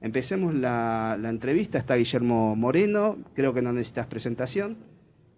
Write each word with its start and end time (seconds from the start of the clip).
empecemos 0.00 0.54
la, 0.54 1.16
la 1.20 1.28
entrevista. 1.30 1.78
Está 1.78 1.96
Guillermo 1.96 2.54
Moreno, 2.56 3.18
creo 3.34 3.52
que 3.54 3.62
no 3.62 3.72
necesitas 3.72 4.06
presentación. 4.06 4.76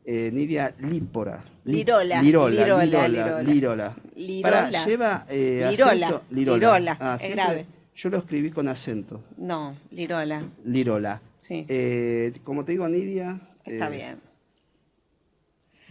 Eh, 0.05 0.31
Nidia 0.33 0.75
Lípora. 0.79 1.41
Li- 1.65 1.77
Lirola, 1.79 2.23
Lirola. 2.23 2.51
Lirola, 2.65 2.85
Lirola. 2.85 3.09
Lirola. 3.09 3.43
Lirola. 3.43 3.96
Lirola. 4.17 4.50
Pará, 4.71 4.85
lleva 4.86 5.27
eh, 5.29 5.67
Lirola, 5.71 6.07
acento. 6.07 6.23
Lirola. 6.31 6.59
Lirola, 6.59 6.96
Ah, 6.99 7.14
es 7.17 7.21
siempre- 7.23 7.45
grave. 7.45 7.67
Yo 7.95 8.09
lo 8.11 8.18
escribí 8.18 8.50
con 8.50 8.68
acento. 8.68 9.21
No, 9.36 9.77
Lirola. 9.91 10.43
Lirola. 10.64 11.21
Sí. 11.40 11.67
Eh, 11.68 12.32
como 12.45 12.64
te 12.64 12.72
digo, 12.72 12.89
Nidia. 12.89 13.39
Está 13.67 13.89
eh, 13.89 13.90
bien. 13.90 14.17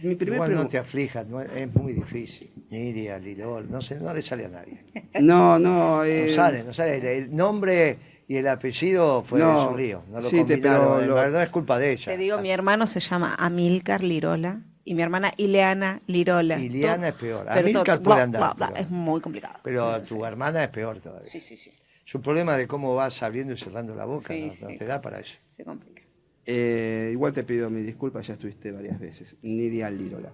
Mi 0.00 0.14
primer 0.14 0.36
Igual 0.36 0.54
no 0.54 0.68
te 0.68 0.78
aflijas, 0.78 1.26
no 1.26 1.40
es, 1.40 1.74
muy 1.74 1.92
difícil. 1.92 2.50
Nidia, 2.70 3.18
Lilol, 3.18 3.68
no 3.70 3.80
sé, 3.82 3.98
no 4.00 4.14
le 4.14 4.22
sale 4.22 4.44
a 4.46 4.48
nadie. 4.48 4.84
No, 5.20 5.58
no. 5.58 6.04
eh, 6.04 6.26
No 6.28 6.34
sale, 6.34 6.62
no 6.64 6.72
sale. 6.72 6.96
El, 6.98 7.04
el 7.24 7.36
nombre 7.36 7.98
y 8.28 8.36
el 8.36 8.46
apellido 8.46 9.22
fue 9.24 9.40
No, 9.40 9.70
un 9.70 9.76
lío. 9.78 10.04
No 10.08 10.20
lo 10.20 10.28
sí, 10.28 10.44
te- 10.44 10.58
pero 10.58 11.00
lo- 11.04 11.14
verdad 11.14 11.42
es 11.42 11.48
culpa 11.48 11.78
de 11.78 11.92
ella. 11.92 12.12
Te 12.12 12.18
digo, 12.18 12.38
mi 12.38 12.50
hermano 12.50 12.86
se 12.86 13.00
llama 13.00 13.34
Amílcar 13.38 14.02
Lirola 14.04 14.60
y 14.84 14.94
mi 14.94 15.02
hermana 15.02 15.32
Ileana 15.36 15.98
Lirola. 16.06 16.58
Iliana 16.58 16.96
Todo- 16.96 17.06
es 17.08 17.14
peor. 17.14 17.46
todo- 17.84 18.02
puede 18.02 18.20
andar, 18.22 18.40
bla, 18.40 18.52
bla, 18.54 18.66
pero- 18.74 18.80
Es 18.80 18.90
muy 18.90 19.20
complicado. 19.20 19.58
Pero 19.64 20.02
tu 20.02 20.24
hermana 20.24 20.62
es 20.62 20.68
peor 20.70 21.00
todavía. 21.00 21.24
Sí, 21.28 21.40
sí, 21.40 21.56
sí. 21.56 21.72
Es 22.06 22.14
un 22.14 22.22
problema 22.22 22.56
de 22.56 22.66
cómo 22.68 22.94
vas 22.94 23.22
abriendo 23.22 23.52
y 23.52 23.56
cerrando 23.56 23.94
la 23.94 24.04
boca. 24.04 24.32
Sí, 24.32 24.50
no, 24.62 24.68
te 24.68 24.84
da 24.84 25.00
para 25.00 25.20
eso. 25.20 25.34
Se 25.56 25.64
complica. 25.64 26.02
Eh, 26.46 27.10
igual 27.12 27.32
te 27.34 27.44
pido 27.44 27.68
mi 27.68 27.82
disculpa, 27.82 28.20
ya 28.22 28.34
estuviste 28.34 28.72
varias 28.72 28.98
veces. 28.98 29.36
Nidia 29.42 29.90
Lirola. 29.90 30.32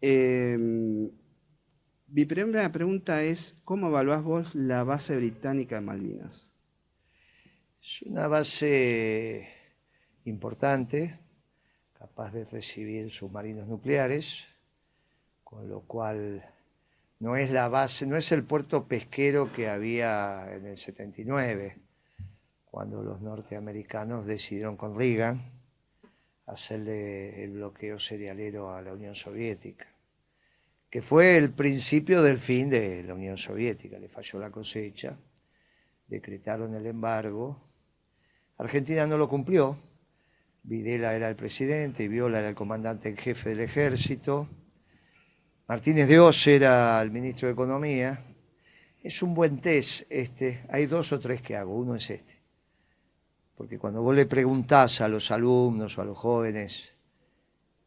Eh, 0.00 0.56
mi 0.58 2.24
primera 2.26 2.70
pregunta 2.72 3.22
es: 3.22 3.56
¿cómo 3.64 3.88
evaluás 3.88 4.22
vos 4.22 4.54
la 4.54 4.84
base 4.84 5.16
británica 5.16 5.76
de 5.76 5.80
Malvinas? 5.80 6.49
Es 7.82 8.02
una 8.02 8.28
base 8.28 9.48
importante, 10.26 11.18
capaz 11.98 12.30
de 12.30 12.44
recibir 12.44 13.10
submarinos 13.10 13.66
nucleares, 13.66 14.44
con 15.42 15.66
lo 15.66 15.80
cual 15.80 16.44
no 17.20 17.36
es 17.36 17.50
la 17.50 17.68
base, 17.68 18.06
no 18.06 18.16
es 18.16 18.32
el 18.32 18.44
puerto 18.44 18.86
pesquero 18.86 19.50
que 19.50 19.70
había 19.70 20.54
en 20.54 20.66
el 20.66 20.76
79, 20.76 21.78
cuando 22.66 23.02
los 23.02 23.22
norteamericanos 23.22 24.26
decidieron 24.26 24.76
con 24.76 24.98
Reagan 24.98 25.50
hacerle 26.44 27.42
el 27.42 27.52
bloqueo 27.52 27.98
cerealero 27.98 28.74
a 28.74 28.82
la 28.82 28.92
Unión 28.92 29.14
Soviética, 29.14 29.86
que 30.90 31.00
fue 31.00 31.38
el 31.38 31.50
principio 31.50 32.22
del 32.22 32.40
fin 32.40 32.68
de 32.68 33.02
la 33.04 33.14
Unión 33.14 33.38
Soviética, 33.38 33.98
le 33.98 34.08
falló 34.08 34.38
la 34.38 34.50
cosecha, 34.50 35.16
decretaron 36.08 36.74
el 36.74 36.84
embargo, 36.84 37.69
Argentina 38.60 39.06
no 39.06 39.16
lo 39.16 39.26
cumplió, 39.26 39.78
Videla 40.62 41.14
era 41.14 41.30
el 41.30 41.34
presidente 41.34 42.06
Viola 42.08 42.40
era 42.40 42.48
el 42.50 42.54
comandante 42.54 43.08
en 43.08 43.16
jefe 43.16 43.48
del 43.48 43.60
ejército, 43.60 44.48
Martínez 45.66 46.08
de 46.08 46.20
Oz 46.20 46.46
era 46.46 47.00
el 47.00 47.10
ministro 47.10 47.46
de 47.46 47.54
Economía. 47.54 48.22
Es 49.02 49.22
un 49.22 49.32
buen 49.32 49.62
test 49.62 50.02
este, 50.10 50.64
hay 50.68 50.84
dos 50.84 51.10
o 51.12 51.18
tres 51.18 51.40
que 51.40 51.56
hago, 51.56 51.74
uno 51.74 51.94
es 51.94 52.10
este. 52.10 52.38
Porque 53.56 53.78
cuando 53.78 54.02
vos 54.02 54.14
le 54.14 54.26
preguntás 54.26 55.00
a 55.00 55.08
los 55.08 55.30
alumnos 55.30 55.96
o 55.96 56.02
a 56.02 56.04
los 56.04 56.18
jóvenes 56.18 56.92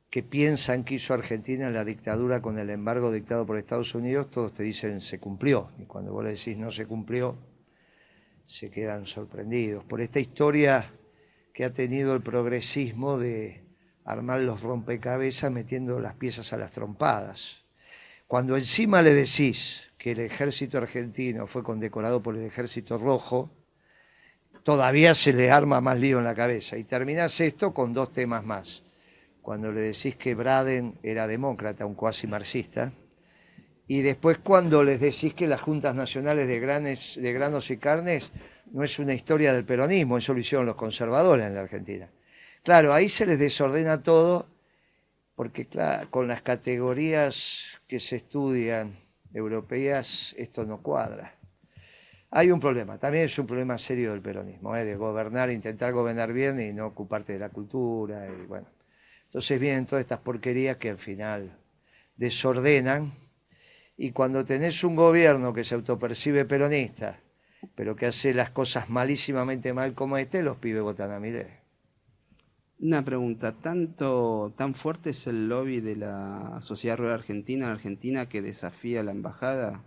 qué 0.10 0.24
piensan 0.24 0.84
que 0.84 0.96
hizo 0.96 1.14
Argentina 1.14 1.68
en 1.68 1.74
la 1.74 1.86
dictadura 1.86 2.42
con 2.42 2.58
el 2.58 2.72
embargo 2.72 3.12
dictado 3.12 3.46
por 3.46 3.58
Estados 3.58 3.94
Unidos, 3.94 4.32
todos 4.32 4.56
te 4.56 4.64
dicen 4.64 5.02
se 5.02 5.20
cumplió. 5.20 5.70
Y 5.78 5.84
cuando 5.84 6.14
vos 6.14 6.24
le 6.24 6.32
decís 6.32 6.58
no 6.58 6.72
se 6.72 6.88
cumplió, 6.88 7.38
se 8.46 8.70
quedan 8.70 9.06
sorprendidos 9.06 9.84
por 9.84 10.02
esta 10.02 10.20
historia 10.20 10.92
que 11.54 11.66
ha 11.66 11.74
tenido 11.74 12.14
el 12.14 12.22
progresismo 12.22 13.18
de 13.18 13.64
armar 14.06 14.42
los 14.42 14.62
rompecabezas 14.62 15.52
metiendo 15.52 16.00
las 16.00 16.16
piezas 16.16 16.52
a 16.54 16.58
las 16.58 16.72
trompadas. 16.72 17.64
Cuando 18.28 18.58
encima 18.58 19.02
le 19.02 19.14
decís 19.14 19.92
que 19.98 20.12
el 20.12 20.20
ejército 20.20 20.78
argentino 20.78 21.48
fue 21.48 21.64
condecorado 21.64 22.22
por 22.22 22.36
el 22.36 22.44
ejército 22.44 22.98
rojo, 22.98 23.50
todavía 24.64 25.14
se 25.14 25.34
le 25.34 25.52
arma 25.52 25.82
más 25.82 26.00
lío 26.00 26.18
en 26.18 26.26
la 26.26 26.36
cabeza. 26.36 26.78
Y 26.78 26.84
terminás 26.84 27.40
esto 27.40 27.74
con 27.74 27.94
dos 27.94 28.12
temas 28.12 28.44
más. 28.44 28.84
Cuando 29.42 29.72
le 29.72 29.82
decís 29.82 30.16
que 30.16 30.36
Braden 30.36 30.98
era 31.04 31.28
demócrata, 31.28 31.86
un 31.86 31.96
cuasi 31.96 32.28
marxista, 32.28 32.94
y 33.88 34.02
después 34.02 34.38
cuando 34.38 34.84
les 34.84 35.00
decís 35.00 35.34
que 35.34 35.48
las 35.48 35.62
juntas 35.62 35.96
nacionales 35.96 36.48
de, 36.48 36.60
granes, 36.60 37.16
de 37.22 37.34
granos 37.34 37.70
y 37.70 37.78
carnes 37.78 38.32
no 38.72 38.84
es 38.84 38.98
una 39.00 39.14
historia 39.14 39.54
del 39.54 39.66
peronismo, 39.66 40.18
eso 40.18 40.34
lo 40.34 40.40
hicieron 40.40 40.66
los 40.66 40.76
conservadores 40.76 41.48
en 41.48 41.56
la 41.56 41.62
Argentina. 41.62 42.10
Claro, 42.64 42.94
ahí 42.94 43.10
se 43.10 43.26
les 43.26 43.38
desordena 43.38 44.02
todo, 44.02 44.48
porque 45.36 45.68
con 46.10 46.28
las 46.28 46.42
categorías 46.42 47.82
que 47.88 48.00
se 48.00 48.18
estudian 48.18 48.98
europeas 49.34 50.34
esto 50.38 50.66
no 50.66 50.82
cuadra. 50.82 51.36
Hay 52.32 52.50
un 52.50 52.60
problema, 52.60 52.98
también 52.98 53.26
es 53.26 53.38
un 53.38 53.46
problema 53.46 53.78
serio 53.78 54.12
del 54.12 54.22
peronismo, 54.22 54.76
¿eh? 54.76 54.86
de 54.86 54.96
gobernar, 54.96 55.52
intentar 55.52 55.92
gobernar 55.92 56.34
bien 56.34 56.60
y 56.60 56.74
no 56.74 56.88
ocuparte 56.88 57.34
de 57.34 57.40
la 57.40 57.50
cultura. 57.50 58.28
Y 58.28 58.48
bueno. 58.48 58.68
Entonces 59.26 59.60
vienen 59.60 59.86
todas 59.86 60.02
estas 60.02 60.20
porquerías 60.20 60.78
que 60.78 60.90
al 60.90 60.98
final 60.98 61.56
desordenan 62.16 63.14
y 64.06 64.12
cuando 64.12 64.44
tenés 64.44 64.84
un 64.84 64.96
gobierno 64.98 65.54
que 65.54 65.64
se 65.64 65.76
autopercibe 65.76 66.44
peronista, 66.44 67.22
pero 67.74 67.96
que 67.96 68.08
hace 68.08 68.34
las 68.34 68.50
cosas 68.50 68.90
malísimamente 68.90 69.72
mal 69.74 69.94
como 69.94 70.18
este, 70.18 70.44
los 70.44 70.58
pibes 70.58 70.84
votan 70.84 71.12
a 71.14 71.20
Milei. 71.22 71.48
Una 72.80 73.04
pregunta: 73.06 73.54
¿tanto, 73.54 74.54
¿tan 74.58 74.76
fuerte 74.76 75.12
es 75.12 75.26
el 75.28 75.48
lobby 75.48 75.80
de 75.80 75.96
la 75.96 76.60
Sociedad 76.62 76.98
Rural 76.98 77.14
Argentina 77.14 77.66
en 77.66 77.72
Argentina 77.72 78.28
que 78.28 78.42
desafía 78.42 79.00
a 79.00 79.04
la 79.04 79.12
embajada? 79.12 79.82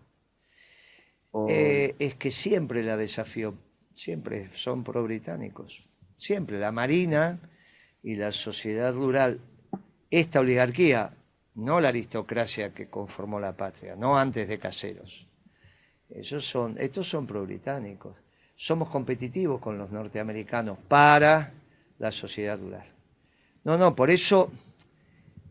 O- 1.32 1.48
Eh, 1.50 1.94
es 1.98 2.14
que 2.14 2.30
siempre 2.30 2.82
la 2.82 2.96
desafío, 2.96 3.54
siempre 3.94 4.48
son 4.54 4.82
pro-británicos. 4.82 5.84
Siempre 6.16 6.58
la 6.58 6.72
Marina 6.72 7.38
y 8.02 8.16
la 8.16 8.32
sociedad 8.32 8.94
rural, 8.94 9.40
esta 10.10 10.40
oligarquía, 10.40 11.14
no 11.56 11.80
la 11.80 11.88
aristocracia 11.88 12.72
que 12.72 12.88
conformó 12.88 13.40
la 13.40 13.56
patria, 13.56 13.96
no 13.96 14.16
antes 14.18 14.46
de 14.48 14.58
Caseros. 14.58 15.26
Esos 16.08 16.46
son, 16.48 16.76
estos 16.78 17.08
son 17.08 17.26
pro-británicos. 17.26 18.14
Somos 18.56 18.88
competitivos 18.88 19.60
con 19.60 19.76
los 19.76 19.90
norteamericanos 19.90 20.78
para 20.88 21.52
la 21.98 22.12
sociedad 22.12 22.58
rural. 22.58 22.86
No, 23.64 23.76
no, 23.76 23.94
por 23.94 24.10
eso 24.10 24.50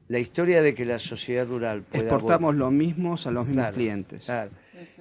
la 0.07 0.19
historia 0.19 0.61
de 0.61 0.73
que 0.73 0.85
la 0.85 0.99
sociedad 0.99 1.47
rural 1.47 1.81
pueda 1.81 2.03
exportamos 2.03 2.55
los 2.55 2.71
mismos 2.71 3.27
a 3.27 3.31
los 3.31 3.45
mismos 3.45 3.63
Claro, 3.63 3.75
clientes. 3.75 4.25
Claro. 4.25 4.51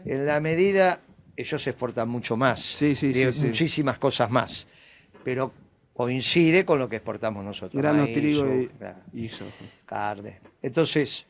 En 0.04 0.26
la 0.26 0.40
medida, 0.40 1.00
ellos 1.36 1.66
exportan 1.66 2.08
mucho 2.08 2.36
más. 2.36 2.60
Sí, 2.60 2.94
sí, 2.94 3.12
de 3.12 3.32
sí, 3.32 3.40
sí. 3.40 3.46
Muchísimas 3.46 3.98
cosas 3.98 4.30
más. 4.30 4.66
Pero 5.22 5.52
coincide 5.92 6.64
con 6.64 6.78
lo 6.78 6.88
que 6.88 6.96
exportamos 6.96 7.44
nosotros. 7.44 7.80
Grano, 7.80 8.02
maíz, 8.02 8.14
trigo 8.14 8.60
y, 8.60 8.66
claro, 8.66 8.98
y 9.12 9.28
soja. 9.28 9.50
carne. 9.86 10.40
Entonces, 10.64 11.26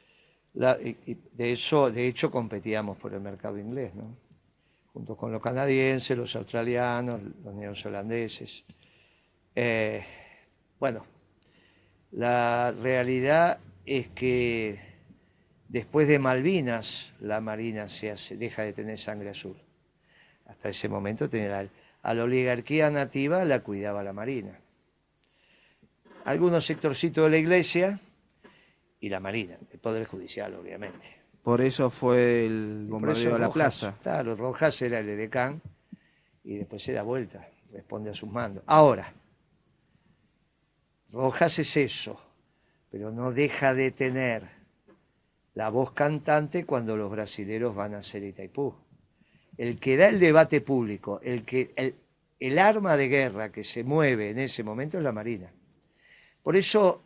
de 0.52 1.52
eso, 1.52 1.90
de 1.90 2.06
hecho, 2.06 2.30
competíamos 2.30 2.96
por 2.96 3.12
el 3.14 3.20
mercado 3.20 3.58
inglés, 3.58 3.92
¿no? 3.92 4.16
Junto 4.92 5.16
con 5.16 5.32
los 5.32 5.42
canadienses, 5.42 6.16
los 6.16 6.36
australianos, 6.36 7.20
los 7.42 7.52
neozelandeses. 7.52 8.62
Eh, 9.56 10.04
bueno, 10.78 11.04
la 12.12 12.72
realidad 12.80 13.58
es 13.84 14.06
que 14.10 14.78
después 15.68 16.06
de 16.06 16.20
Malvinas 16.20 17.12
la 17.18 17.40
Marina 17.40 17.88
se 17.88 18.14
deja 18.36 18.62
de 18.62 18.72
tener 18.72 18.98
sangre 18.98 19.30
azul. 19.30 19.56
Hasta 20.46 20.68
ese 20.68 20.88
momento 20.88 21.28
tenía 21.28 21.68
a 22.02 22.14
la 22.14 22.22
oligarquía 22.22 22.88
nativa 22.88 23.44
la 23.44 23.64
cuidaba 23.64 24.04
la 24.04 24.12
Marina. 24.12 24.60
Algunos 26.24 26.64
sectorcitos 26.64 27.24
de 27.24 27.30
la 27.30 27.38
iglesia 27.38 28.00
y 29.04 29.10
la 29.10 29.20
Marina, 29.20 29.58
el 29.70 29.78
Poder 29.80 30.06
Judicial, 30.06 30.54
obviamente. 30.54 31.14
Por 31.42 31.60
eso 31.60 31.90
fue 31.90 32.46
el 32.46 32.86
bombardeo 32.88 33.34
de 33.34 33.38
la 33.38 33.48
Rojas, 33.48 33.52
plaza. 33.52 33.98
Claro, 34.02 34.34
Rojas 34.34 34.80
era 34.80 35.00
el 35.00 35.10
edecán 35.10 35.60
y 36.42 36.56
después 36.56 36.82
se 36.82 36.94
da 36.94 37.02
vuelta, 37.02 37.46
responde 37.70 38.08
a 38.08 38.14
sus 38.14 38.30
mandos. 38.30 38.64
Ahora, 38.66 39.12
Rojas 41.12 41.58
es 41.58 41.76
eso, 41.76 42.18
pero 42.90 43.10
no 43.10 43.30
deja 43.30 43.74
de 43.74 43.90
tener 43.90 44.48
la 45.52 45.68
voz 45.68 45.92
cantante 45.92 46.64
cuando 46.64 46.96
los 46.96 47.10
brasileros 47.10 47.74
van 47.74 47.92
a 47.92 47.98
hacer 47.98 48.24
Itaipú. 48.24 48.74
El 49.58 49.78
que 49.78 49.98
da 49.98 50.08
el 50.08 50.18
debate 50.18 50.62
público, 50.62 51.20
el, 51.22 51.44
que, 51.44 51.74
el, 51.76 51.94
el 52.40 52.58
arma 52.58 52.96
de 52.96 53.08
guerra 53.08 53.52
que 53.52 53.64
se 53.64 53.84
mueve 53.84 54.30
en 54.30 54.38
ese 54.38 54.62
momento 54.62 54.96
es 54.96 55.04
la 55.04 55.12
Marina. 55.12 55.52
Por 56.42 56.56
eso 56.56 57.03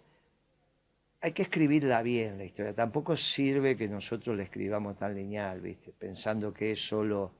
hay 1.21 1.33
que 1.33 1.43
escribirla 1.43 2.03
bien 2.03 2.39
la 2.39 2.45
historia. 2.45 2.75
Tampoco 2.75 3.17
sirve 3.17 3.77
que 3.77 3.89
nosotros 3.89 4.37
la 4.37 4.45
escribamos 4.45 4.97
tan 4.97 5.15
lineal, 5.15 5.61
¿viste? 5.61 5.93
pensando 5.93 6.53
que 6.53 6.73
es 6.73 6.81
solo 6.87 7.33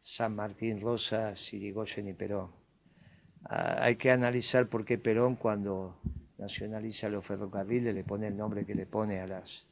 San 0.00 0.34
Martín, 0.34 0.80
Rosas, 0.80 1.52
Irigoyen 1.52 2.08
y 2.08 2.12
Perón. 2.12 2.50
Ah, 3.44 3.78
hay 3.80 3.96
que 3.96 4.10
analizar 4.10 4.68
por 4.68 4.84
qué 4.84 4.98
Perón 4.98 5.36
cuando 5.36 5.96
nacionaliza 6.38 7.08
los 7.08 7.24
ferrocarriles 7.24 7.94
le 7.94 8.04
pone 8.04 8.26
el 8.26 8.36
nombre 8.36 8.66
que 8.66 8.74
le 8.74 8.86
pone 8.86 9.20
a 9.20 9.26
las, 9.26 9.66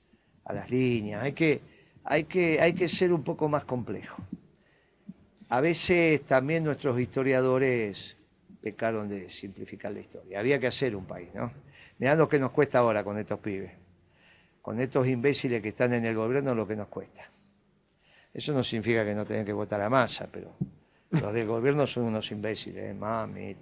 a 0.44 0.52
las 0.54 0.70
líneas. 0.70 1.22
Hay 1.22 1.32
que, 1.32 1.60
hay, 2.04 2.24
que, 2.24 2.60
hay 2.60 2.72
que 2.72 2.88
ser 2.88 3.12
un 3.12 3.22
poco 3.22 3.48
más 3.48 3.64
complejo. 3.64 4.22
A 5.48 5.60
veces 5.60 6.22
también 6.22 6.64
nuestros 6.64 6.98
historiadores 6.98 8.16
pecaron 8.62 9.08
de 9.08 9.28
simplificar 9.28 9.92
la 9.92 10.00
historia. 10.00 10.38
Había 10.38 10.58
que 10.58 10.68
hacer 10.68 10.94
un 10.94 11.04
país, 11.04 11.28
¿no? 11.34 11.52
Mirá 12.00 12.14
lo 12.14 12.30
que 12.30 12.38
nos 12.38 12.50
cuesta 12.50 12.78
ahora 12.78 13.04
con 13.04 13.18
estos 13.18 13.38
pibes, 13.40 13.72
con 14.62 14.80
estos 14.80 15.06
imbéciles 15.06 15.60
que 15.60 15.68
están 15.68 15.92
en 15.92 16.06
el 16.06 16.16
gobierno, 16.16 16.54
lo 16.54 16.66
que 16.66 16.74
nos 16.74 16.88
cuesta. 16.88 17.30
Eso 18.32 18.54
no 18.54 18.64
significa 18.64 19.04
que 19.04 19.14
no 19.14 19.26
tengan 19.26 19.44
que 19.44 19.52
votar 19.52 19.82
a 19.82 19.90
masa, 19.90 20.26
pero 20.32 20.54
los 21.10 21.34
del 21.34 21.46
gobierno 21.46 21.86
son 21.86 22.04
unos 22.04 22.30
imbéciles, 22.32 22.90
¿eh? 22.90 22.94
mami. 22.94 23.54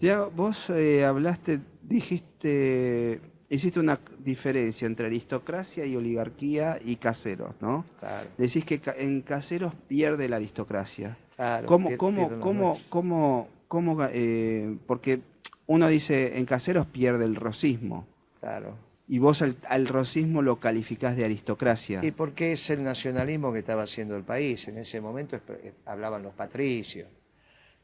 Ya, 0.00 0.22
vos 0.22 0.70
eh, 0.70 1.04
hablaste, 1.04 1.60
dijiste, 1.82 3.20
hiciste 3.50 3.78
una 3.78 4.00
diferencia 4.20 4.86
entre 4.86 5.06
aristocracia 5.08 5.84
y 5.84 5.96
oligarquía 5.96 6.78
y 6.82 6.96
caseros, 6.96 7.54
¿no? 7.60 7.84
Claro. 8.00 8.30
Decís 8.38 8.64
que 8.64 8.80
en 8.96 9.20
caseros 9.20 9.74
pierde 9.86 10.30
la 10.30 10.36
aristocracia. 10.36 11.18
Claro, 11.36 11.66
¿Cómo, 11.66 11.94
cómo, 11.98 12.40
cómo, 12.40 12.78
cómo, 12.88 13.48
cómo, 13.68 13.98
eh, 14.10 14.78
porque 14.86 15.20
uno 15.66 15.88
dice 15.88 16.38
en 16.38 16.44
caseros 16.46 16.86
pierde 16.86 17.24
el 17.24 17.36
rosismo 17.36 18.06
Claro. 18.40 18.76
y 19.08 19.18
vos 19.18 19.40
al, 19.42 19.56
al 19.68 19.86
rosismo 19.86 20.42
lo 20.42 20.60
calificás 20.60 21.16
de 21.16 21.24
aristocracia. 21.24 22.04
Y 22.04 22.10
porque 22.10 22.52
es 22.52 22.68
el 22.70 22.82
nacionalismo 22.82 23.52
que 23.52 23.60
estaba 23.60 23.82
haciendo 23.84 24.16
el 24.16 24.24
país. 24.24 24.68
En 24.68 24.78
ese 24.78 25.00
momento 25.00 25.36
eh, 25.48 25.72
hablaban 25.86 26.22
los 26.22 26.34
patricios. 26.34 27.08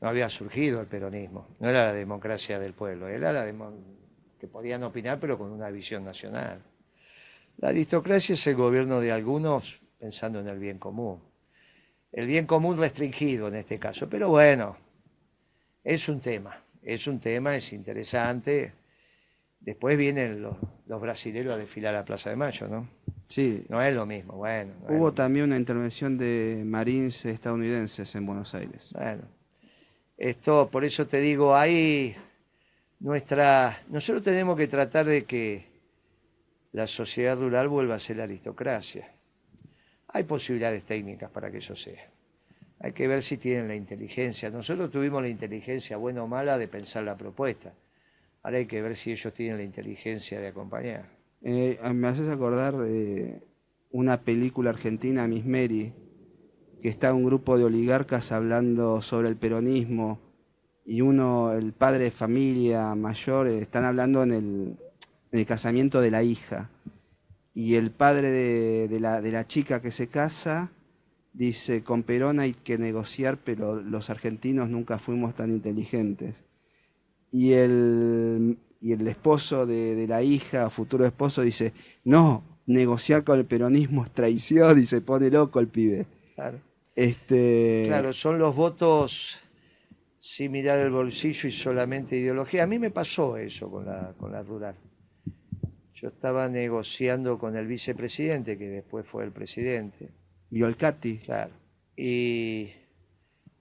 No 0.00 0.08
había 0.08 0.28
surgido 0.28 0.80
el 0.80 0.86
peronismo. 0.86 1.48
No 1.60 1.68
era 1.68 1.84
la 1.84 1.92
democracia 1.92 2.58
del 2.58 2.72
pueblo. 2.74 3.08
Era 3.08 3.32
la 3.32 3.44
que 4.38 4.46
podían 4.46 4.82
opinar, 4.82 5.18
pero 5.20 5.36
con 5.36 5.50
una 5.50 5.68
visión 5.70 6.04
nacional. 6.04 6.62
La 7.58 7.68
aristocracia 7.68 8.32
es 8.34 8.46
el 8.46 8.56
gobierno 8.56 9.00
de 9.00 9.12
algunos 9.12 9.82
pensando 9.98 10.40
en 10.40 10.48
el 10.48 10.58
bien 10.58 10.78
común. 10.78 11.20
El 12.12 12.26
bien 12.26 12.46
común 12.46 12.78
restringido 12.78 13.48
en 13.48 13.56
este 13.56 13.78
caso. 13.78 14.08
Pero 14.08 14.30
bueno, 14.30 14.76
es 15.84 16.08
un 16.08 16.20
tema. 16.20 16.62
Es 16.82 17.06
un 17.06 17.20
tema, 17.20 17.56
es 17.56 17.72
interesante. 17.72 18.72
Después 19.60 19.98
vienen 19.98 20.40
los, 20.42 20.56
los 20.86 21.00
brasileños 21.00 21.54
a 21.54 21.58
desfilar 21.58 21.94
a 21.94 21.98
la 21.98 22.04
Plaza 22.04 22.30
de 22.30 22.36
Mayo, 22.36 22.66
¿no? 22.68 22.88
Sí. 23.28 23.64
No 23.68 23.80
es 23.82 23.94
lo 23.94 24.06
mismo, 24.06 24.34
bueno. 24.34 24.72
no 24.80 24.86
Hubo 24.86 24.92
mismo. 24.92 25.12
también 25.12 25.44
una 25.46 25.56
intervención 25.56 26.18
de 26.18 26.62
marines 26.64 27.24
estadounidenses 27.26 28.14
en 28.14 28.26
Buenos 28.26 28.54
Aires. 28.54 28.90
Bueno, 28.92 29.22
esto, 30.16 30.68
por 30.70 30.84
eso 30.84 31.06
te 31.06 31.20
digo, 31.20 31.54
hay 31.54 32.16
nuestra. 32.98 33.82
Nosotros 33.88 34.22
tenemos 34.24 34.56
que 34.56 34.66
tratar 34.66 35.06
de 35.06 35.24
que 35.24 35.66
la 36.72 36.86
sociedad 36.86 37.38
rural 37.38 37.68
vuelva 37.68 37.96
a 37.96 37.98
ser 37.98 38.16
la 38.16 38.24
aristocracia. 38.24 39.12
Hay 40.08 40.24
posibilidades 40.24 40.84
técnicas 40.84 41.30
para 41.30 41.50
que 41.50 41.58
eso 41.58 41.76
sea. 41.76 42.10
Hay 42.82 42.92
que 42.92 43.06
ver 43.06 43.22
si 43.22 43.36
tienen 43.36 43.68
la 43.68 43.74
inteligencia. 43.74 44.50
Nosotros 44.50 44.90
tuvimos 44.90 45.20
la 45.20 45.28
inteligencia, 45.28 45.98
buena 45.98 46.22
o 46.22 46.26
mala, 46.26 46.56
de 46.56 46.66
pensar 46.66 47.04
la 47.04 47.16
propuesta. 47.16 47.74
Ahora 48.42 48.56
hay 48.56 48.66
que 48.66 48.80
ver 48.80 48.96
si 48.96 49.12
ellos 49.12 49.34
tienen 49.34 49.58
la 49.58 49.64
inteligencia 49.64 50.40
de 50.40 50.48
acompañar. 50.48 51.10
Eh, 51.42 51.78
me 51.92 52.08
haces 52.08 52.28
acordar 52.30 52.78
de 52.78 53.42
una 53.90 54.22
película 54.22 54.70
argentina, 54.70 55.28
Miss 55.28 55.44
Mary, 55.44 55.92
que 56.80 56.88
está 56.88 57.12
un 57.12 57.26
grupo 57.26 57.58
de 57.58 57.64
oligarcas 57.64 58.32
hablando 58.32 59.02
sobre 59.02 59.28
el 59.28 59.36
peronismo 59.36 60.18
y 60.86 61.02
uno, 61.02 61.52
el 61.52 61.74
padre 61.74 62.04
de 62.04 62.10
familia 62.10 62.94
mayor, 62.94 63.46
eh, 63.46 63.58
están 63.58 63.84
hablando 63.84 64.22
en 64.22 64.32
el, 64.32 64.76
en 65.32 65.38
el 65.38 65.44
casamiento 65.44 66.00
de 66.00 66.10
la 66.10 66.22
hija. 66.22 66.70
Y 67.52 67.74
el 67.74 67.90
padre 67.90 68.30
de 68.30 69.00
la 69.00 69.46
chica 69.46 69.82
que 69.82 69.90
se 69.90 70.08
casa 70.08 70.70
dice, 71.32 71.82
con 71.82 72.02
Perón 72.02 72.40
hay 72.40 72.52
que 72.54 72.78
negociar, 72.78 73.38
pero 73.38 73.80
los 73.80 74.10
argentinos 74.10 74.68
nunca 74.68 74.98
fuimos 74.98 75.34
tan 75.34 75.50
inteligentes. 75.50 76.44
Y 77.30 77.52
el, 77.52 78.58
y 78.80 78.92
el 78.92 79.06
esposo 79.06 79.66
de, 79.66 79.94
de 79.94 80.06
la 80.08 80.22
hija, 80.22 80.70
futuro 80.70 81.06
esposo, 81.06 81.42
dice, 81.42 81.72
no, 82.04 82.44
negociar 82.66 83.24
con 83.24 83.38
el 83.38 83.46
peronismo 83.46 84.04
es 84.04 84.12
traición 84.12 84.78
y 84.78 84.84
se 84.84 85.00
pone 85.00 85.30
loco 85.30 85.60
el 85.60 85.68
pibe. 85.68 86.06
Claro. 86.34 86.60
Este, 86.94 87.84
Claro, 87.86 88.12
son 88.12 88.38
los 88.38 88.54
votos 88.54 89.38
sin 90.18 90.52
mirar 90.52 90.78
el 90.80 90.90
bolsillo 90.90 91.48
y 91.48 91.52
solamente 91.52 92.16
ideología. 92.16 92.64
A 92.64 92.66
mí 92.66 92.78
me 92.78 92.90
pasó 92.90 93.36
eso 93.36 93.70
con 93.70 93.86
la, 93.86 94.14
con 94.18 94.32
la 94.32 94.42
rural. 94.42 94.74
Yo 95.94 96.08
estaba 96.08 96.48
negociando 96.48 97.38
con 97.38 97.56
el 97.56 97.66
vicepresidente, 97.66 98.56
que 98.56 98.68
después 98.68 99.06
fue 99.06 99.24
el 99.24 99.32
presidente, 99.32 100.08
Claro. 101.24 101.52
Y, 101.96 102.70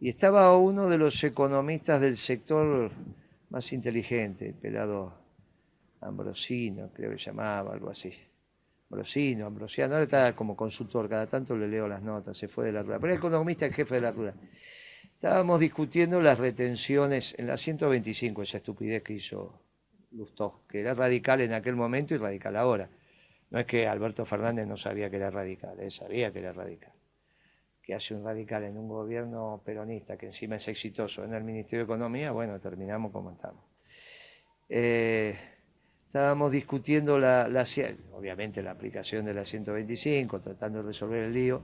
estaba 0.01 0.57
uno 0.57 0.89
de 0.89 0.97
los 0.97 1.23
economistas 1.23 2.01
del 2.01 2.17
sector 2.17 2.91
más 3.49 3.71
inteligente, 3.73 4.47
el 4.47 4.55
pelado 4.55 5.13
Ambrosino, 6.01 6.89
creo 6.93 7.11
que 7.11 7.17
llamaba, 7.17 7.73
algo 7.73 7.89
así. 7.89 8.11
Ambrosino, 8.89 9.45
Ambrosiano, 9.45 9.93
ahora 9.93 10.03
está 10.03 10.35
como 10.35 10.55
consultor, 10.55 11.07
cada 11.09 11.27
tanto 11.27 11.55
le 11.55 11.67
leo 11.67 11.87
las 11.87 12.01
notas, 12.01 12.37
se 12.37 12.47
fue 12.47 12.65
de 12.65 12.71
la 12.71 12.81
rural. 12.81 12.99
Pero 13.01 13.13
el 13.13 13.19
economista 13.19 13.65
es 13.65 13.75
jefe 13.75 13.95
de 13.95 14.01
la 14.01 14.11
rural. 14.11 14.35
Estábamos 15.03 15.59
discutiendo 15.59 16.21
las 16.21 16.39
retenciones 16.39 17.35
en 17.37 17.47
la 17.47 17.57
125, 17.57 18.41
esa 18.41 18.57
estupidez 18.57 19.03
que 19.03 19.13
hizo 19.13 19.61
Lustó, 20.11 20.63
que 20.67 20.79
era 20.79 20.93
radical 20.93 21.41
en 21.41 21.53
aquel 21.53 21.75
momento 21.75 22.15
y 22.15 22.17
radical 22.17 22.55
ahora. 22.55 22.89
No 23.51 23.59
es 23.59 23.65
que 23.65 23.87
Alberto 23.87 24.25
Fernández 24.25 24.67
no 24.67 24.77
sabía 24.77 25.09
que 25.09 25.15
era 25.15 25.31
radical, 25.31 25.79
él 25.79 25.91
sabía 25.91 26.31
que 26.31 26.39
era 26.39 26.53
radical. 26.53 26.93
Que 27.81 27.95
hace 27.95 28.13
un 28.13 28.23
radical 28.23 28.63
en 28.63 28.77
un 28.77 28.87
gobierno 28.87 29.61
peronista 29.65 30.17
que 30.17 30.27
encima 30.27 30.57
es 30.57 30.67
exitoso 30.67 31.23
en 31.23 31.33
el 31.33 31.43
Ministerio 31.43 31.79
de 31.79 31.91
Economía, 31.91 32.31
bueno, 32.31 32.59
terminamos 32.59 33.11
como 33.11 33.31
estamos. 33.31 33.63
Eh, 34.69 35.35
estábamos 36.05 36.51
discutiendo 36.51 37.17
la, 37.17 37.47
obviamente 38.13 38.61
la 38.61 38.71
aplicación 38.71 39.25
de 39.25 39.33
la 39.33 39.45
125, 39.45 40.39
tratando 40.41 40.79
de 40.79 40.87
resolver 40.87 41.23
el 41.23 41.33
lío. 41.33 41.63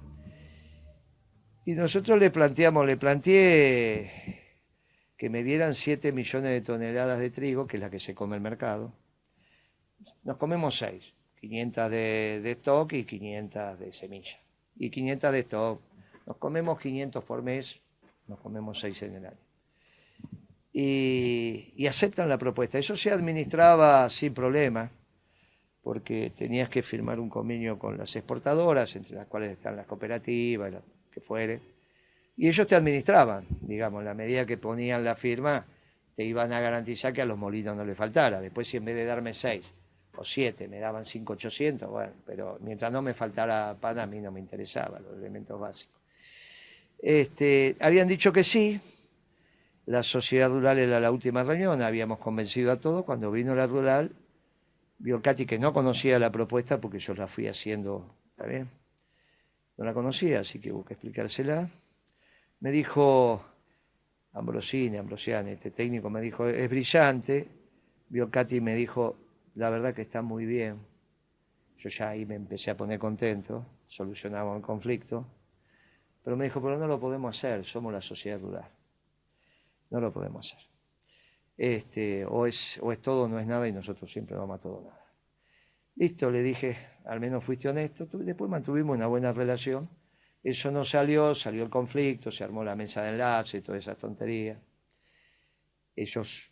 Y 1.65 1.73
nosotros 1.73 2.19
le 2.19 2.31
planteamos, 2.31 2.85
le 2.85 2.97
planteé 2.97 4.45
que 5.17 5.29
me 5.29 5.43
dieran 5.43 5.75
7 5.75 6.11
millones 6.11 6.51
de 6.51 6.61
toneladas 6.61 7.19
de 7.19 7.29
trigo, 7.29 7.67
que 7.67 7.77
es 7.77 7.81
la 7.81 7.89
que 7.89 7.99
se 7.99 8.13
come 8.13 8.35
el 8.35 8.41
mercado. 8.41 8.93
Nos 10.23 10.37
comemos 10.37 10.77
6, 10.77 11.14
500 11.49 11.91
de, 11.91 12.41
de 12.41 12.51
stock 12.51 12.93
y 12.93 13.03
500 13.03 13.79
de 13.79 13.93
semilla. 13.93 14.37
Y 14.77 14.89
500 14.89 15.31
de 15.31 15.39
stock. 15.39 15.81
Nos 16.25 16.37
comemos 16.37 16.79
500 16.79 17.23
por 17.23 17.43
mes, 17.43 17.79
nos 18.27 18.39
comemos 18.39 18.79
6 18.79 19.03
en 19.03 19.15
el 19.15 19.25
año. 19.25 19.37
Y, 20.73 21.85
aceptan 21.87 22.27
la 22.27 22.37
propuesta. 22.37 22.77
Eso 22.77 22.95
se 22.95 23.11
administraba 23.11 24.09
sin 24.09 24.33
problema, 24.33 24.91
porque 25.83 26.31
tenías 26.35 26.67
que 26.69 26.81
firmar 26.81 27.19
un 27.19 27.29
convenio 27.29 27.77
con 27.77 27.97
las 27.97 28.15
exportadoras, 28.15 28.95
entre 28.95 29.15
las 29.15 29.27
cuales 29.27 29.51
están 29.51 29.75
las 29.75 29.85
cooperativas, 29.85 30.73
lo 30.73 30.81
que 31.11 31.21
fuere 31.21 31.75
y 32.37 32.47
ellos 32.47 32.67
te 32.67 32.75
administraban, 32.75 33.45
digamos, 33.61 34.03
la 34.03 34.13
medida 34.13 34.45
que 34.45 34.57
ponían 34.57 35.03
la 35.03 35.15
firma, 35.15 35.65
te 36.15 36.23
iban 36.23 36.51
a 36.51 36.59
garantizar 36.59 37.13
que 37.13 37.21
a 37.21 37.25
los 37.25 37.37
molinos 37.37 37.75
no 37.77 37.85
le 37.85 37.95
faltara. 37.95 38.41
Después, 38.41 38.67
si 38.67 38.77
en 38.77 38.85
vez 38.85 38.95
de 38.95 39.05
darme 39.05 39.33
seis 39.33 39.73
o 40.17 40.25
siete 40.25 40.67
me 40.67 40.79
daban 40.79 41.05
cinco 41.05 41.33
ochocientos, 41.33 41.89
bueno, 41.89 42.13
pero 42.25 42.57
mientras 42.61 42.91
no 42.91 43.01
me 43.01 43.13
faltara 43.13 43.75
pan, 43.79 43.99
a 43.99 44.05
mí 44.05 44.19
no 44.19 44.31
me 44.31 44.39
interesaba, 44.39 44.99
los 44.99 45.17
elementos 45.17 45.59
básicos. 45.59 46.01
Este, 46.99 47.75
habían 47.79 48.07
dicho 48.07 48.31
que 48.31 48.43
sí, 48.43 48.79
la 49.85 50.01
sociedad 50.03 50.49
rural 50.49 50.79
era 50.79 50.99
la 50.99 51.11
última 51.11 51.43
reunión, 51.43 51.81
habíamos 51.81 52.19
convencido 52.19 52.71
a 52.71 52.79
todos, 52.79 53.05
cuando 53.05 53.31
vino 53.31 53.53
la 53.55 53.67
rural, 53.67 54.11
Biolcati, 54.97 55.45
que 55.45 55.59
no 55.59 55.73
conocía 55.73 56.17
la 56.19 56.31
propuesta 56.31 56.79
porque 56.79 56.99
yo 56.99 57.13
la 57.13 57.27
fui 57.27 57.47
haciendo, 57.47 58.15
¿está? 58.37 58.67
No 59.77 59.83
la 59.83 59.93
conocía, 59.93 60.39
así 60.39 60.59
que 60.59 60.71
hubo 60.71 60.85
que 60.85 60.93
explicársela 60.93 61.69
me 62.59 62.71
dijo 62.71 63.43
Ambrosini, 64.33 64.97
Ambrosiani, 64.97 65.51
este 65.51 65.71
técnico 65.71 66.09
me 66.09 66.21
dijo, 66.21 66.47
es 66.47 66.69
brillante. 66.69 67.47
Biocati 68.09 68.61
me 68.61 68.75
dijo, 68.75 69.17
la 69.55 69.69
verdad 69.69 69.93
que 69.93 70.03
está 70.03 70.21
muy 70.21 70.45
bien. 70.45 70.79
Yo 71.77 71.89
ya 71.89 72.09
ahí 72.09 72.25
me 72.25 72.35
empecé 72.35 72.71
a 72.71 72.77
poner 72.77 72.99
contento, 72.99 73.65
solucionamos 73.87 74.57
el 74.57 74.61
conflicto. 74.61 75.27
Pero 76.23 76.37
me 76.37 76.45
dijo, 76.45 76.61
pero 76.61 76.77
no 76.77 76.87
lo 76.87 76.99
podemos 76.99 77.37
hacer, 77.37 77.65
somos 77.65 77.93
la 77.93 78.01
sociedad 78.01 78.39
rural. 78.39 78.69
No 79.91 79.99
lo 79.99 80.11
podemos 80.11 80.53
hacer. 80.53 80.67
Este, 81.57 82.25
o, 82.25 82.45
es, 82.45 82.79
o 82.81 82.91
es 82.91 83.01
todo 83.01 83.29
no 83.29 83.39
es 83.39 83.47
nada 83.47 83.67
y 83.67 83.71
nosotros 83.71 84.11
siempre 84.11 84.35
vamos 84.35 84.57
a 84.57 84.61
todo 84.61 84.81
nada. 84.81 85.05
Listo, 85.95 86.29
le 86.29 86.41
dije, 86.41 86.75
al 87.05 87.19
menos 87.19 87.43
fuiste 87.43 87.69
honesto. 87.69 88.05
Después 88.11 88.49
mantuvimos 88.49 88.97
una 88.97 89.07
buena 89.07 89.31
relación. 89.31 89.89
Eso 90.43 90.71
no 90.71 90.83
salió, 90.83 91.33
salió 91.33 91.63
el 91.63 91.69
conflicto, 91.69 92.31
se 92.31 92.43
armó 92.43 92.63
la 92.63 92.75
mesa 92.75 93.03
de 93.03 93.11
enlace, 93.11 93.61
todas 93.61 93.79
esas 93.79 93.97
tonterías. 93.97 94.59
ellos, 95.95 96.51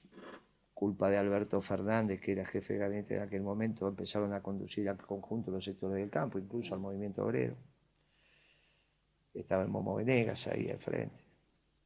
culpa 0.73 1.09
de 1.09 1.17
Alberto 1.17 1.61
Fernández, 1.61 2.19
que 2.19 2.33
era 2.33 2.45
jefe 2.45 2.73
de 2.73 2.79
gabinete 2.79 3.15
en 3.15 3.21
aquel 3.21 3.41
momento, 3.41 3.87
empezaron 3.87 4.33
a 4.33 4.41
conducir 4.41 4.89
al 4.89 4.97
conjunto 4.97 5.51
de 5.51 5.57
los 5.57 5.65
sectores 5.65 5.97
del 5.97 6.09
campo, 6.09 6.39
incluso 6.39 6.73
al 6.73 6.79
movimiento 6.79 7.23
obrero. 7.23 7.55
Estaba 9.33 9.63
el 9.63 9.69
Momo 9.69 9.95
Venegas 9.95 10.47
ahí 10.47 10.69
al 10.69 10.79
frente. 10.79 11.23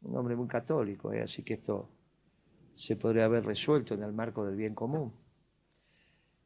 Un 0.01 0.17
hombre 0.17 0.36
muy 0.36 0.48
católico, 0.48 1.12
¿eh? 1.13 1.22
así 1.22 1.44
que 1.44 1.56
esto 1.56 1.89
se 2.74 2.96
podría 2.96 3.25
haber 3.25 3.46
resuelto 3.46 3.94
en 3.94 4.03
el 4.03 4.13
marco 4.13 4.46
del 4.46 4.56
bien 4.56 4.75
común. 4.75 5.13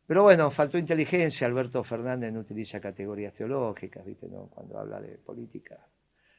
Pero 0.07 0.24
bueno, 0.24 0.51
faltó 0.51 0.77
inteligencia. 0.77 1.48
Alberto 1.48 1.83
Fernández 1.83 2.33
no 2.33 2.41
utiliza 2.41 2.79
categorías 2.79 3.33
teológicas, 3.33 4.05
¿viste? 4.05 4.27
No, 4.27 4.48
cuando 4.48 4.77
habla 4.77 5.00
de 5.00 5.17
política 5.17 5.88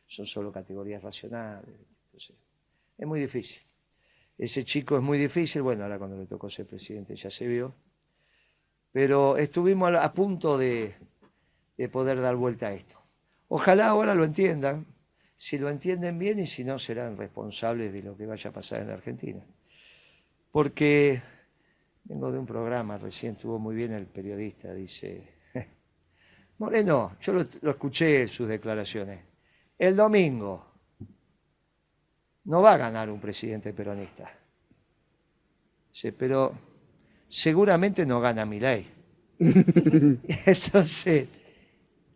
son 0.07 0.27
solo 0.27 0.53
categorías 0.53 1.03
racionales. 1.03 1.75
Entonces, 2.05 2.37
es 2.99 3.07
muy 3.07 3.21
difícil. 3.21 3.63
Ese 4.39 4.65
chico 4.65 4.97
es 4.97 5.03
muy 5.03 5.19
difícil. 5.19 5.63
Bueno, 5.63 5.85
ahora 5.85 5.99
cuando 5.99 6.17
le 6.17 6.27
tocó 6.27 6.51
ser 6.51 6.67
presidente 6.67 7.15
ya 7.17 7.31
se 7.31 7.47
vio. 7.47 7.75
Pero 8.91 9.37
estuvimos 9.37 9.95
a 9.95 10.13
punto 10.13 10.59
de, 10.59 10.95
de 11.77 11.89
poder 11.89 12.21
dar 12.21 12.37
vuelta 12.37 12.69
a 12.69 12.73
esto. 12.73 12.99
Ojalá 13.49 13.89
ahora 13.89 14.15
lo 14.15 14.25
entiendan. 14.25 14.87
Si 15.37 15.59
lo 15.59 15.71
entienden 15.71 16.19
bien 16.19 16.39
y 16.39 16.47
si 16.47 16.63
no, 16.63 16.79
serán 16.79 17.17
responsables 17.17 17.93
de 17.93 18.03
lo 18.03 18.17
que 18.17 18.27
vaya 18.27 18.51
a 18.51 18.53
pasar 18.53 18.83
en 18.83 18.89
la 18.89 18.95
Argentina 18.95 19.45
porque 20.53 21.21
vengo 22.05 22.31
de 22.31 22.39
un 22.39 22.47
programa, 22.47 22.99
recién 22.99 23.33
estuvo 23.33 23.59
muy 23.59 23.75
bien 23.75 23.93
el 23.93 24.07
periodista, 24.07 24.73
dice, 24.75 25.27
Moreno, 26.59 27.17
yo 27.21 27.33
lo, 27.33 27.71
escuché 27.71 28.23
en 28.23 28.29
sus 28.29 28.47
declaraciones, 28.47 29.25
el 29.79 29.97
domingo 29.97 30.72
no 32.45 32.63
va 32.63 32.75
a 32.75 32.77
ganar 32.77 33.11
un 33.11 33.21
presidente 33.21 33.73
peronista, 33.73 34.31
dice, 35.91 36.13
pero 36.13 36.53
seguramente 37.29 38.05
no 38.05 38.21
gana 38.21 38.45
mi 38.45 38.61
ley. 38.61 38.87
Entonces, 39.39 41.29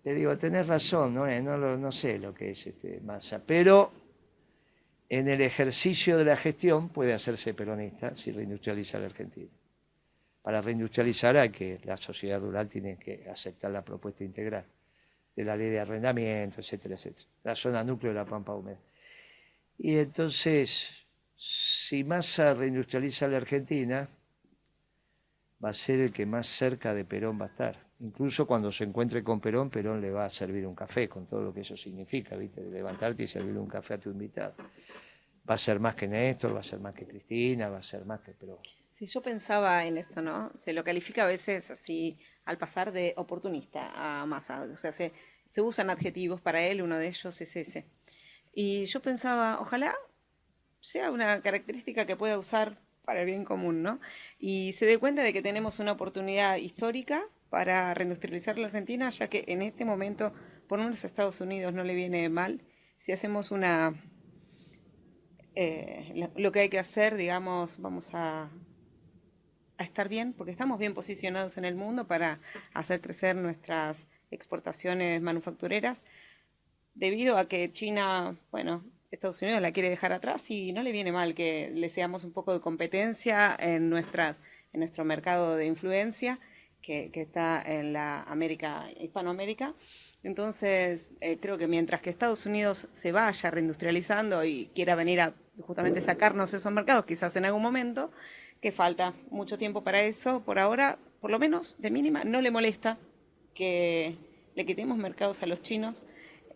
le 0.04 0.14
digo, 0.14 0.36
tenés 0.38 0.66
razón, 0.66 1.14
no, 1.14 1.26
no, 1.42 1.76
no 1.76 1.92
sé 1.92 2.18
lo 2.18 2.32
que 2.32 2.50
es 2.50 2.66
este 2.66 3.00
masa, 3.00 3.42
pero 3.44 3.92
en 5.08 5.28
el 5.28 5.40
ejercicio 5.40 6.16
de 6.16 6.24
la 6.24 6.36
gestión 6.36 6.88
puede 6.88 7.12
hacerse 7.12 7.54
peronista 7.54 8.16
si 8.16 8.32
reindustrializa 8.32 8.98
la 8.98 9.06
Argentina. 9.06 9.50
Para 10.42 10.60
reindustrializar 10.60 11.36
hay 11.36 11.50
que 11.50 11.80
la 11.84 11.96
sociedad 11.96 12.40
rural 12.40 12.68
tiene 12.68 12.96
que 12.98 13.28
aceptar 13.28 13.70
la 13.70 13.82
propuesta 13.82 14.22
integral 14.22 14.64
de 15.34 15.44
la 15.44 15.56
ley 15.56 15.70
de 15.70 15.80
arrendamiento, 15.80 16.60
etcétera, 16.60 16.94
etcétera. 16.94 17.26
La 17.42 17.56
zona 17.56 17.82
núcleo 17.84 18.12
de 18.12 18.18
la 18.18 18.24
pampa 18.24 18.54
húmeda. 18.54 18.78
Y 19.78 19.98
entonces, 19.98 21.06
si 21.36 22.02
Massa 22.04 22.54
reindustrializa 22.54 23.28
la 23.28 23.36
Argentina, 23.36 24.08
va 25.62 25.70
a 25.70 25.72
ser 25.72 26.00
el 26.00 26.12
que 26.12 26.26
más 26.26 26.46
cerca 26.46 26.94
de 26.94 27.04
Perón 27.04 27.40
va 27.40 27.46
a 27.46 27.48
estar. 27.48 27.86
Incluso 28.00 28.46
cuando 28.46 28.70
se 28.72 28.84
encuentre 28.84 29.24
con 29.24 29.40
Perón, 29.40 29.70
Perón 29.70 30.00
le 30.00 30.10
va 30.10 30.26
a 30.26 30.30
servir 30.30 30.66
un 30.66 30.74
café, 30.74 31.08
con 31.08 31.26
todo 31.26 31.42
lo 31.42 31.52
que 31.52 31.60
eso 31.60 31.76
significa, 31.76 32.36
¿viste? 32.36 32.62
De 32.62 32.70
levantarte 32.70 33.24
y 33.24 33.28
servirle 33.28 33.58
un 33.58 33.68
café 33.68 33.94
a 33.94 33.98
tu 33.98 34.10
invitado. 34.10 34.54
Va 35.48 35.54
a 35.54 35.58
ser 35.58 35.80
más 35.80 35.94
que 35.94 36.06
Néstor, 36.06 36.54
va 36.54 36.60
a 36.60 36.62
ser 36.62 36.80
más 36.80 36.94
que 36.94 37.06
Cristina, 37.06 37.68
va 37.68 37.78
a 37.78 37.82
ser 37.82 38.04
más 38.04 38.20
que 38.20 38.32
Perón. 38.32 38.58
Sí, 38.92 39.06
yo 39.06 39.22
pensaba 39.22 39.84
en 39.84 39.98
eso, 39.98 40.22
¿no? 40.22 40.50
Se 40.54 40.72
lo 40.72 40.82
califica 40.82 41.24
a 41.24 41.26
veces 41.26 41.70
así, 41.70 42.18
al 42.44 42.58
pasar 42.58 42.92
de 42.92 43.14
oportunista 43.16 43.92
a 43.94 44.26
masa. 44.26 44.62
O 44.62 44.76
sea, 44.76 44.92
se, 44.92 45.12
se 45.48 45.60
usan 45.60 45.90
adjetivos 45.90 46.40
para 46.40 46.62
él, 46.62 46.82
uno 46.82 46.98
de 46.98 47.08
ellos 47.08 47.40
es 47.40 47.56
ese. 47.56 47.86
Y 48.58 48.86
yo 48.86 49.02
pensaba, 49.02 49.60
ojalá 49.60 49.94
sea 50.80 51.10
una 51.10 51.42
característica 51.42 52.06
que 52.06 52.16
pueda 52.16 52.38
usar 52.38 52.80
para 53.04 53.20
el 53.20 53.26
bien 53.26 53.44
común, 53.44 53.82
¿no? 53.82 54.00
Y 54.38 54.72
se 54.72 54.86
dé 54.86 54.96
cuenta 54.96 55.22
de 55.22 55.34
que 55.34 55.42
tenemos 55.42 55.78
una 55.78 55.92
oportunidad 55.92 56.56
histórica 56.56 57.22
para 57.50 57.92
reindustrializar 57.92 58.56
la 58.56 58.68
Argentina, 58.68 59.10
ya 59.10 59.28
que 59.28 59.44
en 59.48 59.60
este 59.60 59.84
momento, 59.84 60.32
por 60.68 60.78
lo 60.78 60.86
menos 60.86 61.04
a 61.04 61.06
Estados 61.06 61.42
Unidos 61.42 61.74
no 61.74 61.84
le 61.84 61.94
viene 61.94 62.30
mal 62.30 62.62
si 62.98 63.12
hacemos 63.12 63.50
una... 63.50 63.94
Eh, 65.54 66.30
lo 66.34 66.50
que 66.50 66.60
hay 66.60 66.68
que 66.70 66.78
hacer, 66.78 67.16
digamos, 67.16 67.78
vamos 67.78 68.08
a, 68.14 68.48
a 69.76 69.84
estar 69.84 70.08
bien, 70.08 70.32
porque 70.32 70.52
estamos 70.52 70.78
bien 70.78 70.94
posicionados 70.94 71.58
en 71.58 71.66
el 71.66 71.74
mundo 71.74 72.06
para 72.06 72.40
hacer 72.72 73.02
crecer 73.02 73.36
nuestras 73.36 74.08
exportaciones 74.30 75.20
manufactureras, 75.20 76.06
debido 76.96 77.38
a 77.38 77.46
que 77.46 77.72
China, 77.72 78.36
bueno, 78.50 78.84
Estados 79.10 79.40
Unidos 79.42 79.62
la 79.62 79.72
quiere 79.72 79.88
dejar 79.88 80.12
atrás 80.12 80.50
y 80.50 80.72
no 80.72 80.82
le 80.82 80.92
viene 80.92 81.12
mal 81.12 81.34
que 81.34 81.70
le 81.72 81.90
seamos 81.90 82.24
un 82.24 82.32
poco 82.32 82.52
de 82.52 82.60
competencia 82.60 83.56
en, 83.58 83.88
nuestras, 83.88 84.38
en 84.72 84.80
nuestro 84.80 85.04
mercado 85.04 85.56
de 85.56 85.66
influencia 85.66 86.40
que, 86.82 87.10
está 87.14 87.62
en 87.62 87.92
la 87.92 88.22
América, 88.22 88.88
Hispanoamérica. 89.00 89.74
Entonces, 90.22 91.10
eh, 91.20 91.38
creo 91.40 91.58
que 91.58 91.66
mientras 91.66 92.00
que 92.00 92.10
Estados 92.10 92.46
Unidos 92.46 92.88
se 92.92 93.12
vaya 93.12 93.50
reindustrializando 93.50 94.44
y 94.44 94.70
quiera 94.74 94.94
venir 94.94 95.20
a 95.20 95.34
justamente 95.60 96.00
sacarnos 96.00 96.52
esos 96.54 96.72
mercados, 96.72 97.04
quizás 97.04 97.34
en 97.36 97.44
algún 97.44 97.62
momento, 97.62 98.10
que 98.60 98.72
falta 98.72 99.14
mucho 99.30 99.58
tiempo 99.58 99.82
para 99.82 100.02
eso, 100.02 100.42
por 100.44 100.58
ahora, 100.58 100.98
por 101.20 101.30
lo 101.30 101.38
menos 101.38 101.74
de 101.78 101.90
mínima, 101.90 102.24
no 102.24 102.40
le 102.40 102.50
molesta 102.50 102.98
que 103.54 104.16
le 104.54 104.66
quitemos 104.66 104.96
mercados 104.96 105.42
a 105.42 105.46
los 105.46 105.62
chinos. 105.62 106.06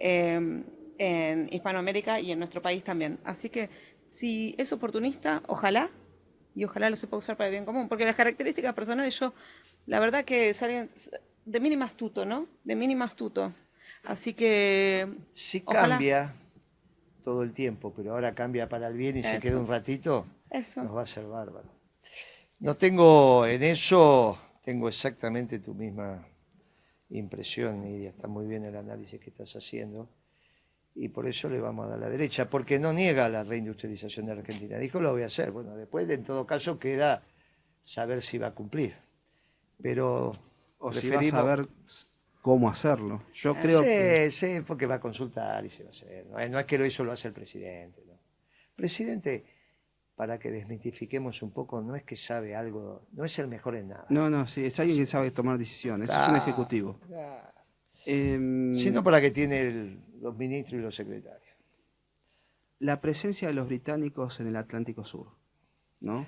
Eh, 0.00 0.64
en 1.00 1.48
Hispanoamérica 1.50 2.20
y 2.20 2.30
en 2.30 2.38
nuestro 2.38 2.60
país 2.60 2.84
también. 2.84 3.18
Así 3.24 3.48
que 3.48 3.70
si 4.10 4.54
es 4.58 4.70
oportunista, 4.70 5.42
ojalá, 5.46 5.88
y 6.54 6.64
ojalá 6.64 6.90
lo 6.90 6.96
sepa 6.96 7.16
usar 7.16 7.38
para 7.38 7.48
el 7.48 7.52
bien 7.52 7.64
común, 7.64 7.88
porque 7.88 8.04
las 8.04 8.14
características 8.14 8.74
personales 8.74 9.18
yo, 9.18 9.32
la 9.86 9.98
verdad 9.98 10.26
que 10.26 10.52
salen 10.52 10.90
de 11.46 11.58
mínima 11.58 11.86
astuto, 11.86 12.26
¿no? 12.26 12.48
De 12.64 12.76
mínima 12.76 13.06
astuto. 13.06 13.54
Así 14.04 14.34
que... 14.34 15.08
Si 15.32 15.62
cambia 15.62 16.34
todo 17.24 17.42
el 17.42 17.54
tiempo, 17.54 17.94
pero 17.96 18.12
ahora 18.12 18.34
cambia 18.34 18.68
para 18.68 18.88
el 18.88 18.94
bien 18.94 19.16
y 19.16 19.22
se 19.22 19.38
queda 19.38 19.58
un 19.58 19.66
ratito, 19.66 20.26
eso. 20.50 20.82
nos 20.82 20.94
va 20.94 21.02
a 21.02 21.06
ser 21.06 21.24
bárbaro. 21.24 21.70
No 22.58 22.74
tengo 22.74 23.46
en 23.46 23.62
eso, 23.62 24.38
tengo 24.62 24.86
exactamente 24.86 25.60
tu 25.60 25.72
misma 25.72 26.26
impresión, 27.10 27.86
y 27.86 28.06
está 28.06 28.28
muy 28.28 28.46
bien 28.46 28.64
el 28.64 28.76
análisis 28.76 29.20
que 29.20 29.30
estás 29.30 29.54
haciendo 29.56 30.08
y 30.94 31.08
por 31.08 31.26
eso 31.26 31.48
le 31.48 31.60
vamos 31.60 31.86
a 31.86 31.90
dar 31.90 31.98
la 31.98 32.08
derecha, 32.08 32.50
porque 32.50 32.78
no 32.78 32.92
niega 32.92 33.28
la 33.28 33.44
reindustrialización 33.44 34.26
de 34.26 34.32
Argentina. 34.32 34.76
Dijo, 34.78 35.00
lo 35.00 35.12
voy 35.12 35.22
a 35.22 35.26
hacer. 35.26 35.50
Bueno, 35.50 35.76
después, 35.76 36.08
en 36.10 36.24
todo 36.24 36.46
caso, 36.46 36.78
queda 36.78 37.22
saber 37.82 38.22
si 38.22 38.38
va 38.38 38.48
a 38.48 38.54
cumplir. 38.54 38.94
Pero 39.80 40.36
o 40.78 40.92
si 40.92 41.08
va 41.08 41.20
a 41.20 41.24
saber 41.24 41.68
cómo 42.42 42.68
hacerlo. 42.68 43.22
Yo 43.34 43.54
creo 43.54 43.80
sí, 43.80 43.86
que... 43.86 44.30
Sí, 44.30 44.60
porque 44.66 44.86
va 44.86 44.96
a 44.96 45.00
consultar 45.00 45.64
y 45.64 45.70
se 45.70 45.84
va 45.84 45.88
a 45.88 45.90
hacer. 45.90 46.26
No 46.26 46.58
es, 46.58 46.66
que 46.66 46.76
lo 46.76 46.84
hizo, 46.84 47.04
lo 47.04 47.12
hace 47.12 47.28
el 47.28 47.34
presidente. 47.34 48.02
¿no? 48.06 48.18
Presidente, 48.74 49.44
para 50.20 50.38
que 50.38 50.50
desmitifiquemos 50.50 51.40
un 51.40 51.50
poco, 51.50 51.80
no 51.80 51.96
es 51.96 52.02
que 52.02 52.14
sabe 52.14 52.54
algo, 52.54 53.06
no 53.12 53.24
es 53.24 53.38
el 53.38 53.48
mejor 53.48 53.74
en 53.74 53.88
nada. 53.88 54.04
No, 54.10 54.28
no, 54.28 54.46
sí, 54.46 54.62
es 54.66 54.78
alguien 54.78 54.98
que 54.98 55.06
sabe 55.06 55.30
tomar 55.30 55.56
decisiones, 55.56 56.10
es 56.10 56.28
un 56.28 56.36
ejecutivo. 56.36 57.00
Em, 58.04 58.74
Sino 58.74 59.02
para 59.02 59.18
que 59.22 59.30
tiene 59.30 59.98
los 60.20 60.36
ministros 60.36 60.78
y 60.78 60.82
los 60.82 60.94
secretarios. 60.94 61.56
La 62.80 63.00
presencia 63.00 63.48
de 63.48 63.54
los 63.54 63.66
británicos 63.66 64.38
en 64.40 64.48
el 64.48 64.56
Atlántico 64.56 65.06
Sur, 65.06 65.28
¿no? 66.00 66.26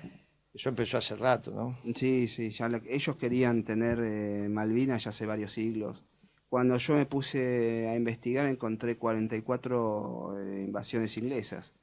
Eso 0.51 0.69
empezó 0.69 0.97
hace 0.97 1.15
rato, 1.15 1.51
¿no? 1.51 1.77
Sí, 1.93 2.27
sí, 2.27 2.49
ellos 2.87 3.15
querían 3.17 3.63
tener 3.63 3.99
eh, 4.01 4.49
Malvinas 4.49 5.03
ya 5.03 5.11
hace 5.11 5.27
varios 5.27 5.51
siglos. 5.53 6.03
Cuando 6.49 6.75
yo 6.77 6.95
me 6.95 7.05
puse 7.05 7.87
a 7.89 7.95
investigar 7.95 8.47
encontré 8.47 8.97
44 8.97 10.39
eh, 10.39 10.63
invasiones 10.65 11.15
inglesas. 11.15 11.75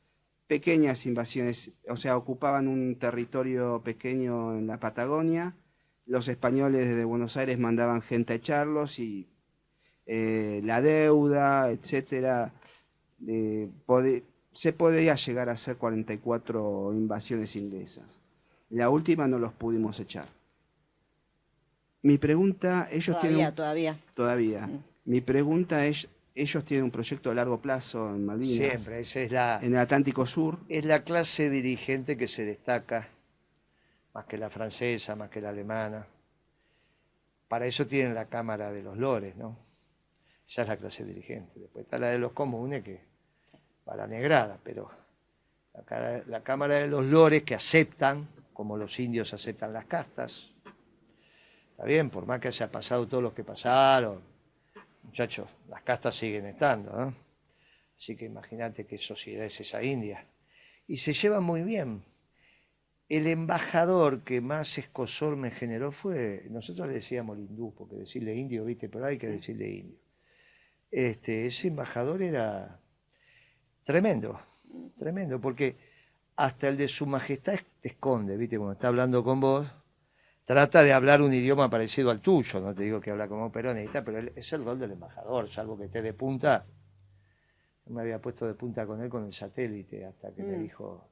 Pequeñas 0.50 1.07
invasiones, 1.07 1.71
o 1.88 1.97
sea, 1.97 2.16
ocupaban 2.16 2.66
un 2.66 2.97
territorio 2.97 3.83
pequeño 3.85 4.57
en 4.59 4.66
la 4.66 4.80
Patagonia. 4.80 5.54
Los 6.07 6.26
españoles 6.26 6.88
desde 6.88 7.04
Buenos 7.04 7.37
Aires 7.37 7.57
mandaban 7.57 8.02
gente 8.02 8.33
a 8.33 8.37
echarlos 8.37 8.99
y 8.99 9.28
eh, 10.07 10.61
la 10.64 10.83
deuda, 10.83 11.71
etcétera, 11.71 12.52
se 14.52 14.73
podía 14.73 15.14
llegar 15.14 15.49
a 15.50 15.52
hacer 15.52 15.76
44 15.76 16.95
invasiones 16.95 17.54
inglesas. 17.54 18.21
La 18.71 18.90
última 18.90 19.28
no 19.28 19.38
los 19.38 19.52
pudimos 19.52 20.00
echar. 20.00 20.26
Mi 22.02 22.19
pregunta, 22.19 22.88
ellos 22.90 23.16
todavía, 23.16 23.37
tienen... 23.37 23.54
Todavía, 23.54 24.00
todavía. 24.14 24.66
Mm. 24.66 24.83
Mi 25.04 25.21
pregunta 25.21 25.87
es, 25.87 26.09
ellos 26.34 26.64
tienen 26.64 26.84
un 26.84 26.90
proyecto 26.90 27.30
a 27.30 27.34
largo 27.34 27.60
plazo 27.60 28.08
en 28.08 28.25
Malvinas. 28.25 28.56
Siempre, 28.56 29.00
esa 29.00 29.20
es 29.20 29.32
la... 29.32 29.60
En 29.62 29.75
el 29.75 29.78
Atlántico 29.78 30.26
Sur. 30.26 30.60
Es 30.68 30.84
la 30.84 31.02
clase 31.02 31.50
dirigente 31.50 32.16
que 32.16 32.28
se 32.28 32.44
destaca, 32.44 33.08
más 34.14 34.25
que 34.26 34.38
la 34.38 34.50
francesa, 34.50 35.16
más 35.16 35.30
que 35.30 35.40
la 35.40 35.50
alemana. 35.50 36.06
Para 37.49 37.66
eso 37.66 37.87
tienen 37.87 38.14
la 38.14 38.26
Cámara 38.26 38.70
de 38.70 38.82
los 38.82 38.96
Lores, 38.96 39.37
¿no? 39.37 39.58
Esa 40.49 40.62
es 40.62 40.68
la 40.68 40.76
clase 40.76 41.04
dirigente. 41.04 41.60
Después 41.60 41.84
está 41.84 41.99
la 41.99 42.08
de 42.08 42.18
los 42.18 42.32
comunes 42.32 42.82
que 42.82 43.00
va 43.88 43.96
la 43.96 44.06
negrada, 44.06 44.58
pero 44.62 44.90
la, 46.26 46.42
Cámara 46.42 46.75
de 46.76 46.87
los 46.87 47.04
Lores 47.04 47.42
que 47.42 47.54
aceptan, 47.54 48.28
como 48.52 48.76
los 48.76 48.99
indios 49.00 49.32
aceptan 49.34 49.72
las 49.72 49.87
castas. 49.87 50.50
Está 51.72 51.84
bien, 51.84 52.10
por 52.10 52.26
más 52.26 52.40
que 52.40 52.49
haya 52.49 52.70
pasado 52.70 53.06
todo 53.08 53.20
lo 53.20 53.34
que 53.34 53.42
pasaron, 53.42 54.29
muchachos, 55.02 55.49
las 55.69 55.83
castas 55.83 56.14
siguen 56.14 56.47
estando, 56.47 56.92
¿no? 56.92 57.14
Así 57.97 58.16
que 58.16 58.25
imagínate 58.25 58.87
qué 58.87 58.97
sociedad 58.99 59.45
es 59.45 59.61
esa 59.61 59.83
India. 59.83 60.26
Y 60.87 60.99
se 60.99 61.12
llevan 61.12 61.45
muy 61.45 61.62
bien. 61.62 62.02
El 63.09 63.26
embajador 63.26 64.23
que 64.23 64.40
más 64.40 64.78
escosor 64.78 65.37
me 65.37 65.50
generó 65.50 65.92
fue, 65.92 66.47
nosotros 66.49 66.88
le 66.88 66.95
decíamos 66.95 67.37
el 67.37 67.45
hindú, 67.45 67.75
porque 67.75 67.97
decirle 67.97 68.35
indio, 68.35 68.64
viste, 68.64 68.88
pero 68.88 69.04
hay 69.07 69.19
que 69.19 69.26
decirle 69.26 69.69
indio. 69.69 69.99
Este, 70.90 71.47
ese 71.47 71.69
embajador 71.69 72.23
era 72.23 72.80
tremendo, 73.85 74.40
tremendo, 74.99 75.40
porque 75.40 75.76
hasta 76.37 76.69
el 76.69 76.76
de 76.76 76.88
su 76.88 77.04
majestad 77.04 77.59
te 77.80 77.88
esconde, 77.88 78.37
viste, 78.37 78.57
cuando 78.57 78.73
está 78.73 78.88
hablando 78.88 79.23
con 79.23 79.40
vos, 79.40 79.69
trata 80.50 80.83
de 80.83 80.92
hablar 80.92 81.23
un 81.23 81.33
idioma 81.33 81.71
parecido 81.71 82.11
al 82.11 82.21
tuyo, 82.21 82.59
no 82.59 82.75
te 82.75 82.83
digo 82.83 83.00
que 83.00 83.12
habla 83.12 83.28
como 83.28 83.52
peronista, 83.52 84.04
pero 84.04 84.19
es 84.35 84.52
el 84.52 84.64
rol 84.64 84.80
del 84.80 84.90
embajador, 84.90 85.49
salvo 85.49 85.78
que 85.78 85.85
esté 85.85 86.02
de 86.02 86.12
punta. 86.12 86.66
Yo 87.87 87.95
me 87.95 88.02
había 88.02 88.19
puesto 88.19 88.49
de 88.49 88.54
punta 88.54 88.85
con 88.85 89.00
él 89.00 89.09
con 89.09 89.25
el 89.25 89.33
satélite, 89.33 90.04
hasta 90.04 90.35
que 90.35 90.42
me 90.42 90.57
mm. 90.57 90.62
dijo, 90.64 91.09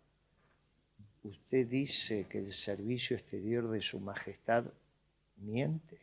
usted 1.23 1.69
dice 1.69 2.27
que 2.29 2.39
el 2.39 2.53
servicio 2.53 3.17
exterior 3.17 3.71
de 3.71 3.81
su 3.81 4.01
majestad 4.01 4.65
miente. 5.37 6.01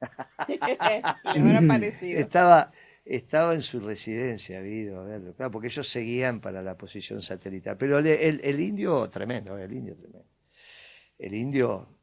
Estaba, 2.16 2.72
estaba 3.04 3.52
en 3.52 3.60
su 3.60 3.80
residencia, 3.80 4.58
habido, 4.58 5.04
verlo, 5.04 5.34
claro, 5.34 5.52
porque 5.52 5.68
ellos 5.68 5.86
seguían 5.86 6.40
para 6.40 6.62
la 6.62 6.78
posición 6.78 7.20
satelital. 7.20 7.76
Pero 7.76 7.98
el, 7.98 8.58
indio, 8.58 9.10
tremendo, 9.10 9.58
el 9.58 9.70
indio 9.70 9.96
tremendo. 9.96 10.24
El 11.18 11.34
indio... 11.34 11.99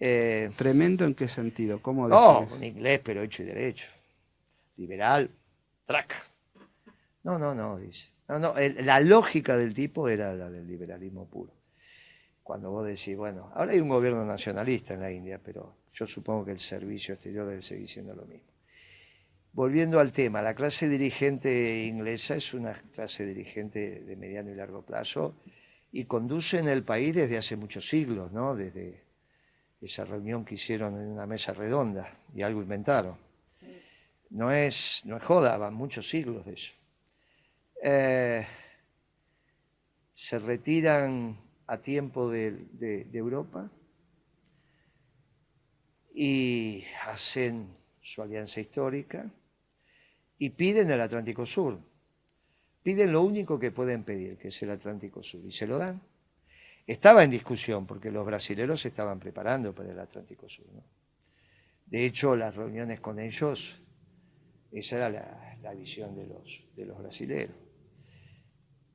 Eh, 0.00 0.50
¿Tremendo 0.56 1.04
en 1.04 1.14
qué 1.14 1.28
sentido? 1.28 1.82
¿Cómo 1.82 2.08
No, 2.08 2.48
en 2.54 2.64
inglés, 2.64 3.00
pero 3.02 3.22
hecho 3.22 3.42
y 3.42 3.46
derecho. 3.46 3.86
Liberal, 4.76 5.30
track. 5.86 6.14
No, 7.24 7.38
no, 7.38 7.54
no, 7.54 7.78
dice. 7.78 8.08
No, 8.28 8.38
no, 8.38 8.54
la 8.56 9.00
lógica 9.00 9.56
del 9.56 9.74
tipo 9.74 10.08
era 10.08 10.34
la 10.34 10.50
del 10.50 10.66
liberalismo 10.66 11.26
puro 11.26 11.58
cuando 12.48 12.70
vos 12.70 12.86
decís, 12.86 13.14
bueno, 13.14 13.52
ahora 13.54 13.72
hay 13.72 13.78
un 13.78 13.90
gobierno 13.90 14.24
nacionalista 14.24 14.94
en 14.94 15.02
la 15.02 15.12
India, 15.12 15.38
pero 15.38 15.76
yo 15.92 16.06
supongo 16.06 16.46
que 16.46 16.52
el 16.52 16.60
servicio 16.60 17.12
exterior 17.12 17.46
debe 17.46 17.62
seguir 17.62 17.90
siendo 17.90 18.14
lo 18.14 18.24
mismo. 18.24 18.48
Volviendo 19.52 20.00
al 20.00 20.12
tema, 20.12 20.40
la 20.40 20.54
clase 20.54 20.88
dirigente 20.88 21.84
inglesa 21.84 22.36
es 22.36 22.54
una 22.54 22.72
clase 22.94 23.26
dirigente 23.26 24.00
de 24.00 24.16
mediano 24.16 24.50
y 24.50 24.54
largo 24.54 24.80
plazo 24.80 25.34
y 25.92 26.06
conduce 26.06 26.58
en 26.58 26.68
el 26.68 26.84
país 26.84 27.14
desde 27.14 27.36
hace 27.36 27.54
muchos 27.54 27.86
siglos, 27.86 28.32
¿no? 28.32 28.54
Desde 28.54 29.02
esa 29.80 30.04
reunión 30.04 30.44
que 30.44 30.56
hicieron 30.56 31.00
en 31.00 31.08
una 31.08 31.26
mesa 31.26 31.54
redonda 31.54 32.18
y 32.34 32.42
algo 32.42 32.62
inventaron. 32.62 33.16
No 34.30 34.52
es, 34.52 35.02
no 35.04 35.16
es 35.16 35.22
joda, 35.22 35.56
van 35.56 35.74
muchos 35.74 36.08
siglos 36.08 36.44
de 36.44 36.52
eso. 36.52 36.74
Eh, 37.82 38.46
se 40.12 40.38
retiran 40.38 41.38
a 41.68 41.78
tiempo 41.78 42.28
de, 42.28 43.08
Europa 43.12 43.70
y 46.12 46.82
hacen 47.06 47.68
su 48.00 48.22
alianza 48.22 48.60
histórica 48.60 49.30
y 50.38 50.50
piden 50.50 50.90
el 50.90 51.00
Atlántico 51.00 51.46
Sur. 51.46 51.78
Piden 52.82 53.12
lo 53.12 53.22
único 53.22 53.58
que 53.58 53.70
pueden 53.70 54.02
pedir, 54.02 54.38
que 54.38 54.48
es 54.48 54.62
el 54.62 54.70
Atlántico 54.70 55.22
Sur, 55.22 55.44
y 55.46 55.52
se 55.52 55.66
lo 55.66 55.78
dan. 55.78 56.00
Estaba 56.88 57.22
en 57.22 57.30
discusión 57.30 57.86
porque 57.86 58.10
los 58.10 58.24
brasileros 58.24 58.80
se 58.80 58.88
estaban 58.88 59.20
preparando 59.20 59.74
para 59.74 59.92
el 59.92 60.00
Atlántico 60.00 60.48
Sur. 60.48 60.64
De 61.84 62.06
hecho, 62.06 62.34
las 62.34 62.56
reuniones 62.56 62.98
con 62.98 63.20
ellos, 63.20 63.82
esa 64.72 64.96
era 64.96 65.10
la, 65.62 65.74
visión 65.74 66.16
de 66.16 66.26
los, 66.26 66.64
de 66.74 66.86
los 66.86 66.98
brasileros. 66.98 67.54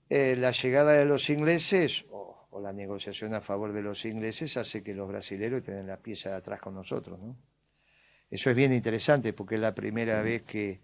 Eh, 0.09 0.35
la 0.35 0.49
llegada 0.49 0.93
de 0.93 1.05
los 1.05 1.29
ingleses, 1.29 2.07
o 2.09 2.59
la 2.59 2.73
negociación 2.73 3.35
a 3.35 3.41
favor 3.41 3.71
de 3.71 3.83
los 3.83 4.03
ingleses 4.05 4.57
hace 4.57 4.81
que 4.81 4.95
los 4.95 5.07
brasileños 5.07 5.59
estén 5.59 5.85
la 5.85 5.97
pieza 5.97 6.31
de 6.31 6.37
atrás 6.37 6.61
con 6.61 6.73
nosotros. 6.73 7.19
¿no? 7.19 7.37
Eso 8.31 8.49
es 8.49 8.55
bien 8.55 8.73
interesante 8.73 9.33
porque 9.33 9.53
es 9.53 9.61
la 9.61 9.75
primera 9.75 10.19
vez 10.23 10.41
que 10.41 10.81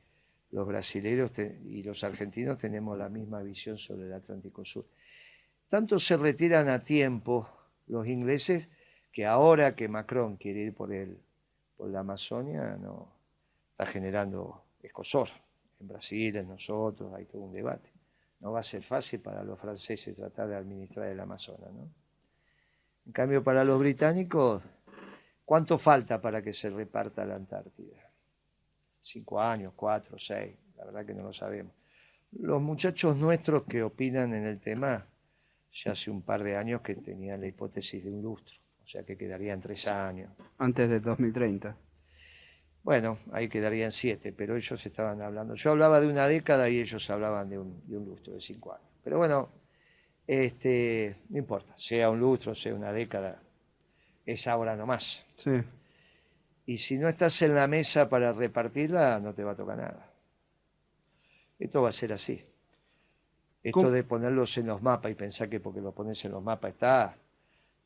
los 0.51 0.67
brasileños 0.67 1.31
y 1.39 1.81
los 1.81 2.03
argentinos 2.03 2.59
tenemos 2.59 2.95
la 2.99 3.09
misma 3.09 3.41
visión 3.41 3.79
sobre 3.79 4.05
el 4.05 4.13
Atlántico 4.13 4.63
Sur. 4.63 4.85
Tanto 5.69 5.99
se 5.99 6.17
retiran 6.17 6.67
a 6.67 6.79
tiempo 6.79 7.49
los 7.87 8.07
ingleses 8.07 8.69
que 9.11 9.25
ahora 9.25 9.75
que 9.75 9.87
Macron 9.87 10.37
quiere 10.37 10.61
ir 10.61 10.73
por, 10.73 10.93
el, 10.93 11.17
por 11.77 11.89
la 11.89 12.01
Amazonia, 12.01 12.77
no, 12.79 13.11
está 13.71 13.85
generando 13.85 14.63
escosor. 14.81 15.29
En 15.79 15.87
Brasil, 15.87 16.35
en 16.35 16.49
nosotros, 16.49 17.13
hay 17.13 17.25
todo 17.25 17.43
un 17.43 17.53
debate 17.53 17.89
no 18.39 18.51
va 18.53 18.61
a 18.61 18.63
ser 18.63 18.81
fácil 18.81 19.19
para 19.19 19.43
los 19.43 19.59
franceses 19.59 20.15
tratar 20.15 20.47
de 20.47 20.55
administrar 20.55 21.07
el 21.07 21.19
Amazonas. 21.19 21.71
¿no? 21.73 21.89
En 23.05 23.11
cambio, 23.11 23.43
para 23.43 23.63
los 23.63 23.79
británicos, 23.79 24.63
¿cuánto 25.45 25.77
falta 25.77 26.21
para 26.21 26.41
que 26.41 26.53
se 26.53 26.69
reparta 26.69 27.25
la 27.25 27.35
Antártida? 27.35 28.11
Cinco 29.01 29.41
años, 29.41 29.73
cuatro, 29.75 30.17
seis, 30.19 30.55
la 30.77 30.85
verdad 30.85 31.05
que 31.05 31.13
no 31.13 31.23
lo 31.23 31.33
sabemos. 31.33 31.73
Los 32.31 32.61
muchachos 32.61 33.15
nuestros 33.15 33.63
que 33.63 33.81
opinan 33.81 34.33
en 34.33 34.45
el 34.45 34.59
tema, 34.59 35.05
ya 35.73 35.91
hace 35.91 36.09
un 36.09 36.21
par 36.21 36.43
de 36.43 36.55
años 36.55 36.81
que 36.81 36.95
tenían 36.95 37.41
la 37.41 37.47
hipótesis 37.47 38.03
de 38.03 38.11
un 38.11 38.21
lustro, 38.21 38.55
o 38.83 38.87
sea 38.87 39.03
que 39.03 39.17
quedarían 39.17 39.61
tres 39.61 39.87
años. 39.87 40.31
Antes 40.57 40.89
de 40.89 40.99
2030. 40.99 41.77
Bueno, 42.83 43.19
ahí 43.33 43.49
quedarían 43.49 43.91
siete, 43.91 44.31
pero 44.31 44.55
ellos 44.55 44.83
estaban 44.85 45.21
hablando. 45.21 45.55
Yo 45.55 45.71
hablaba 45.71 45.99
de 45.99 46.07
una 46.07 46.27
década 46.27 46.69
y 46.69 46.79
ellos 46.79 47.09
hablaban 47.09 47.49
de 47.49 47.59
un, 47.59 47.83
lustro 47.87 48.33
de 48.33 48.41
cinco 48.41 48.73
años. 48.73 48.87
Pero 49.03 49.17
bueno, 49.17 49.51
este, 50.25 51.17
no 51.29 51.37
importa, 51.37 51.73
sea 51.77 52.09
un 52.09 52.19
lustro, 52.19 52.55
sea 52.55 52.73
una 52.73 52.91
década, 52.91 53.41
es 54.25 54.47
ahora 54.47 54.75
nomás. 54.75 55.23
Sí. 55.37 55.51
Y 56.65 56.77
si 56.77 56.97
no 56.97 57.07
estás 57.07 57.41
en 57.41 57.55
la 57.55 57.67
mesa 57.67 58.09
para 58.09 58.31
repartirla, 58.31 59.19
no 59.19 59.33
te 59.33 59.43
va 59.43 59.51
a 59.51 59.55
tocar 59.55 59.77
nada. 59.77 60.13
Esto 61.57 61.81
va 61.81 61.89
a 61.89 61.91
ser 61.91 62.13
así. 62.13 62.48
Esto 63.61 63.91
de 63.91 64.03
ponerlos 64.03 64.57
en 64.57 64.67
los 64.67 64.81
mapas 64.81 65.11
y 65.11 65.15
pensar 65.15 65.49
que 65.49 65.59
porque 65.59 65.81
lo 65.81 65.91
pones 65.91 66.23
en 66.23 66.31
los 66.31 66.41
mapas 66.41 66.71
está, 66.71 67.17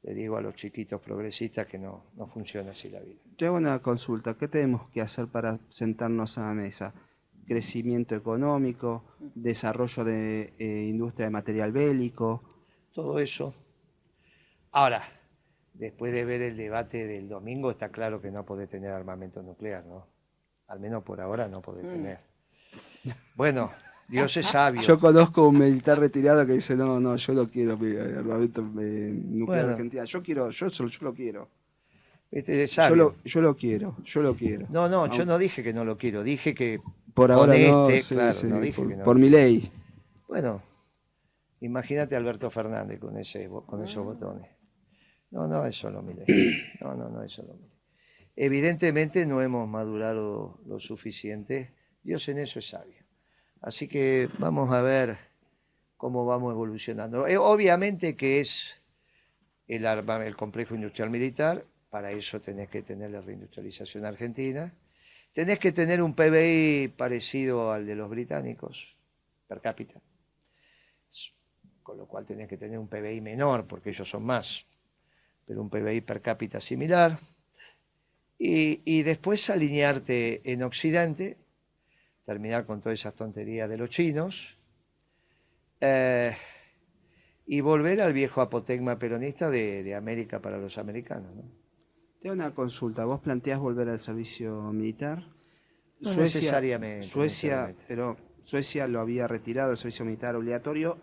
le 0.04 0.14
digo 0.14 0.38
a 0.38 0.42
los 0.42 0.56
chiquitos 0.56 1.02
progresistas 1.02 1.66
que 1.66 1.80
no, 1.80 2.04
no 2.16 2.28
funciona 2.28 2.72
así 2.72 2.90
la 2.90 3.00
vida. 3.00 3.20
Yo 3.38 3.48
hago 3.48 3.58
una 3.58 3.80
consulta, 3.80 4.36
¿qué 4.36 4.48
tenemos 4.48 4.90
que 4.92 5.02
hacer 5.02 5.28
para 5.28 5.60
sentarnos 5.70 6.38
a 6.38 6.42
la 6.42 6.54
mesa? 6.54 6.94
Crecimiento 7.48 8.16
económico, 8.16 9.04
desarrollo 9.20 10.04
de 10.04 10.54
eh, 10.60 10.88
industria 10.88 11.26
de 11.26 11.32
material 11.32 11.72
bélico. 11.72 12.44
Todo 12.94 13.20
eso. 13.20 13.54
Ahora, 14.72 15.04
después 15.74 16.14
de 16.14 16.26
ver 16.26 16.42
el 16.42 16.58
debate 16.58 17.06
del 17.06 17.28
domingo, 17.28 17.72
está 17.72 17.90
claro 17.90 18.22
que 18.22 18.32
no 18.32 18.46
podés 18.46 18.70
tener 18.70 18.92
armamento 18.92 19.42
nuclear, 19.42 19.86
¿no? 19.86 20.06
Al 20.68 20.80
menos 20.80 21.04
por 21.04 21.20
ahora 21.22 21.48
no 21.48 21.62
podés 21.62 21.86
mm. 21.86 21.90
tener. 21.90 22.20
Bueno, 23.36 23.72
Dios 24.08 24.38
es 24.38 24.46
sabio. 24.46 24.82
Yo 24.82 25.00
conozco 25.00 25.48
un 25.48 25.60
militar 25.60 26.00
retirado 26.00 26.46
que 26.46 26.54
dice, 26.54 26.76
no, 26.76 27.00
no, 27.00 27.16
yo 27.16 27.34
lo 27.34 27.50
quiero, 27.50 27.76
el 27.76 28.18
armamento 28.18 28.62
eh, 28.80 29.14
nuclear 29.14 29.66
de 29.66 29.72
Argentina. 29.72 30.04
Yo 30.06 30.22
quiero, 30.22 30.50
yo, 30.50 30.68
yo 30.68 30.88
lo 31.02 31.14
quiero. 31.14 31.50
Este 32.32 32.66
yo, 32.66 32.96
lo, 32.96 33.16
yo 33.24 33.42
lo 33.42 33.56
quiero, 33.56 33.96
yo 34.04 34.22
lo 34.24 34.36
quiero. 34.36 34.66
No, 34.70 34.90
no, 34.90 35.06
yo 35.12 35.24
no 35.24 35.38
dije 35.38 35.62
que 35.62 35.72
no 35.72 35.86
lo 35.86 35.98
quiero, 36.00 36.24
dije 36.24 36.56
que 36.56 36.82
por 37.14 37.32
ahora 37.32 37.56
no, 37.56 37.90
este, 37.90 38.16
claro, 38.16 38.40
no 38.46 38.60
dije 38.60 38.76
por, 38.76 38.88
que 38.90 38.96
no. 38.96 39.04
Por 39.04 39.20
mi 39.20 39.30
ley. 39.30 39.72
Bueno, 40.28 40.64
imagínate 41.60 42.16
a 42.16 42.18
Alberto 42.18 42.50
Fernández 42.50 43.00
con 43.00 43.18
ese 43.20 43.48
con 43.48 43.84
esos 43.84 44.04
botones. 44.04 44.50
No, 45.30 45.48
no 45.48 45.64
es 45.66 45.76
solo 45.76 46.02
mi 46.02 46.14
ley. 46.16 46.26
No, 46.82 46.96
no, 46.96 47.10
no 47.10 47.24
es 47.24 47.32
solo 47.32 47.54
mi 47.54 47.68
ley. 47.68 47.80
Evidentemente 48.36 49.28
no 49.28 49.42
hemos 49.42 49.68
madurado 49.68 50.60
lo 50.66 50.80
suficiente. 50.80 51.76
Dios 52.02 52.28
en 52.30 52.40
eso 52.40 52.58
es 52.58 52.70
sabio. 52.70 53.03
Así 53.64 53.88
que 53.88 54.30
vamos 54.40 54.74
a 54.74 54.82
ver 54.82 55.18
cómo 55.96 56.26
vamos 56.26 56.52
evolucionando. 56.52 57.26
Eh, 57.26 57.38
obviamente 57.38 58.18
que 58.18 58.42
es 58.42 58.82
el, 59.70 59.86
el 59.86 60.36
complejo 60.36 60.76
industrial 60.76 61.10
militar, 61.10 61.64
para 61.90 62.12
eso 62.12 62.42
tenés 62.42 62.68
que 62.68 62.82
tener 62.82 63.12
la 63.12 63.22
reindustrialización 63.22 64.04
argentina, 64.06 64.74
tenés 65.32 65.60
que 65.60 65.72
tener 65.72 66.02
un 66.02 66.14
PBI 66.14 66.90
parecido 66.90 67.72
al 67.72 67.86
de 67.86 67.96
los 67.96 68.10
británicos, 68.10 68.98
per 69.48 69.62
cápita, 69.62 70.02
con 71.84 71.98
lo 71.98 72.06
cual 72.06 72.26
tenés 72.26 72.50
que 72.50 72.58
tener 72.58 72.78
un 72.78 72.90
PBI 72.90 73.22
menor, 73.22 73.66
porque 73.66 73.92
ellos 73.92 74.10
son 74.10 74.26
más, 74.26 74.66
pero 75.46 75.62
un 75.62 75.70
PBI 75.70 76.02
per 76.02 76.22
cápita 76.22 76.60
similar, 76.60 77.18
y, 78.38 78.82
y 78.84 79.04
después 79.04 79.50
alinearte 79.50 80.42
en 80.52 80.64
Occidente 80.64 81.38
terminar 82.26 82.66
con 82.66 82.82
todas 82.82 83.00
esas 83.00 83.16
tonterías 83.16 83.70
de 83.70 83.78
los 83.78 83.90
chinos. 83.90 84.58
Eh, 85.80 86.36
y 87.46 87.62
volver 87.62 88.02
al 88.02 88.14
viejo 88.14 88.42
apotegma 88.42 88.98
peronista 88.98 89.50
de, 89.50 89.84
de 89.84 89.96
América 89.96 90.42
para 90.42 90.58
los 90.58 90.78
americanos. 90.78 91.36
¿no? 91.36 91.44
Tengo 92.22 92.34
una 92.36 92.54
consulta. 92.56 93.04
¿Vos 93.04 93.20
planteás 93.20 93.60
volver 93.60 93.90
al 93.90 94.00
servicio 94.00 94.72
militar? 94.72 95.28
No 96.00 96.14
necesariamente, 96.16 97.08
Suecia, 97.08 97.68
necesariamente. 97.68 97.86
pero 97.88 98.18
Suecia 98.44 98.88
lo 98.88 99.00
había 99.02 99.28
retirado 99.28 99.72
el 99.72 99.78
servicio 99.78 100.06
militar 100.06 100.36
obligatorio. 100.36 100.98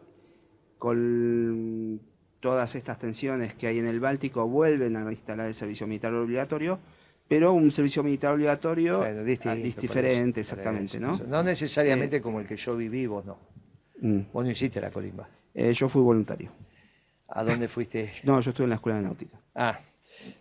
Con 0.79 2.01
todas 2.41 2.75
estas 2.75 2.99
tensiones 2.99 3.55
que 3.55 3.67
hay 3.67 3.79
en 3.79 3.87
el 3.87 4.01
Báltico, 4.01 4.49
vuelven 4.49 4.97
a 4.97 5.11
instalar 5.11 5.47
el 5.47 5.55
servicio 5.55 5.87
militar 5.87 6.15
obligatorio, 6.15 6.81
pero 7.31 7.53
un 7.53 7.71
servicio 7.71 8.03
militar 8.03 8.33
obligatorio 8.33 8.99
Bueno, 8.99 9.23
distinto, 9.23 9.51
ah, 9.57 9.62
dis- 9.64 9.69
eso, 9.71 9.81
diferente, 9.83 10.40
exactamente, 10.40 10.97
eso, 10.97 11.07
¿no? 11.07 11.14
eso. 11.14 11.27
No 11.29 11.43
necesariamente 11.45 12.21
como 12.21 12.40
el 12.40 12.47
que 12.49 12.57
yo 12.57 12.77
viví, 12.77 13.07
vos 13.07 13.25
no. 13.25 13.38
Mm. 14.01 14.21
Vos 14.33 14.45
no 14.45 14.51
hiciste 14.51 14.81
la 14.81 14.90
colimba. 14.90 15.29
Eh, 15.55 15.73
yo 15.73 15.88
fui 15.88 16.03
voluntario. 16.03 16.51
¿A 17.29 17.45
dónde 17.45 17.69
fuiste? 17.69 18.11
No, 18.25 18.40
yo 18.40 18.51
estuve 18.51 18.64
en 18.64 18.71
la 18.71 18.75
escuela 18.77 18.99
de 18.99 19.05
náutica. 19.05 19.38
Ah, 19.55 19.79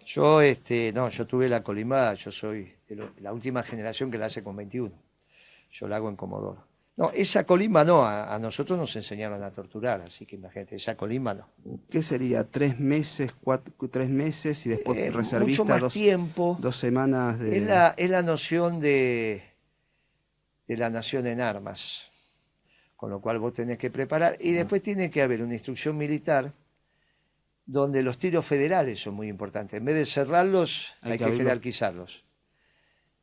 yo, 0.07 0.41
este, 0.41 0.91
no, 0.91 1.09
yo 1.09 1.27
tuve 1.27 1.47
la 1.47 1.61
colimba, 1.61 2.15
yo 2.15 2.31
soy 2.31 2.73
de 2.87 2.95
lo- 2.95 3.11
la 3.21 3.33
última 3.33 3.61
generación 3.61 4.09
que 4.09 4.17
la 4.17 4.25
hace 4.25 4.43
con 4.43 4.55
21. 4.55 4.91
Yo 5.71 5.87
la 5.87 5.97
hago 5.97 6.09
en 6.09 6.15
Comodoro. 6.15 6.65
No, 6.99 7.11
esa 7.13 7.45
colimba 7.45 7.85
no, 7.85 8.01
a, 8.03 8.35
a 8.35 8.37
nosotros 8.39 8.77
nos 8.77 8.93
enseñaron 8.97 9.41
a 9.41 9.51
torturar, 9.51 10.01
así 10.01 10.25
que 10.25 10.35
imagínate, 10.35 10.75
esa 10.75 10.97
colimba 10.97 11.33
no. 11.33 11.47
¿Qué 11.89 12.03
sería? 12.03 12.43
¿Tres 12.43 12.77
meses, 12.77 13.31
cuatro, 13.41 13.73
tres 13.89 14.09
meses 14.09 14.65
y 14.65 14.69
después 14.69 14.97
Eh, 14.97 15.09
reservista 15.09 15.63
mucho 15.63 15.71
más 15.71 15.79
dos, 15.79 15.93
tiempo. 15.93 16.57
dos 16.59 16.75
semanas 16.75 17.39
de... 17.39 17.57
Es 17.57 17.63
la, 17.65 17.93
es 17.95 18.09
la 18.09 18.21
noción 18.21 18.81
de, 18.81 19.41
de 20.67 20.75
la 20.75 20.89
nación 20.89 21.25
en 21.27 21.39
armas, 21.39 22.03
con 22.97 23.09
lo 23.11 23.21
cual 23.21 23.39
vos 23.39 23.53
tenés 23.53 23.77
que 23.77 23.89
preparar. 23.89 24.35
Y 24.41 24.51
después 24.51 24.81
tiene 24.83 25.09
que 25.09 25.21
haber 25.21 25.41
una 25.41 25.53
instrucción 25.53 25.97
militar 25.97 26.51
donde 27.65 28.03
los 28.03 28.17
tiros 28.17 28.45
federales 28.45 28.99
son 28.99 29.13
muy 29.13 29.29
importantes. 29.29 29.77
En 29.77 29.85
vez 29.85 29.95
de 29.95 30.05
cerrarlos, 30.05 30.87
Hay 31.01 31.13
hay, 31.13 31.17
que 31.17 31.25
que, 31.31 31.37
jerarquizarlos. 31.37 32.25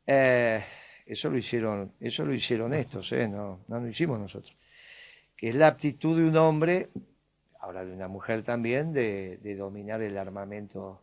Eh, 0.06 0.64
eso 1.07 1.31
lo 1.31 1.38
hicieron, 1.38 1.92
eso 2.01 2.25
lo 2.25 2.35
hicieron 2.35 2.75
estos, 2.75 3.12
¿eh? 3.12 3.29
no, 3.29 3.61
no 3.69 3.81
lo 3.81 3.88
hicimos 3.88 4.19
nosotros. 4.19 4.55
Que 5.37 5.51
es 5.51 5.55
la 5.55 5.69
aptitud 5.69 6.16
de 6.19 6.29
un 6.29 6.37
hombre, 6.37 6.88
ahora 7.61 7.85
de 7.85 7.92
una 7.92 8.09
mujer 8.09 8.42
también, 8.42 8.92
de, 8.92 9.38
de 9.38 9.55
dominar 9.55 10.03
el 10.03 10.19
armamento 10.19 11.01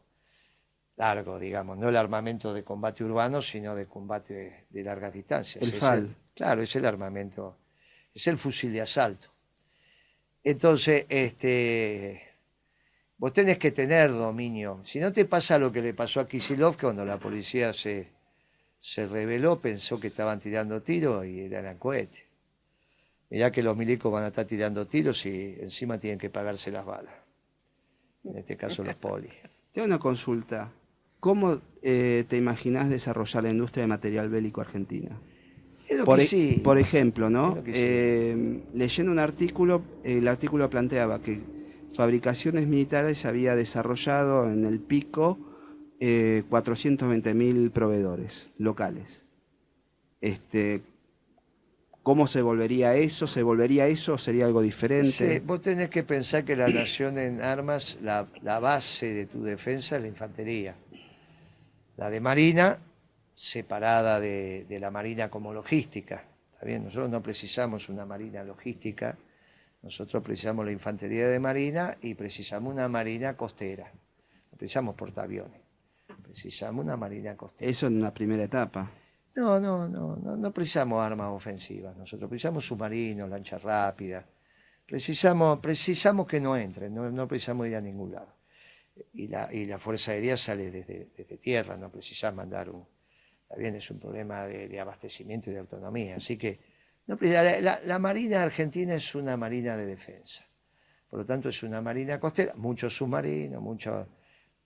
largo, 0.97 1.39
digamos, 1.39 1.77
no 1.77 1.89
el 1.89 1.95
armamento 1.95 2.53
de 2.53 2.63
combate 2.63 3.03
urbano, 3.03 3.41
sino 3.41 3.75
de 3.75 3.87
combate 3.87 4.65
de 4.69 4.83
largas 4.83 5.13
distancias. 5.13 5.63
El 5.63 5.69
Es 5.73 5.79
FAL. 5.79 6.15
claro, 6.35 6.61
es 6.61 6.75
el 6.75 6.85
armamento, 6.85 7.57
es 8.13 8.27
el 8.27 8.37
fusil 8.37 8.73
de 8.73 8.81
asalto. 8.81 9.29
Entonces, 10.43 11.05
este, 11.07 12.21
vos 13.17 13.31
tenés 13.31 13.57
que 13.57 13.71
tener 13.71 14.11
dominio. 14.11 14.81
Si 14.83 14.99
no 14.99 15.13
te 15.13 15.25
pasa 15.25 15.57
lo 15.57 15.71
que 15.71 15.81
le 15.81 15.93
pasó 15.93 16.19
a 16.19 16.27
Kisilov, 16.27 16.75
que 16.75 16.85
cuando 16.85 17.05
la 17.05 17.17
policía 17.17 17.71
se, 17.71 18.12
se 18.83 19.07
reveló, 19.07 19.61
pensó 19.61 19.97
que 19.97 20.07
estaban 20.07 20.41
tirando 20.41 20.81
tiros 20.81 21.25
y 21.25 21.39
eran 21.39 21.77
cohetes. 21.77 22.25
Mirá 23.29 23.49
que 23.49 23.63
los 23.63 23.77
milicos 23.77 24.11
van 24.11 24.25
a 24.25 24.27
estar 24.27 24.45
tirando 24.45 24.85
tiros 24.85 25.25
y 25.25 25.55
encima 25.61 25.97
tienen 25.97 26.19
que 26.19 26.29
pagarse 26.29 26.69
las 26.69 26.85
balas. 26.85 27.13
En 28.25 28.37
este 28.37 28.57
caso 28.57 28.83
los 28.83 28.95
polis. 28.95 29.31
Tengo 29.71 29.85
una 29.85 29.99
consulta. 29.99 30.69
¿Cómo 31.21 31.61
eh, 31.81 32.25
te 32.27 32.35
imaginás 32.35 32.89
desarrollar 32.89 33.43
la 33.43 33.51
industria 33.51 33.83
de 33.83 33.87
material 33.87 34.27
bélico 34.27 34.59
argentina? 34.59 35.17
Es 35.87 35.97
lo 35.97 36.03
Por, 36.03 36.17
que 36.17 36.25
e- 36.25 36.27
sí. 36.27 36.61
por 36.61 36.77
ejemplo, 36.77 37.29
¿no? 37.29 37.55
Sí. 37.63 37.71
Eh, 37.73 38.63
leyendo 38.73 39.13
un 39.13 39.19
artículo, 39.19 39.81
el 40.03 40.27
artículo 40.27 40.69
planteaba 40.69 41.21
que 41.21 41.39
fabricaciones 41.93 42.67
militares 42.67 43.19
se 43.19 43.29
había 43.29 43.55
desarrollado 43.55 44.51
en 44.51 44.65
el 44.65 44.81
pico 44.81 45.52
eh, 46.05 46.43
420.000 46.49 47.71
proveedores 47.71 48.49
locales. 48.57 49.23
Este, 50.19 50.81
¿Cómo 52.03 52.27
se 52.27 52.41
volvería 52.41 52.95
eso? 52.95 53.25
¿Se 53.25 53.41
volvería 53.41 53.87
eso 53.87 54.15
o 54.15 54.17
sería 54.17 54.45
algo 54.45 54.61
diferente? 54.61 55.11
Sí, 55.11 55.39
vos 55.39 55.61
tenés 55.61 55.89
que 55.89 56.03
pensar 56.03 56.43
que 56.43 56.57
la 56.57 56.67
nación 56.67 57.17
en 57.17 57.41
armas, 57.41 57.97
la, 58.01 58.27
base 58.59 59.13
de 59.13 59.27
tu 59.27 59.43
defensa 59.43 59.95
es 59.95 60.01
la 60.01 60.09
infantería. 60.09 60.75
La 61.95 62.09
de 62.09 62.19
Marina, 62.19 62.79
separada 63.33 64.19
de, 64.19 64.77
la 64.81 64.91
Marina 64.91 65.29
como 65.29 65.53
logística. 65.53 66.25
¿Está? 66.51 66.79
Nosotros 66.79 67.09
no 67.11 67.23
precisamos 67.23 67.87
una 67.87 68.05
Marina 68.05 68.43
logística, 68.43 69.17
nosotros 69.81 70.21
precisamos 70.21 70.65
la 70.65 70.73
infantería 70.73 71.29
de 71.29 71.39
Marina 71.39 71.95
y 72.01 72.13
precisamos 72.15 72.73
una 72.73 72.89
Marina 72.89 73.37
costera. 73.37 73.89
Precisamos 74.57 74.95
portaaviones, 74.95 75.62
precisamos 76.33 76.83
una 76.83 76.97
Marina 76.97 77.37
costera. 77.37 77.69
Eso 77.69 77.87
en 77.87 77.97
una 77.97 78.11
primera 78.13 78.43
etapa. 78.43 78.89
No, 79.35 79.59
no, 79.59 79.87
no, 79.87 80.15
no, 80.15 80.35
no 80.35 80.51
precisamos 80.51 80.99
armas 81.03 81.29
ofensivas. 81.31 81.95
Nosotros 81.95 82.27
precisamos 82.29 82.65
submarinos, 82.65 83.29
lanchas 83.29 83.61
rápidas. 83.61 84.25
Precisamos, 84.85 85.59
precisamos 85.59 86.27
que 86.27 86.39
no 86.39 86.57
entren, 86.57 86.93
no, 86.93 87.09
no 87.09 87.27
precisamos 87.27 87.67
ir 87.67 87.75
a 87.75 87.81
ningún 87.81 88.11
lado. 88.11 88.33
Y 89.13 89.27
la, 89.27 89.51
y 89.53 89.65
la 89.65 89.77
Fuerza 89.79 90.11
Aérea 90.11 90.37
sale 90.37 90.69
desde, 90.69 91.09
desde 91.15 91.37
tierra, 91.37 91.77
no 91.77 91.89
precisamos 91.89 92.37
mandar 92.37 92.69
un. 92.69 92.85
Bien, 93.57 93.75
es 93.75 93.89
un 93.91 93.99
problema 93.99 94.45
de, 94.47 94.67
de 94.67 94.79
abastecimiento 94.79 95.51
y 95.51 95.53
de 95.53 95.59
autonomía. 95.59 96.15
Así 96.15 96.37
que 96.37 96.59
no 97.05 97.17
la, 97.21 97.59
la- 97.61 97.79
la 97.83 97.99
Marina 97.99 98.41
Argentina 98.41 98.95
es 98.95 99.13
una 99.13 99.37
Marina 99.37 99.77
de 99.77 99.85
defensa. 99.85 100.43
Por 101.09 101.19
lo 101.19 101.25
tanto, 101.25 101.49
es 101.49 101.61
una 101.61 101.79
Marina 101.79 102.19
costera, 102.19 102.53
muchos 102.55 102.95
submarinos, 102.95 103.61
mucho, 103.61 104.07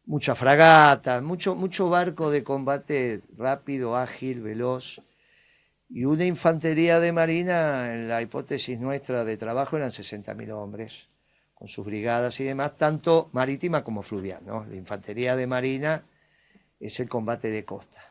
mucha 0.08 0.36
fragata, 0.36 1.22
mucho, 1.22 1.54
mucho 1.54 1.90
barco 1.90 2.32
de 2.32 2.44
combate 2.44 3.22
rápido, 3.38 3.96
ágil, 3.96 4.42
veloz. 4.42 5.02
Y 5.90 6.06
una 6.06 6.26
infantería 6.26 7.00
de 7.00 7.12
marina, 7.12 7.94
en 7.94 8.10
la 8.10 8.22
hipótesis 8.22 8.80
nuestra 8.80 9.24
de 9.24 9.38
trabajo, 9.38 9.78
eran 9.78 9.92
60.000 9.92 10.52
hombres, 10.52 10.94
con 11.54 11.68
sus 11.68 11.86
brigadas 11.86 12.40
y 12.40 12.46
demás, 12.46 12.78
tanto 12.78 13.30
marítima 13.34 13.84
como 13.84 14.02
fluvial. 14.02 14.42
La 14.46 14.76
infantería 14.76 15.36
de 15.36 15.48
marina 15.48 16.04
es 16.80 17.00
el 17.00 17.10
combate 17.10 17.50
de 17.50 17.64
costa. 17.64 18.02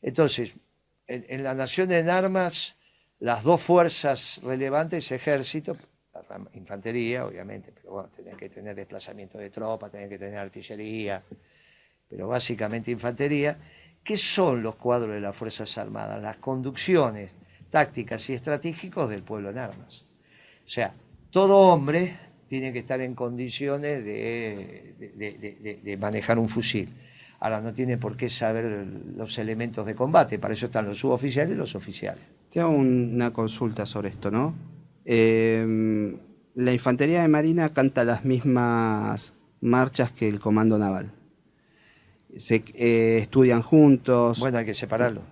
Entonces, 0.00 0.54
en, 1.06 1.24
en 1.28 1.42
la 1.44 1.54
nación 1.54 1.92
en 1.92 2.08
armas, 2.08 2.76
las 3.20 3.42
dos 3.42 3.62
fuerzas 3.62 4.40
relevantes, 4.44 5.10
ejército, 5.12 5.76
infantería, 6.54 7.26
obviamente, 7.26 7.72
pero 7.74 7.92
bueno, 7.94 8.08
tenés 8.16 8.36
que 8.36 8.48
tener 8.48 8.74
desplazamiento 8.74 9.38
de 9.38 9.50
tropas, 9.50 9.90
tenés 9.90 10.08
que 10.08 10.18
tener 10.18 10.38
artillería, 10.38 11.22
pero 12.08 12.28
básicamente 12.28 12.90
infantería. 12.90 13.56
¿Qué 14.04 14.16
son 14.16 14.62
los 14.62 14.76
cuadros 14.76 15.12
de 15.14 15.20
las 15.20 15.36
Fuerzas 15.36 15.76
Armadas? 15.78 16.22
Las 16.22 16.36
conducciones 16.36 17.34
tácticas 17.70 18.28
y 18.30 18.34
estratégicos 18.34 19.10
del 19.10 19.22
pueblo 19.22 19.50
en 19.50 19.58
armas. 19.58 20.04
O 20.64 20.68
sea, 20.68 20.94
todo 21.30 21.56
hombre 21.58 22.16
tiene 22.48 22.72
que 22.72 22.78
estar 22.78 23.00
en 23.02 23.14
condiciones 23.14 24.02
de, 24.04 24.94
de- 25.82 25.96
manejar 25.98 26.38
un 26.38 26.48
fusil. 26.48 26.88
Ahora, 27.40 27.60
no 27.60 27.72
tiene 27.74 27.98
por 27.98 28.16
qué 28.16 28.28
saber 28.30 28.64
los 29.16 29.38
elementos 29.38 29.84
de 29.86 29.94
combate, 29.94 30.38
para 30.38 30.54
eso 30.54 30.66
están 30.66 30.86
los 30.86 30.98
suboficiales 30.98 31.54
y 31.54 31.58
los 31.58 31.74
oficiales. 31.74 32.22
Te 32.50 32.60
hago 32.60 32.70
un- 32.70 33.12
una 33.14 33.32
consulta 33.32 33.84
sobre 33.84 34.08
esto, 34.08 34.30
¿no? 34.30 34.54
Eh, 35.10 36.14
la 36.54 36.72
infantería 36.72 37.22
de 37.22 37.28
marina 37.28 37.72
canta 37.72 38.04
las 38.04 38.26
mismas 38.26 39.32
marchas 39.62 40.12
que 40.12 40.28
el 40.28 40.38
comando 40.38 40.76
naval. 40.76 41.12
Se 42.36 42.62
eh, 42.74 43.18
estudian 43.22 43.62
juntos. 43.62 44.38
Bueno, 44.38 44.58
hay 44.58 44.66
que 44.66 44.74
separarlo. 44.74 45.22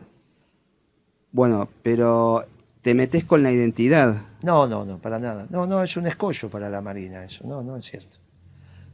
Bueno, 1.30 1.68
pero 1.82 2.46
te 2.80 2.94
metes 2.94 3.24
con 3.24 3.42
la 3.42 3.52
identidad. 3.52 4.22
No, 4.42 4.66
no, 4.66 4.86
no, 4.86 4.98
para 4.98 5.18
nada. 5.18 5.46
No, 5.50 5.66
no, 5.66 5.82
es 5.82 5.94
un 5.98 6.06
escollo 6.06 6.48
para 6.48 6.70
la 6.70 6.80
Marina 6.80 7.26
eso. 7.26 7.46
No, 7.46 7.62
no 7.62 7.76
es 7.76 7.84
cierto. 7.84 8.16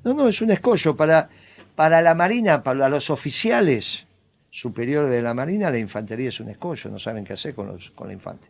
No, 0.02 0.14
no, 0.14 0.26
es 0.26 0.42
un 0.42 0.50
escollo 0.50 0.96
para, 0.96 1.28
para 1.76 2.02
la 2.02 2.16
Marina, 2.16 2.64
para 2.64 2.88
los 2.88 3.08
oficiales 3.08 4.08
superiores 4.50 5.10
de 5.10 5.22
la 5.22 5.32
Marina, 5.32 5.70
la 5.70 5.78
infantería 5.78 6.30
es 6.30 6.40
un 6.40 6.48
escollo. 6.48 6.90
No 6.90 6.98
saben 6.98 7.24
qué 7.24 7.34
hacer 7.34 7.54
con 7.54 7.68
los, 7.68 7.92
con 7.92 8.08
la 8.08 8.14
infante. 8.14 8.48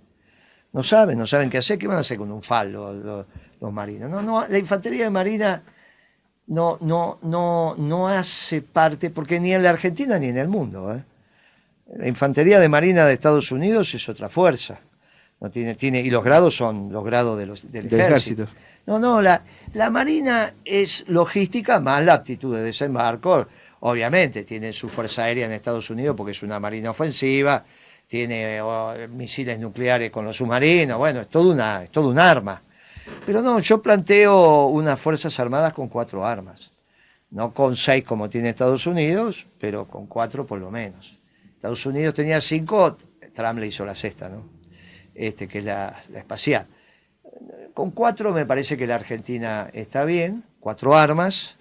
No 0.72 0.82
saben, 0.82 1.18
no 1.18 1.26
saben 1.26 1.50
qué 1.50 1.58
hacer. 1.58 1.78
¿Qué 1.78 1.86
van 1.86 1.98
a 1.98 2.00
hacer 2.00 2.16
con 2.18 2.30
un 2.32 2.42
fal 2.42 2.72
los, 2.72 2.96
los- 2.96 3.26
los 3.60 3.72
marinos? 3.72 4.10
No, 4.10 4.22
no, 4.22 4.46
la 4.48 4.58
infantería 4.58 5.04
de 5.04 5.10
Marina 5.10 5.62
no, 6.46 6.78
no, 6.80 7.18
no, 7.22 7.74
no 7.78 8.08
hace 8.08 8.62
parte, 8.62 9.10
porque 9.10 9.38
ni 9.38 9.52
en 9.52 9.62
la 9.62 9.70
Argentina 9.70 10.18
ni 10.18 10.28
en 10.28 10.38
el 10.38 10.48
mundo. 10.48 10.94
¿eh? 10.94 11.02
La 11.96 12.08
infantería 12.08 12.58
de 12.58 12.68
Marina 12.68 13.04
de 13.06 13.12
Estados 13.12 13.52
Unidos 13.52 13.94
es 13.94 14.08
otra 14.08 14.28
fuerza. 14.28 14.80
No 15.40 15.50
tiene, 15.50 15.74
tiene, 15.74 16.00
y 16.00 16.08
los 16.10 16.22
grados 16.24 16.56
son 16.56 16.90
los 16.92 17.04
grados 17.04 17.36
de 17.38 17.46
los, 17.46 17.70
del, 17.70 17.88
Del 17.88 18.00
ejército. 18.00 18.42
ejército. 18.44 18.62
No, 18.86 18.98
no, 18.98 19.20
la, 19.20 19.42
la 19.74 19.90
Marina 19.90 20.54
es 20.64 21.04
logística 21.08 21.80
más 21.80 22.04
la 22.04 22.14
aptitud 22.14 22.54
de 22.56 22.62
desembarco. 22.62 23.46
Obviamente, 23.80 24.44
tiene 24.44 24.72
su 24.72 24.88
fuerza 24.88 25.24
aérea 25.24 25.46
en 25.46 25.52
Estados 25.52 25.90
Unidos 25.90 26.14
porque 26.16 26.30
es 26.32 26.42
una 26.44 26.58
marina 26.60 26.90
ofensiva, 26.90 27.64
tiene 28.12 28.60
misiles 29.08 29.58
nucleares 29.58 30.10
con 30.10 30.26
los 30.26 30.36
submarinos, 30.36 30.98
bueno, 30.98 31.22
es 31.22 31.28
todo, 31.30 31.50
una, 31.50 31.84
es 31.84 31.90
todo 31.90 32.10
un 32.10 32.18
arma. 32.18 32.62
Pero 33.24 33.40
no, 33.40 33.58
yo 33.60 33.80
planteo 33.80 34.66
unas 34.66 35.00
Fuerzas 35.00 35.40
Armadas 35.40 35.72
con 35.72 35.88
cuatro 35.88 36.22
armas. 36.22 36.72
No 37.30 37.54
con 37.54 37.74
seis 37.74 38.04
como 38.04 38.28
tiene 38.28 38.50
Estados 38.50 38.86
Unidos, 38.86 39.46
pero 39.58 39.88
con 39.88 40.06
cuatro 40.08 40.44
por 40.44 40.60
lo 40.60 40.70
menos. 40.70 41.18
Estados 41.54 41.86
Unidos 41.86 42.12
tenía 42.12 42.42
cinco, 42.42 42.98
Trump 43.32 43.58
le 43.58 43.68
hizo 43.68 43.86
la 43.86 43.94
sexta, 43.94 44.28
¿no? 44.28 44.46
Este, 45.14 45.48
que 45.48 45.60
es 45.60 45.64
la, 45.64 46.02
la 46.10 46.18
espacial. 46.18 46.66
Con 47.72 47.92
cuatro 47.92 48.34
me 48.34 48.44
parece 48.44 48.76
que 48.76 48.86
la 48.86 48.96
Argentina 48.96 49.70
está 49.72 50.04
bien, 50.04 50.44
cuatro 50.60 50.94
armas, 50.98 51.56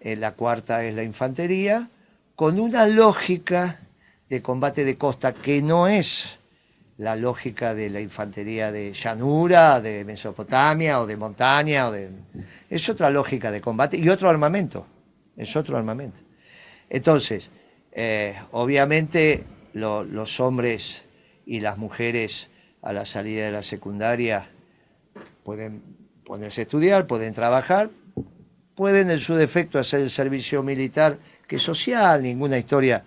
eh, 0.00 0.16
la 0.16 0.32
cuarta 0.32 0.82
es 0.82 0.96
la 0.96 1.04
infantería, 1.04 1.88
con 2.34 2.58
una 2.58 2.88
lógica 2.88 3.83
de 4.34 4.42
combate 4.42 4.84
de 4.84 4.98
costa 4.98 5.32
que 5.32 5.62
no 5.62 5.86
es 5.86 6.40
la 6.98 7.14
lógica 7.14 7.72
de 7.72 7.88
la 7.88 8.00
infantería 8.00 8.72
de 8.72 8.92
llanura, 8.92 9.80
de 9.80 10.04
Mesopotamia 10.04 11.00
o 11.00 11.06
de 11.06 11.16
montaña, 11.16 11.86
o 11.86 11.92
de... 11.92 12.10
es 12.68 12.88
otra 12.88 13.10
lógica 13.10 13.52
de 13.52 13.60
combate 13.60 13.96
y 13.96 14.08
otro 14.08 14.28
armamento, 14.28 14.86
es 15.36 15.54
otro 15.54 15.76
armamento. 15.76 16.18
Entonces, 16.90 17.52
eh, 17.92 18.34
obviamente 18.50 19.44
los 19.72 20.40
hombres 20.40 21.04
y 21.46 21.60
las 21.60 21.78
mujeres 21.78 22.50
a 22.82 22.92
la 22.92 23.06
salida 23.06 23.44
de 23.44 23.52
la 23.52 23.62
secundaria 23.62 24.48
pueden 25.44 25.80
ponerse 26.24 26.62
a 26.62 26.64
estudiar, 26.64 27.06
pueden 27.06 27.34
trabajar, 27.34 27.90
pueden 28.74 29.12
en 29.12 29.20
su 29.20 29.34
defecto 29.36 29.78
hacer 29.78 30.00
el 30.00 30.10
servicio 30.10 30.64
militar, 30.64 31.18
que 31.46 31.56
es 31.56 31.62
social, 31.62 32.20
ninguna 32.20 32.58
historia 32.58 33.04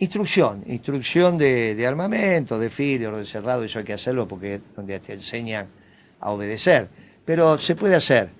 Instrucción, 0.00 0.62
instrucción 0.68 1.36
de, 1.36 1.84
armamento, 1.84 2.56
de 2.56 2.70
filo, 2.70 3.18
de 3.18 3.26
cerrado, 3.26 3.64
eso 3.64 3.80
hay 3.80 3.84
que 3.84 3.94
hacerlo 3.94 4.28
porque 4.28 4.54
es 4.54 4.60
donde 4.76 5.00
te 5.00 5.14
enseñan 5.14 5.66
a 6.20 6.30
obedecer. 6.30 6.88
Pero 7.24 7.58
se 7.58 7.74
puede 7.74 7.96
hacer. 7.96 8.30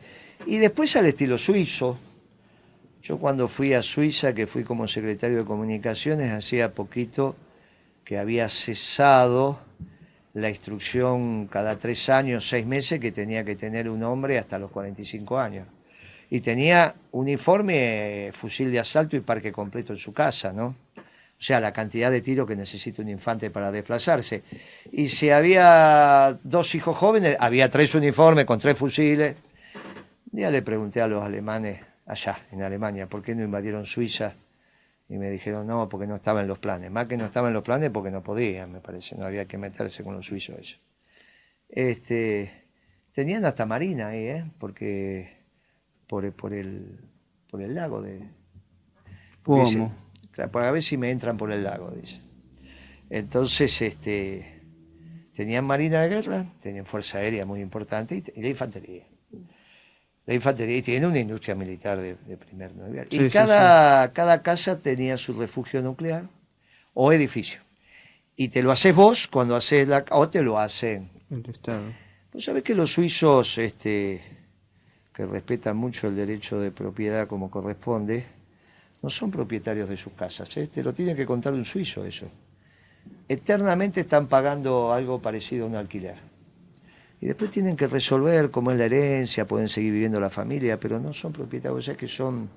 Y 0.47 0.59
después 0.59 0.95
al 0.95 1.07
estilo 1.07 1.37
suizo. 1.37 1.99
Yo 3.03 3.19
cuando 3.19 3.49
fui 3.49 3.73
a 3.75 3.83
Suiza, 3.83 4.35
que 4.35 4.47
fui 4.47 4.63
como 4.63 4.87
secretario 4.87 5.39
de 5.39 5.45
comunicaciones, 5.45 6.31
hacía 6.31 6.75
poquito 6.75 7.35
que 8.05 8.19
había 8.19 8.49
cesado 8.49 9.59
la 10.35 10.51
instrucción 10.51 11.49
cada 11.49 11.77
tres 11.77 12.09
años, 12.09 12.49
seis 12.49 12.67
meses, 12.67 13.01
que 13.01 13.11
tenía 13.11 13.45
que 13.45 13.57
tener 13.57 13.89
un 13.89 14.05
hombre 14.05 14.39
hasta 14.39 14.59
los 14.59 14.71
45 14.71 15.39
años. 15.39 15.67
Y 16.31 16.41
tenía 16.41 16.95
uniforme, 17.13 18.31
fusil 18.33 18.71
de 18.71 18.79
asalto 18.79 19.17
y 19.17 19.21
parque 19.21 19.51
completo 19.51 19.93
en 19.93 19.99
su 19.99 20.13
casa, 20.13 20.53
¿no? 20.53 20.77
O 21.39 21.43
sea, 21.43 21.61
la 21.61 21.73
cantidad 21.73 22.11
de 22.11 22.21
tiro 22.21 22.45
que 22.45 22.57
necesita 22.57 23.01
un 23.01 23.09
infante 23.09 23.51
para 23.51 23.71
desplazarse. 23.71 24.43
Y 24.91 25.09
si 25.09 25.31
había 25.31 26.37
dos 26.43 26.75
hijos 26.75 26.97
jóvenes, 26.97 27.37
había 27.39 27.69
tres 27.69 27.95
uniformes 27.95 28.45
con 28.45 28.59
tres 28.59 28.77
fusiles. 28.77 29.37
Un 30.33 30.37
día 30.37 30.51
le 30.51 30.63
pregunté 30.63 31.01
a 31.01 31.07
los 31.07 31.23
alemanes 31.23 31.81
allá, 32.07 32.41
en 32.51 32.63
Alemania, 32.63 33.07
¿por 33.07 33.23
qué 33.23 33.37
no 33.37 33.45
invadieron 33.45 33.87
Suiza? 33.87 34.35
Y 35.09 35.17
me 35.17 35.31
dijeron, 35.31 35.65
no, 35.67 35.89
porque 35.89 36.09
no 36.09 36.17
estaba 36.17 36.41
en 36.41 36.49
los 36.49 36.59
planes. 36.59 36.91
Más 36.91 37.07
que 37.07 37.17
no 37.17 37.27
estaba 37.27 37.49
en 37.49 37.55
los 37.55 37.63
planes 37.63 37.91
porque 37.91 38.11
no 38.11 38.23
podían, 38.23 38.73
me 38.73 38.81
parece, 38.81 39.17
no 39.17 39.25
había 39.25 39.47
que 39.47 39.59
meterse 39.59 40.03
con 40.03 40.15
los 40.15 40.27
suizos 40.27 40.59
eso. 40.59 40.77
Este, 41.69 42.65
tenían 43.13 43.45
hasta 43.45 43.65
marina 43.65 44.09
ahí, 44.09 44.27
¿eh? 44.27 44.45
Porque 44.59 45.37
por, 46.09 46.31
por, 46.33 46.53
el, 46.53 46.99
por 47.49 47.63
el 47.63 47.77
lago 47.77 48.03
de... 48.03 48.29
¿Cómo? 49.45 50.08
Para 50.47 50.71
ver 50.71 50.83
si 50.83 50.97
me 50.97 51.11
entran 51.11 51.37
por 51.37 51.51
el 51.51 51.65
lago, 51.65 51.91
dice. 51.91 52.21
Entonces, 53.11 53.83
este, 53.83 54.63
tenían 55.35 55.65
marina 55.65 56.03
de 56.03 56.09
guerra, 56.09 56.47
tenían 56.61 56.87
fuerza 56.87 57.19
aérea 57.19 57.45
muy 57.45 57.61
importante 57.61 58.23
y, 58.35 58.41
la 58.41 58.49
infantería. 58.49 59.05
La 60.27 60.35
infantería, 60.35 60.77
y 60.77 60.83
tiene 60.83 61.07
una 61.07 61.19
industria 61.19 61.55
militar 61.55 62.01
de, 62.01 62.15
primer 62.37 62.75
nivel. 62.77 63.09
y 63.11 63.29
cada, 63.31 64.13
cada 64.13 64.43
casa 64.43 64.79
tenía 64.81 65.17
su 65.17 65.33
refugio 65.33 65.81
nuclear 65.83 66.29
o 66.95 67.13
edificio. 67.13 67.61
Y 68.37 68.49
te 68.49 68.63
lo 68.63 68.71
haces 68.71 68.95
vos 68.95 69.27
cuando 69.27 69.57
haces 69.57 69.89
la... 69.89 70.05
o 70.11 70.29
te 70.29 70.43
lo 70.43 70.59
hacen. 70.59 71.11
El 71.31 71.49
Estado. 71.49 71.83
Sabes 72.39 72.63
que 72.63 72.75
los 72.75 72.93
suizos, 72.93 73.59
este, 73.59 74.21
que 75.13 75.27
respetan 75.27 75.77
mucho 75.77 76.07
el 76.07 76.15
derecho 76.15 76.61
de 76.61 76.71
propiedad 76.71 77.27
como 77.27 77.51
corresponde, 77.51 78.27
no 79.03 79.11
son 79.11 79.31
propietarios 79.31 79.89
de 79.89 79.97
sus 79.97 80.13
casas. 80.13 80.57
¿eh? 80.57 80.67
Te 80.69 80.83
lo 80.83 80.93
tiene 80.93 81.15
que 81.15 81.27
contar 81.27 81.53
un 81.53 81.65
suizo 81.65 82.05
eso. 82.05 82.27
Eternamente 83.29 84.01
están 84.01 84.27
pagando 84.27 84.93
algo 84.93 85.21
parecido 85.21 85.65
a 85.65 85.69
un 85.69 85.77
alquiler. 85.77 86.17
Y 87.21 87.27
después 87.27 87.51
tienen 87.51 87.77
que 87.77 87.89
resolver 87.89 88.51
cómo 88.51 88.71
es 88.71 88.79
la 88.79 88.85
herencia, 88.85 89.47
pueden 89.47 89.69
seguir 89.69 89.93
viviendo 89.93 90.21
la 90.21 90.31
familia, 90.31 90.79
pero 90.79 91.01
no 91.01 91.13
son 91.13 91.33
propietarios, 91.33 91.79
o 91.79 91.83
sea 91.83 91.97
que 91.97 92.07
son, 92.07 92.49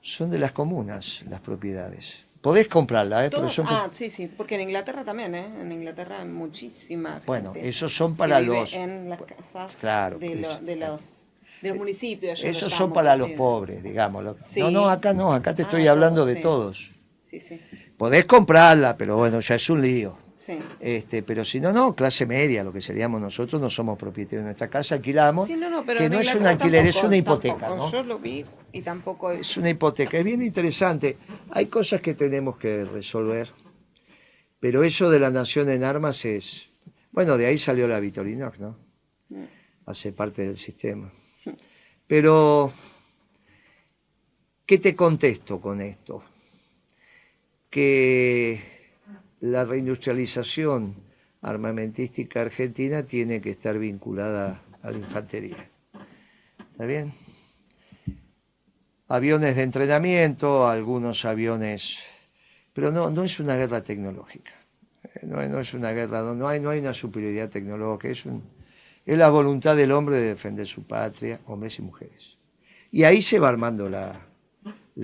son 0.00 0.30
de 0.30 0.38
las 0.38 0.52
comunas 0.52 1.24
las 1.28 1.40
propiedades. 1.40 2.24
Podés 2.40 2.68
comprarla, 2.68 3.26
¿eh? 3.26 3.30
Pero 3.30 3.50
son... 3.50 3.66
Ah, 3.68 3.88
sí, 3.92 4.08
sí, 4.08 4.26
porque 4.28 4.54
en 4.54 4.62
Inglaterra 4.62 5.04
también, 5.04 5.34
¿eh? 5.34 5.60
En 5.60 5.70
Inglaterra 5.72 6.22
hay 6.22 6.28
muchísimas. 6.28 7.26
Bueno, 7.26 7.52
esos 7.54 7.94
son 7.94 8.16
para 8.16 8.40
los... 8.40 8.72
En 8.72 9.10
las 9.10 9.20
casas 9.20 9.76
claro, 9.76 10.18
de 10.18 10.36
los 10.36 10.64
de 10.64 10.76
los 10.76 11.29
municipios. 11.76 12.42
Esos 12.42 12.72
son 12.72 12.92
para 12.92 13.16
los 13.16 13.30
pobres, 13.30 13.82
digamos. 13.82 14.24
No, 14.56 14.70
no, 14.70 14.88
acá 14.88 15.12
no, 15.12 15.32
acá 15.32 15.54
te 15.54 15.62
ah, 15.62 15.64
estoy 15.66 15.86
hablando 15.86 16.24
de 16.24 16.36
todos. 16.36 16.92
Sí, 17.26 17.38
sí. 17.38 17.60
Podés 17.96 18.24
comprarla, 18.24 18.96
pero 18.96 19.16
bueno, 19.16 19.40
ya 19.40 19.54
es 19.54 19.70
un 19.70 19.82
lío. 19.82 20.18
Sí. 20.38 20.58
Este, 20.80 21.22
pero 21.22 21.44
si 21.44 21.60
no, 21.60 21.70
no, 21.70 21.94
clase 21.94 22.24
media, 22.24 22.64
lo 22.64 22.72
que 22.72 22.80
seríamos 22.80 23.20
nosotros, 23.20 23.60
no 23.60 23.68
somos 23.68 23.98
propietarios 23.98 24.40
de 24.40 24.44
nuestra 24.46 24.68
casa, 24.68 24.94
alquilamos, 24.94 25.46
sí, 25.46 25.54
no, 25.54 25.68
no, 25.68 25.84
pero 25.84 26.00
que 26.00 26.08
no 26.08 26.18
es 26.18 26.34
un 26.34 26.46
alquiler, 26.46 26.86
es 26.86 27.04
una 27.04 27.14
hipoteca. 27.14 27.68
¿no? 27.68 27.92
Yo 27.92 28.02
lo 28.02 28.18
vi 28.18 28.42
y 28.72 28.80
tampoco 28.80 29.30
es... 29.30 29.42
Es 29.42 29.56
una 29.58 29.68
hipoteca, 29.68 30.16
es 30.16 30.24
bien 30.24 30.40
interesante. 30.40 31.18
Hay 31.50 31.66
cosas 31.66 32.00
que 32.00 32.14
tenemos 32.14 32.56
que 32.56 32.84
resolver, 32.86 33.50
pero 34.58 34.82
eso 34.82 35.10
de 35.10 35.20
la 35.20 35.30
nación 35.30 35.68
en 35.68 35.84
armas 35.84 36.24
es... 36.24 36.70
Bueno, 37.12 37.36
de 37.36 37.46
ahí 37.46 37.58
salió 37.58 37.86
la 37.86 38.00
Vitorinox, 38.00 38.60
¿no? 38.60 38.78
Mm. 39.28 39.44
Hace 39.84 40.12
parte 40.12 40.42
del 40.42 40.56
sistema. 40.56 41.12
Pero, 42.10 42.72
¿qué 44.66 44.78
te 44.78 44.96
contesto 44.96 45.60
con 45.60 45.80
esto? 45.80 46.24
Que 47.70 48.60
la 49.38 49.64
reindustrialización 49.64 50.96
armamentística 51.40 52.40
argentina 52.40 53.04
tiene 53.04 53.40
que 53.40 53.50
estar 53.50 53.78
vinculada 53.78 54.60
a 54.82 54.90
la 54.90 54.98
infantería. 54.98 55.70
¿Está 56.72 56.84
bien? 56.84 57.12
Aviones 59.06 59.54
de 59.54 59.62
entrenamiento, 59.62 60.66
algunos 60.66 61.24
aviones, 61.24 61.98
pero 62.72 62.90
no, 62.90 63.08
no 63.08 63.22
es 63.22 63.38
una 63.38 63.54
guerra 63.54 63.84
tecnológica. 63.84 64.50
No, 65.22 65.48
no 65.48 65.60
es 65.60 65.74
una 65.74 65.92
guerra, 65.92 66.22
no 66.22 66.48
hay, 66.48 66.58
no 66.58 66.70
hay 66.70 66.80
una 66.80 66.92
superioridad 66.92 67.50
tecnológica, 67.50 68.08
es 68.08 68.26
un, 68.26 68.42
es 69.06 69.18
la 69.18 69.30
voluntad 69.30 69.76
del 69.76 69.92
hombre 69.92 70.16
de 70.16 70.28
defender 70.28 70.66
su 70.66 70.82
patria, 70.82 71.40
hombres 71.46 71.78
y 71.78 71.82
mujeres. 71.82 72.36
Y 72.92 73.04
ahí 73.04 73.22
se 73.22 73.38
va 73.38 73.48
armando 73.48 73.88
la, 73.88 74.20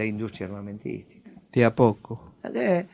industria 0.05 0.47
armamentística. 0.47 1.31
De 1.53 1.65
a 1.65 1.75
poco. 1.75 2.35
Eh, 2.55 2.87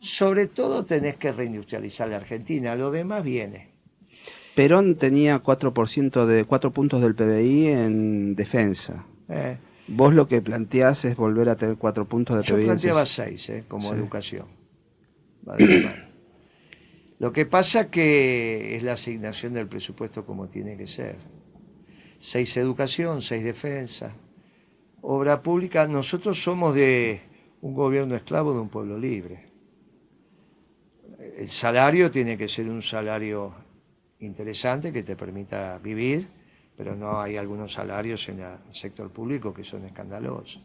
sobre 0.00 0.46
todo 0.46 0.84
tenés 0.84 1.16
que 1.16 1.32
reindustrializar 1.32 2.08
la 2.08 2.16
Argentina, 2.16 2.74
lo 2.74 2.90
demás 2.90 3.22
viene. 3.22 3.70
Perón 4.54 4.96
tenía 4.96 5.42
4%, 5.42 6.24
de, 6.24 6.44
4 6.44 6.70
puntos 6.70 7.02
del 7.02 7.14
PBI 7.14 7.66
en 7.68 8.34
defensa. 8.34 9.04
Eh. 9.28 9.58
Vos 9.88 10.14
lo 10.14 10.26
que 10.26 10.40
planteás 10.40 11.04
es 11.04 11.14
volver 11.14 11.48
a 11.48 11.56
tener 11.56 11.76
4 11.76 12.06
puntos 12.06 12.36
de 12.36 12.42
PBI. 12.42 12.60
Yo 12.62 12.66
planteaba 12.66 13.04
6 13.04 13.48
eh, 13.50 13.64
como 13.68 13.92
educación. 13.92 14.46
Lo 17.18 17.32
que 17.32 17.46
pasa 17.46 17.90
que 17.90 18.76
es 18.76 18.82
la 18.82 18.92
asignación 18.92 19.54
del 19.54 19.68
presupuesto 19.68 20.26
como 20.26 20.48
tiene 20.48 20.76
que 20.76 20.86
ser. 20.86 21.16
Seis 22.18 22.56
educación, 22.56 23.22
seis 23.22 23.42
defensa. 23.42 24.14
Obra 25.00 25.42
pública, 25.42 25.86
nosotros 25.88 26.42
somos 26.42 26.74
de 26.74 27.20
un 27.62 27.74
gobierno 27.74 28.14
esclavo 28.16 28.52
de 28.52 28.60
un 28.60 28.68
pueblo 28.68 28.98
libre. 28.98 29.46
El 31.38 31.50
salario 31.50 32.10
tiene 32.10 32.36
que 32.36 32.48
ser 32.48 32.68
un 32.68 32.82
salario 32.82 33.54
interesante 34.20 34.92
que 34.92 35.02
te 35.02 35.16
permita 35.16 35.78
vivir, 35.78 36.28
pero 36.76 36.94
no 36.94 37.20
hay 37.20 37.36
algunos 37.36 37.72
salarios 37.72 38.28
en 38.28 38.40
el 38.40 38.58
sector 38.70 39.10
público 39.10 39.54
que 39.54 39.64
son 39.64 39.84
escandalosos. 39.84 40.62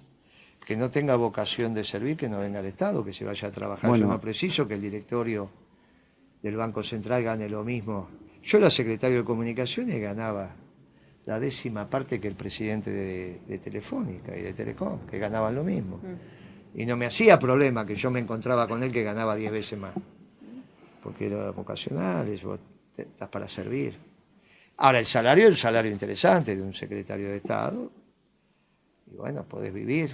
Que 0.66 0.76
no 0.76 0.92
tenga 0.92 1.16
vocación 1.16 1.74
de 1.74 1.84
servir, 1.84 2.18
que 2.18 2.30
no 2.30 2.40
venga 2.40 2.60
al 2.60 2.66
Estado, 2.66 3.04
que 3.04 3.14
se 3.14 3.26
vaya 3.26 3.48
a 3.48 3.52
trabajar. 3.52 3.90
Bueno, 3.90 4.06
Yo 4.06 4.12
no 4.12 4.22
preciso 4.22 4.68
que 4.68 4.76
el 4.76 4.82
directorio 4.82 5.50
del 6.42 6.56
Banco 6.56 6.84
Central 6.84 7.24
gane 7.24 7.48
lo 7.48 7.64
mismo. 7.64 8.10
Yo 8.44 8.58
era 8.58 8.70
secretario 8.70 9.20
de 9.20 9.24
Comunicaciones 9.24 9.96
y 9.96 10.00
ganaba 10.00 10.56
la 11.26 11.40
décima 11.40 11.90
parte 11.90 12.20
que 12.20 12.28
el 12.28 12.36
presidente 12.36 12.90
de, 12.92 13.60
Telefónica 13.60 14.36
y 14.36 14.42
de 14.42 14.54
Telecom, 14.54 15.06
que 15.06 15.20
ganaban 15.20 15.54
lo 15.54 15.64
mismo. 15.64 15.98
Mm. 15.98 16.80
Y 16.80 16.86
no 16.86 16.98
me 16.98 17.06
hacía 17.06 17.38
problema 17.38 17.86
que 17.86 17.96
yo 17.96 18.10
me 18.10 18.20
encontraba 18.20 18.68
con 18.68 18.82
él 18.82 18.92
que 18.92 19.04
ganaba 19.04 19.36
diez 19.36 19.52
veces 19.52 19.78
más. 19.78 19.94
Porque 21.04 21.28
era 21.28 21.52
vocacional, 21.52 22.28
vos 22.44 22.60
estás 22.98 23.30
para 23.30 23.48
servir. 23.48 23.96
Ahora, 24.78 25.00
el 25.00 25.06
salario 25.06 25.46
es 25.46 25.52
un 25.52 25.58
salario 25.58 25.92
interesante 25.92 26.56
de 26.56 26.62
un 26.62 26.74
secretario 26.74 27.30
de 27.30 27.38
Estado. 27.38 27.92
Y 29.12 29.16
bueno, 29.16 29.44
podés 29.44 29.74
vivir. 29.74 30.12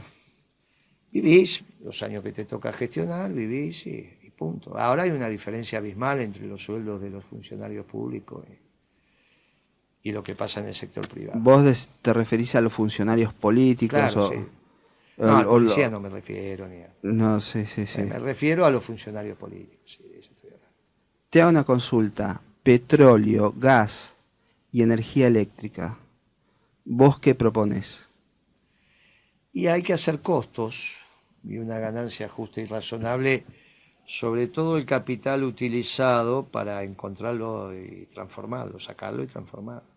Vivís 1.11 1.63
los 1.83 2.01
años 2.03 2.23
que 2.23 2.31
te 2.31 2.45
toca 2.45 2.73
gestionar, 2.73 3.31
vivís 3.31 3.87
y, 3.87 4.09
punto. 4.37 4.77
Ahora 4.77 5.03
hay 5.03 5.09
una 5.09 5.27
diferencia 5.27 5.79
abismal 5.79 6.21
entre 6.21 6.45
los 6.45 6.63
sueldos 6.63 7.01
de 7.01 7.09
los 7.09 7.25
funcionarios 7.25 7.85
públicos 7.85 8.45
y, 10.03 10.11
lo 10.11 10.23
que 10.23 10.35
pasa 10.35 10.61
en 10.61 10.67
el 10.67 10.75
sector 10.75 11.05
privado. 11.09 11.37
¿Vos 11.39 11.89
te 12.01 12.13
referís 12.13 12.55
a 12.55 12.61
los 12.61 12.71
funcionarios 12.71 13.33
políticos? 13.33 13.99
Claro, 13.99 14.29
sí. 14.29 14.37
No, 15.17 15.37
a 15.37 15.43
policía 15.43 15.89
no 15.89 15.99
me 15.99 16.09
refiero 16.09 16.67
ni 16.67 16.81
a... 16.81 16.93
No, 17.01 17.41
sí, 17.41 17.65
sí, 17.65 17.87
sí. 17.87 18.03
Me 18.03 18.19
refiero 18.19 18.65
a 18.65 18.69
los 18.69 18.85
funcionarios 18.85 19.37
políticos. 19.37 19.99
Te 21.29 21.41
hago 21.41 21.49
una 21.49 21.63
consulta. 21.63 22.39
Petróleo, 22.63 23.53
gas 23.57 24.15
y 24.71 24.83
energía 24.83 25.27
eléctrica. 25.27 25.97
¿Vos 26.85 27.19
qué 27.19 27.35
propones? 27.35 28.07
Y 29.51 29.67
hay 29.67 29.81
que 29.81 29.93
hacer 29.93 30.21
costos 30.21 30.95
y 31.43 31.57
una 31.57 31.79
ganancia 31.79 32.29
justa 32.29 32.61
y 32.61 32.65
razonable, 32.65 33.43
sobre 34.07 34.47
todo 34.47 34.77
el 34.77 34.85
capital 34.85 35.43
utilizado 35.43 36.47
para 36.47 36.81
encontrarlo 36.81 37.77
y 37.77 38.05
transformarlo, 38.05 38.79
sacarlo 38.79 39.21
y 39.21 39.27
transformarlo. 39.27 39.89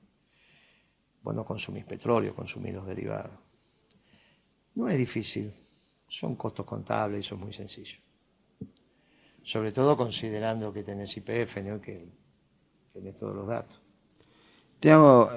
Bueno, 1.22 1.44
consumís 1.44 1.84
petróleo, 1.84 2.34
consumís 2.34 2.74
los 2.74 2.84
derivados. 2.84 3.30
No 4.74 4.88
es 4.88 4.98
difícil, 4.98 5.52
son 6.08 6.34
costos 6.34 6.66
contables 6.66 7.24
eso 7.24 7.36
es 7.36 7.40
muy 7.40 7.52
sencillo. 7.52 8.00
Sobre 9.44 9.70
todo 9.70 9.96
considerando 9.96 10.72
que 10.72 10.82
tenés 10.82 11.16
IPF, 11.16 11.62
¿no? 11.62 11.80
que 11.80 12.08
tenés 12.92 13.14
todos 13.14 13.36
los 13.36 13.46
datos. 13.46 13.80
Te 14.80 14.90
hago, 14.90 15.30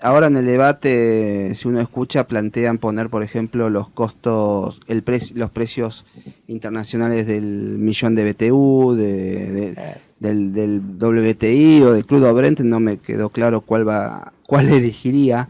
ahora 0.00 0.28
en 0.28 0.36
el 0.36 0.46
debate, 0.46 1.54
si 1.54 1.68
uno 1.68 1.80
escucha, 1.80 2.26
plantean 2.26 2.78
poner, 2.78 3.10
por 3.10 3.22
ejemplo, 3.22 3.68
los 3.70 3.88
costos, 3.90 4.80
el 4.86 5.04
los 5.34 5.50
precios 5.50 6.04
internacionales 6.46 7.26
del 7.26 7.78
millón 7.78 8.14
de 8.14 8.32
BTU, 8.32 8.94
de, 8.94 9.98
del, 10.20 10.80
WTI 10.98 11.82
o 11.82 11.92
del 11.92 12.06
crudo 12.06 12.32
Brent, 12.34 12.60
no 12.60 12.80
me 12.80 12.98
quedó 12.98 13.30
claro 13.30 13.60
cuál 13.62 13.88
va, 13.88 14.32
cuál 14.46 14.68
elegiría. 14.72 15.48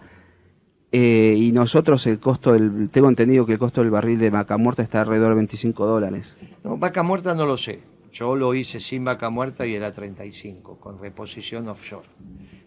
Eh, 0.91 1.35
y 1.37 1.53
nosotros 1.53 2.07
el 2.07 2.19
costo 2.19 2.55
del, 2.55 2.89
tengo 2.89 3.11
entendido 3.11 3.45
que 3.45 3.53
el 3.53 3.59
costo 3.59 3.83
del 3.83 3.91
barril 3.91 4.19
de 4.19 4.31
vaca 4.31 4.57
muerta 4.57 4.83
está 4.83 5.01
alrededor 5.01 5.31
de 5.31 5.37
25 5.37 5.87
dólares. 5.87 6.39
No, 6.65 6.79
vaca 6.79 7.03
muerta 7.03 7.35
no 7.35 7.45
lo 7.45 7.59
sé. 7.59 7.81
Yo 8.11 8.35
lo 8.37 8.55
hice 8.55 8.81
sin 8.81 9.05
vaca 9.05 9.29
muerta 9.29 9.67
y 9.67 9.75
era 9.75 9.93
35, 9.93 10.79
con 10.81 10.99
reposición 10.99 11.69
offshore. 11.69 12.09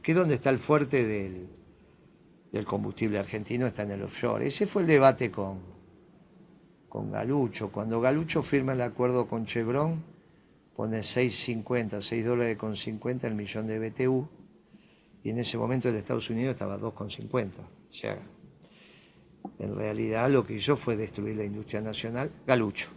Que 0.04 0.12
es 0.12 0.18
donde 0.18 0.36
está 0.36 0.52
el 0.52 0.60
fuerte 0.60 1.04
del, 1.04 1.48
del 2.52 2.66
combustible 2.66 3.18
argentino, 3.18 3.68
está 3.68 3.84
en 3.84 3.92
el 3.92 4.04
offshore. 4.04 4.46
Ese 4.46 4.68
fue 4.68 4.82
el 4.82 4.88
debate 4.88 5.32
con, 5.32 5.60
con 6.90 7.12
Galucho. 7.12 7.72
Cuando 7.72 8.02
Galucho 8.02 8.44
firma 8.44 8.74
el 8.74 8.82
acuerdo 8.82 9.28
con 9.28 9.46
Chevron, 9.46 10.04
pone 10.76 11.00
6.50, 11.00 12.02
6 12.02 12.26
dólares 12.26 12.58
con 12.58 12.76
50 12.76 13.28
el 13.28 13.36
millón 13.36 13.68
de 13.68 13.80
BTU, 13.90 14.28
y 15.24 15.30
en 15.30 15.40
ese 15.40 15.58
momento 15.58 15.88
el 15.88 15.94
de 15.94 16.00
Estados 16.00 16.30
Unidos 16.30 16.56
estaba 16.56 16.78
2,50. 16.78 17.52
O 17.60 17.94
sea, 17.94 18.18
en 19.60 19.76
realidad 19.76 20.30
lo 20.30 20.46
que 20.46 20.56
hizo 20.56 20.76
fue 20.76 20.96
destruir 20.96 21.38
la 21.38 21.46
industria 21.46 21.82
nacional, 21.82 22.32
Galucho. 22.46 22.90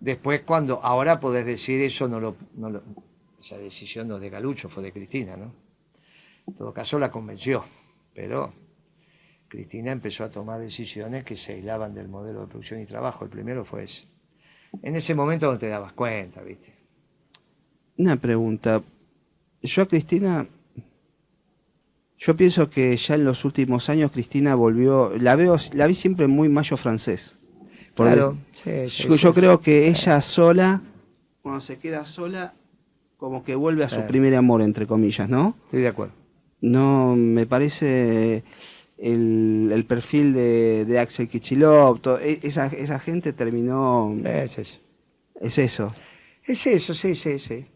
Después 0.00 0.42
cuando, 0.42 0.82
ahora 0.82 1.20
podés 1.20 1.44
decir 1.44 1.80
eso, 1.80 2.08
no 2.08 2.20
lo, 2.20 2.36
esa 3.40 3.58
decisión 3.58 4.08
no 4.08 4.18
de 4.18 4.30
Galucho, 4.30 4.68
fue 4.68 4.82
de 4.82 4.92
Cristina, 4.92 5.36
¿no? 5.36 5.69
En 6.50 6.56
todo 6.56 6.74
caso 6.74 6.98
la 6.98 7.12
convenció, 7.12 7.64
pero 8.12 8.52
Cristina 9.46 9.92
empezó 9.92 10.24
a 10.24 10.30
tomar 10.32 10.58
decisiones 10.58 11.22
que 11.22 11.36
se 11.36 11.52
aislaban 11.52 11.94
del 11.94 12.08
modelo 12.08 12.40
de 12.40 12.46
producción 12.48 12.80
y 12.80 12.86
trabajo. 12.86 13.22
El 13.24 13.30
primero 13.30 13.64
fue 13.64 13.84
ese. 13.84 14.08
En 14.82 14.96
ese 14.96 15.14
momento 15.14 15.48
no 15.48 15.56
te 15.56 15.68
dabas 15.68 15.92
cuenta, 15.92 16.42
¿viste? 16.42 16.74
Una 17.98 18.16
pregunta. 18.16 18.82
Yo 19.62 19.82
a 19.82 19.86
Cristina 19.86 20.44
yo 22.18 22.36
pienso 22.36 22.68
que 22.68 22.96
ya 22.96 23.14
en 23.14 23.24
los 23.24 23.44
últimos 23.44 23.88
años 23.88 24.10
Cristina 24.10 24.56
volvió, 24.56 25.12
la 25.20 25.36
veo, 25.36 25.56
la 25.72 25.86
vi 25.86 25.94
siempre 25.94 26.26
muy 26.26 26.48
mayo 26.48 26.76
francés. 26.76 27.38
claro, 27.94 28.38
yo, 29.20 29.34
creo 29.34 29.60
que 29.60 29.86
ella 29.86 30.20
sola, 30.20 30.82
cuando 31.42 31.60
se 31.60 31.78
queda 31.78 32.04
sola, 32.04 32.54
como 33.18 33.44
que 33.44 33.54
vuelve 33.54 33.84
a 33.84 33.88
su 33.88 34.04
primer 34.08 34.34
amor, 34.34 34.62
entre 34.62 34.88
comillas, 34.88 35.28
¿no? 35.28 35.54
Estoy 35.66 35.82
de 35.82 35.88
acuerdo. 35.88 36.19
No, 36.60 37.16
me 37.16 37.46
parece 37.46 38.44
el, 38.98 39.84
perfil 39.88 40.34
de, 40.34 40.98
Axel 40.98 41.28
Kichilov, 41.28 42.00
e, 42.20 42.40
esa, 42.42 42.66
esa 42.66 42.98
gente 42.98 43.32
terminó... 43.32 44.14
Es 44.24 44.58
eso. 44.58 44.78
Es 45.40 45.58
eso. 45.58 45.94
Es 46.44 46.66
eso, 46.66 46.94
sí, 46.94 47.14
sí, 47.14 47.38
sí. 47.38 47.66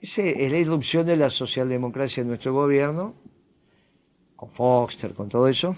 es 0.00 0.50
la 0.50 0.58
irrupción 0.58 1.06
de 1.06 1.16
la 1.16 1.30
socialdemocracia 1.30 2.22
en 2.22 2.28
nuestro 2.28 2.52
gobierno 2.54 3.14
con 4.36 4.50
Foster, 4.50 5.14
con 5.14 5.28
todo 5.28 5.48
eso. 5.48 5.74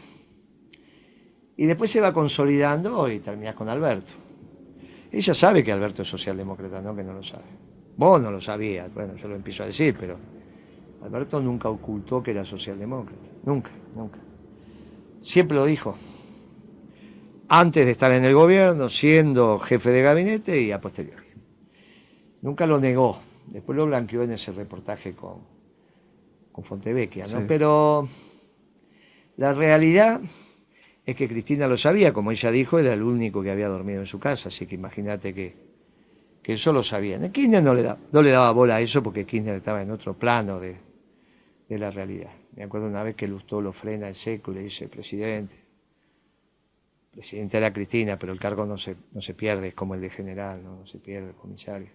Y 1.57 1.66
después 1.66 1.90
se 1.90 2.01
va 2.01 2.12
consolidando 2.12 3.11
y 3.11 3.20
termina 3.20 3.55
con 3.55 3.68
Alberto. 3.68 4.12
Ella 5.11 5.35
sabe 5.35 5.64
que 5.64 5.72
Alberto 5.72 6.03
es 6.03 6.09
socialdemócrata, 6.09 6.81
no 6.81 6.94
que 6.94 7.03
no 7.03 7.14
lo 7.14 7.22
sabe. 7.22 7.44
Vos 7.96 8.20
no 8.20 8.31
lo 8.31 8.40
sabías, 8.40 8.92
bueno, 8.92 9.16
yo 9.16 9.27
lo 9.27 9.35
empiezo 9.35 9.64
a 9.64 9.66
decir, 9.66 9.96
pero 9.98 10.18
Alberto 11.03 11.41
nunca 11.41 11.69
ocultó 11.69 12.23
que 12.23 12.33
era 12.33 12.45
socialdemócrata. 12.45 13.31
Nunca, 13.45 13.71
nunca. 13.95 14.19
Siempre 15.21 15.57
lo 15.57 15.65
dijo. 15.65 15.97
Antes 17.49 17.87
de 17.87 17.93
estar 17.93 18.13
en 18.13 18.25
el 18.25 18.35
gobierno, 18.35 18.91
siendo 18.91 19.59
jefe 19.59 19.91
de 19.91 20.03
gabinete 20.03 20.61
y 20.61 20.73
a 20.73 20.81
posteriori. 20.81 21.29
Nunca 22.43 22.67
lo 22.67 22.79
negó. 22.79 23.19
Después 23.47 23.77
lo 23.77 23.87
blanqueó 23.87 24.23
en 24.23 24.33
ese 24.33 24.53
reportaje 24.53 25.15
con, 25.15 25.39
con 26.53 26.65
Fontevecchia, 26.65 27.27
¿no? 27.27 27.47
Pero 27.47 28.07
la 29.37 29.55
realidad 29.55 30.21
es 31.07 31.17
que 31.17 31.27
Cristina 31.27 31.67
lo 31.67 31.79
sabía, 31.79 32.13
como 32.13 32.31
ella 32.33 32.51
dijo, 32.51 32.79
era 32.79 32.93
el 32.93 33.03
único 33.03 33.43
que 33.43 33.51
había 33.51 33.69
dormido 33.69 34.01
en 34.01 34.07
su 34.07 34.19
casa, 34.19 34.51
así 34.51 34.67
que 34.67 34.75
imagínate 34.75 35.33
que, 35.33 35.57
que 36.43 36.53
eso 36.53 36.71
lo 36.71 36.83
sabían. 36.83 37.33
Kirchner 37.33 37.63
no 37.63 37.73
le, 37.73 37.83
da, 37.83 37.97
no 38.13 38.21
le 38.21 38.31
daba 38.31 38.53
bola 38.53 38.77
a 38.77 38.81
eso 38.83 39.03
porque 39.03 39.25
Kirchner 39.25 39.55
estaba 39.55 39.81
en 39.81 39.91
otro 39.91 40.13
plano 40.19 40.61
de, 40.61 40.77
la 41.77 41.91
realidad. 41.91 42.31
Me 42.57 42.65
acuerdo 42.65 42.87
una 42.87 43.03
vez 43.03 43.15
que 43.15 43.27
Lustó 43.27 43.61
lo 43.61 43.73
frena 43.73 44.09
el 44.09 44.15
seco 44.15 44.53
y 44.53 44.55
le 44.55 44.63
dice, 44.63 44.89
presidente, 44.89 45.57
presidente 47.13 47.57
era 47.59 47.73
Cristina, 47.73 48.19
pero 48.19 48.33
el 48.33 48.39
cargo 48.39 48.65
no 48.65 48.79
se, 48.79 48.97
no 49.13 49.21
se 49.21 49.35
pierde, 49.35 49.69
es 49.69 49.75
como 49.75 49.95
el 49.95 50.01
de 50.01 50.09
general, 50.09 50.63
no, 50.63 50.87
se 50.87 50.99
pierde, 50.99 51.33
comisario. 51.33 51.91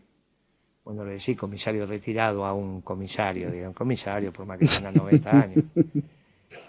Bueno, 0.83 1.05
le 1.05 1.13
decía 1.13 1.35
comisario 1.37 1.87
retirado 1.87 2.45
a 2.45 2.53
un 2.53 2.81
comisario, 2.81 3.49
digan, 3.49 3.73
comisario 3.73 4.33
por 4.33 4.45
más 4.45 4.59
que 4.59 4.67
tenga 4.67 4.91
90 4.91 5.41
años. 5.41 5.63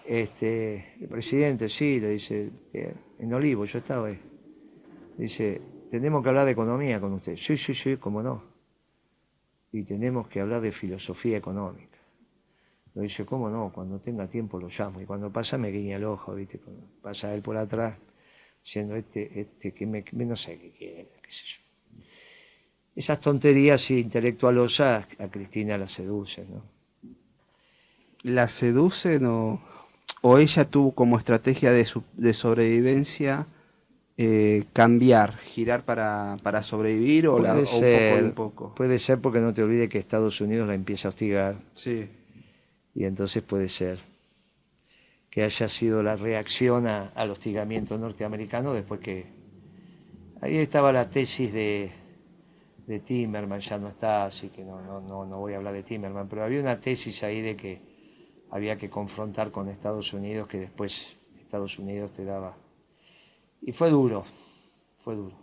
Este, 0.07 0.95
el 1.01 1.09
presidente, 1.09 1.69
sí, 1.69 2.01
le 2.01 2.11
dice, 2.11 2.51
en 3.19 3.35
Olivo, 3.35 3.64
yo 3.64 3.79
estaba 3.79 4.09
ahí. 4.09 4.21
Dice, 5.17 5.61
tenemos 5.90 6.23
que 6.23 6.29
hablar 6.29 6.45
de 6.45 6.53
economía 6.53 7.01
con 7.01 7.12
usted. 7.14 7.37
Sí, 7.37 7.57
sí, 7.57 7.75
sí, 7.75 7.97
cómo 7.97 8.23
no. 8.23 8.43
Y 9.73 9.83
tenemos 9.83 10.29
que 10.29 10.40
hablar 10.40 10.61
de 10.61 10.73
filosofía 10.73 11.37
económica. 11.37 11.93
Lo 12.94 13.02
dice, 13.02 13.24
¿cómo 13.24 13.50
no? 13.50 13.72
Cuando 13.72 13.98
tenga 13.98 14.28
tiempo 14.28 14.59
lo 14.59 14.68
llamo. 14.68 15.00
Y 15.00 15.07
cuando 15.07 15.33
pasa 15.33 15.59
me 15.59 15.70
guiña 15.70 15.96
el 15.96 16.04
ojo, 16.04 16.35
¿viste? 16.35 16.59
Cuando 16.59 16.83
pasa 17.02 17.35
él 17.35 17.42
por 17.42 17.57
atrás, 17.57 17.96
diciendo, 18.62 18.94
este, 18.94 19.40
este, 19.40 19.73
que 19.73 19.87
me, 19.87 20.04
no 20.12 20.37
sé 20.37 20.58
qué 20.58 20.71
quiere, 20.71 21.08
qué 21.23 21.31
sé 21.31 21.44
yo. 21.44 22.04
Esas 22.94 23.21
tonterías 23.21 23.90
intelectualosas 23.90 25.06
a 25.19 25.29
Cristina 25.29 25.77
la 25.77 25.88
seducen, 25.88 26.46
¿no? 26.50 26.62
¿La 28.23 28.48
seducen 28.48 29.27
o...? 29.27 29.75
o 30.27 30.38
ella 30.38 30.64
tuvo 30.64 30.92
como 30.92 31.19
estrategia 31.19 31.71
de, 31.71 31.87
de 32.14 32.33
sobrevivencia 32.33 33.46
eh, 34.16 34.64
cambiar, 34.73 35.37
girar 35.37 35.85
para, 35.85 36.62
sobrevivir 36.62 37.29
o, 37.29 37.38
la, 37.38 37.54
un 37.54 37.64
poco 37.64 38.25
un 38.25 38.33
poco. 38.33 38.75
Puede 38.75 38.98
ser 38.98 39.21
porque 39.21 39.40
no 39.40 39.52
te 39.52 39.62
olvides 39.62 39.90
que 39.90 39.98
Estados 39.98 40.40
Unidos 40.40 40.66
la 40.66 40.75
empieza 40.75 41.08
a 41.08 41.10
hostigar. 41.10 41.56
Sí. 41.75 42.08
Y 42.95 43.05
entonces 43.05 43.42
puede 43.42 43.69
ser 43.69 43.99
que 45.31 45.42
haya 45.42 45.69
sido 45.69 46.03
la 46.03 46.17
reacción 46.17 46.87
al 46.87 47.31
hostigamiento 47.31 47.99
norteamericano 47.99 48.73
después 48.73 49.01
que... 49.01 49.27
Ahí 50.40 50.59
estaba 50.59 50.92
la 50.92 51.09
tesis 51.09 51.53
de, 51.53 51.90
de 52.87 53.01
Timerman, 53.01 53.61
ya 53.61 53.79
no 53.79 53.88
está, 53.88 54.27
así 54.27 54.49
que 54.49 54.63
no, 54.63 54.81
no, 54.83 55.01
no, 55.01 55.25
no 55.25 55.38
voy 55.38 55.55
a 55.55 55.57
hablar 55.57 55.73
de 55.75 55.83
Timerman, 55.83 56.29
pero 56.29 56.45
había 56.45 56.61
una 56.61 56.79
tesis 56.81 57.23
ahí 57.23 57.40
de 57.40 57.57
que 57.57 57.81
había 58.51 58.77
que 58.77 58.90
confrontar 58.90 59.51
con 59.51 59.69
Estados 59.69 60.13
Unidos, 60.13 60.47
que 60.49 60.59
después 60.59 61.17
Estados 61.40 61.79
Unidos 61.79 62.13
te 62.13 62.25
daba. 62.25 62.57
Y 63.63 63.73
fue 63.73 63.90
duro, 63.90 64.25
fue 64.99 65.15
duro. 65.15 65.37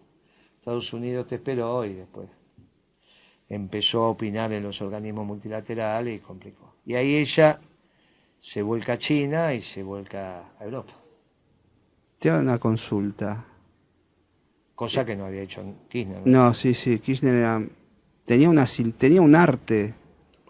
Estados 0.57 0.93
Unidos 0.93 1.27
te 1.27 1.35
esperó 1.35 1.83
y 1.83 1.93
después. 1.93 2.29
empezó 3.49 4.03
a 4.03 4.09
opinar 4.09 4.53
en 4.53 4.63
los 4.63 4.81
organismos 4.81 5.25
multilaterales 5.25 6.17
y 6.17 6.19
complicó. 6.19 6.60
Y 6.91 6.95
ahí 6.95 7.15
ella 7.15 7.57
se 8.37 8.61
vuelca 8.61 8.93
a 8.93 8.99
China 8.99 9.53
y 9.53 9.61
se 9.61 9.81
vuelca 9.81 10.51
a 10.59 10.65
Europa. 10.65 10.91
Te 12.19 12.29
hago 12.29 12.41
una 12.41 12.59
consulta. 12.59 13.45
Cosa 14.75 15.05
que 15.05 15.15
no 15.15 15.23
había 15.25 15.43
hecho 15.43 15.63
Kirchner. 15.87 16.27
No, 16.27 16.53
sí, 16.53 16.73
sí, 16.73 16.99
Kirchner 16.99 17.33
era- 17.35 17.65
tenía, 18.25 18.49
una, 18.49 18.63
sil- 18.67 18.91
tenía 18.93 19.21
un 19.21 19.35
arte. 19.35 19.93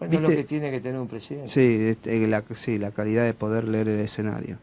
Bueno, 0.00 0.14
es 0.14 0.20
lo 0.20 0.26
¿Viste? 0.30 0.42
que 0.42 0.48
tiene 0.48 0.72
que 0.72 0.80
tener 0.80 1.00
un 1.00 1.06
presidente. 1.06 1.46
Sí, 1.46 1.60
este, 1.90 2.26
la, 2.26 2.42
sí, 2.56 2.76
la 2.76 2.90
calidad 2.90 3.24
de 3.24 3.34
poder 3.34 3.68
leer 3.68 3.86
el 3.88 4.00
escenario. 4.00 4.58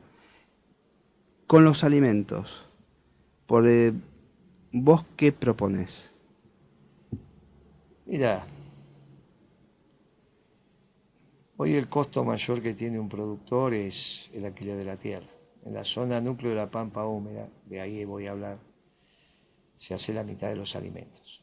Con 1.48 1.64
los 1.64 1.86
alimentos, 1.86 2.68
por, 3.48 3.66
eh, 3.70 3.94
¿vos 4.74 5.06
qué 5.16 5.32
propones? 5.32 6.12
Mira, 8.06 8.44
hoy 11.62 11.76
el 11.76 11.90
costo 11.90 12.24
mayor 12.24 12.62
que 12.62 12.74
tiene 12.74 12.98
un 12.98 13.10
productor 13.10 13.74
es 13.74 14.30
el 14.34 14.46
alquiler 14.46 14.78
de 14.78 14.86
la 14.86 14.96
tierra. 14.96 15.28
En 15.66 15.74
la 15.74 15.84
zona 15.84 16.22
núcleo 16.22 16.52
de 16.52 16.56
la 16.56 16.72
pampa 16.72 17.06
húmeda, 17.06 17.50
de 17.66 17.82
ahí 17.82 18.06
voy 18.06 18.28
a 18.28 18.32
hablar, 18.32 18.60
se 19.78 19.94
hace 19.94 20.14
la 20.14 20.24
mitad 20.24 20.48
de 20.48 20.56
los 20.56 20.74
alimentos 20.78 21.42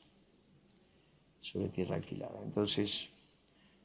sobre 1.43 1.69
tierra 1.69 1.97
alquilada. 1.97 2.41
Entonces, 2.43 3.11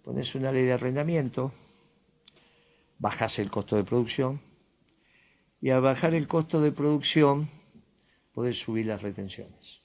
pones 0.03 0.33
una 0.33 0.53
ley 0.53 0.63
de 0.63 0.71
arrendamiento, 0.71 1.51
bajas 2.97 3.37
el 3.39 3.51
costo 3.51 3.75
de 3.75 3.83
producción 3.83 4.39
y 5.59 5.69
al 5.69 5.81
bajar 5.81 6.13
el 6.13 6.29
costo 6.29 6.61
de 6.61 6.71
producción 6.71 7.49
podés 8.31 8.57
subir 8.57 8.85
las 8.85 9.01
retenciones 9.01 9.81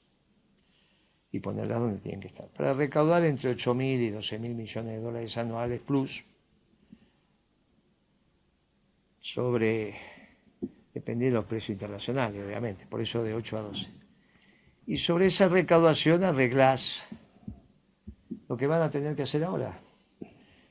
y 1.32 1.40
ponerlas 1.40 1.80
donde 1.80 1.98
tienen 1.98 2.20
que 2.20 2.28
estar. 2.28 2.46
Para 2.50 2.72
recaudar 2.72 3.24
entre 3.24 3.50
8.000 3.56 3.82
y 3.98 4.10
12.000 4.12 4.38
millones 4.54 4.92
de 4.92 5.00
dólares 5.00 5.36
anuales 5.36 5.80
plus 5.80 6.24
sobre, 9.26 9.96
depende 10.94 11.26
de 11.26 11.32
los 11.32 11.44
precios 11.46 11.70
internacionales, 11.70 12.44
obviamente, 12.46 12.86
por 12.86 13.00
eso 13.00 13.24
de 13.24 13.34
8 13.34 13.56
a 13.58 13.62
12. 13.62 13.90
Y 14.86 14.98
sobre 14.98 15.26
esa 15.26 15.48
recaudación 15.48 16.22
arreglás 16.22 17.08
lo 18.48 18.56
que 18.56 18.68
van 18.68 18.82
a 18.82 18.90
tener 18.90 19.16
que 19.16 19.24
hacer 19.24 19.42
ahora, 19.42 19.80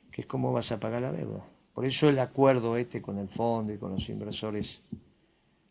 que 0.10 0.22
es 0.22 0.28
cómo 0.28 0.53
vas 0.53 0.72
a 0.72 0.80
pagar 0.80 1.01
la 1.01 1.12
deuda. 1.12 1.45
Por 1.74 1.86
eso 1.86 2.08
el 2.08 2.18
acuerdo 2.18 2.78
este 2.78 3.01
con 3.01 3.18
el 3.18 3.28
fondo 3.28 3.74
y 3.74 3.78
con 3.78 3.91
los 3.91 4.08
inversores 4.08 4.82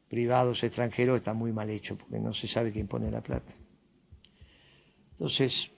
privados 0.06 0.62
extranjeros 0.62 1.16
está 1.16 1.32
muy 1.32 1.52
mal 1.52 1.70
hecho, 1.70 1.96
porque 1.96 2.18
no 2.18 2.34
se 2.34 2.46
sabe 2.46 2.70
quién 2.70 2.86
pone 2.86 3.10
la 3.10 3.22
plata. 3.22 3.54
Entonces, 5.12 5.70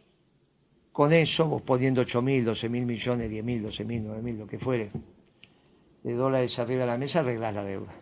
con 0.91 1.13
eso, 1.13 1.47
vos 1.47 1.63
poniendo 1.63 2.01
8 2.01 2.21
mil, 2.21 2.45
12 2.45 2.69
mil 2.69 2.85
millones, 2.85 3.31
10 3.31 3.45
mil, 3.45 3.63
12 3.63 3.85
mil, 3.85 4.03
9 4.03 4.23
mil, 4.23 4.39
lo 4.39 4.47
que 4.49 4.59
fuere, 4.59 4.91
de 6.07 6.15
dólares 6.15 6.57
arriba 6.61 6.83
de 6.83 6.87
la 6.87 6.97
mesa, 6.99 7.21
arreglás 7.21 7.53
la 7.53 7.65
deuda. 7.65 7.93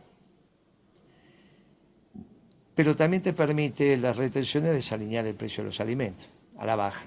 Pero 2.75 2.95
también 2.97 3.23
te 3.23 3.33
permite 3.33 3.97
las 3.97 4.17
retenciones 4.17 4.73
desalinear 4.73 5.27
el 5.27 5.35
precio 5.35 5.63
de 5.63 5.69
los 5.71 5.81
alimentos, 5.81 6.29
a 6.59 6.67
la 6.67 6.77
baja. 6.77 7.07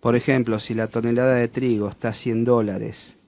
Por 0.00 0.14
ejemplo, 0.16 0.58
si 0.58 0.72
la 0.74 0.86
tonelada 0.86 1.34
de 1.34 1.48
trigo 1.48 1.88
está 1.88 2.08
a 2.10 2.12
100 2.14 2.44
dólares 2.44 3.18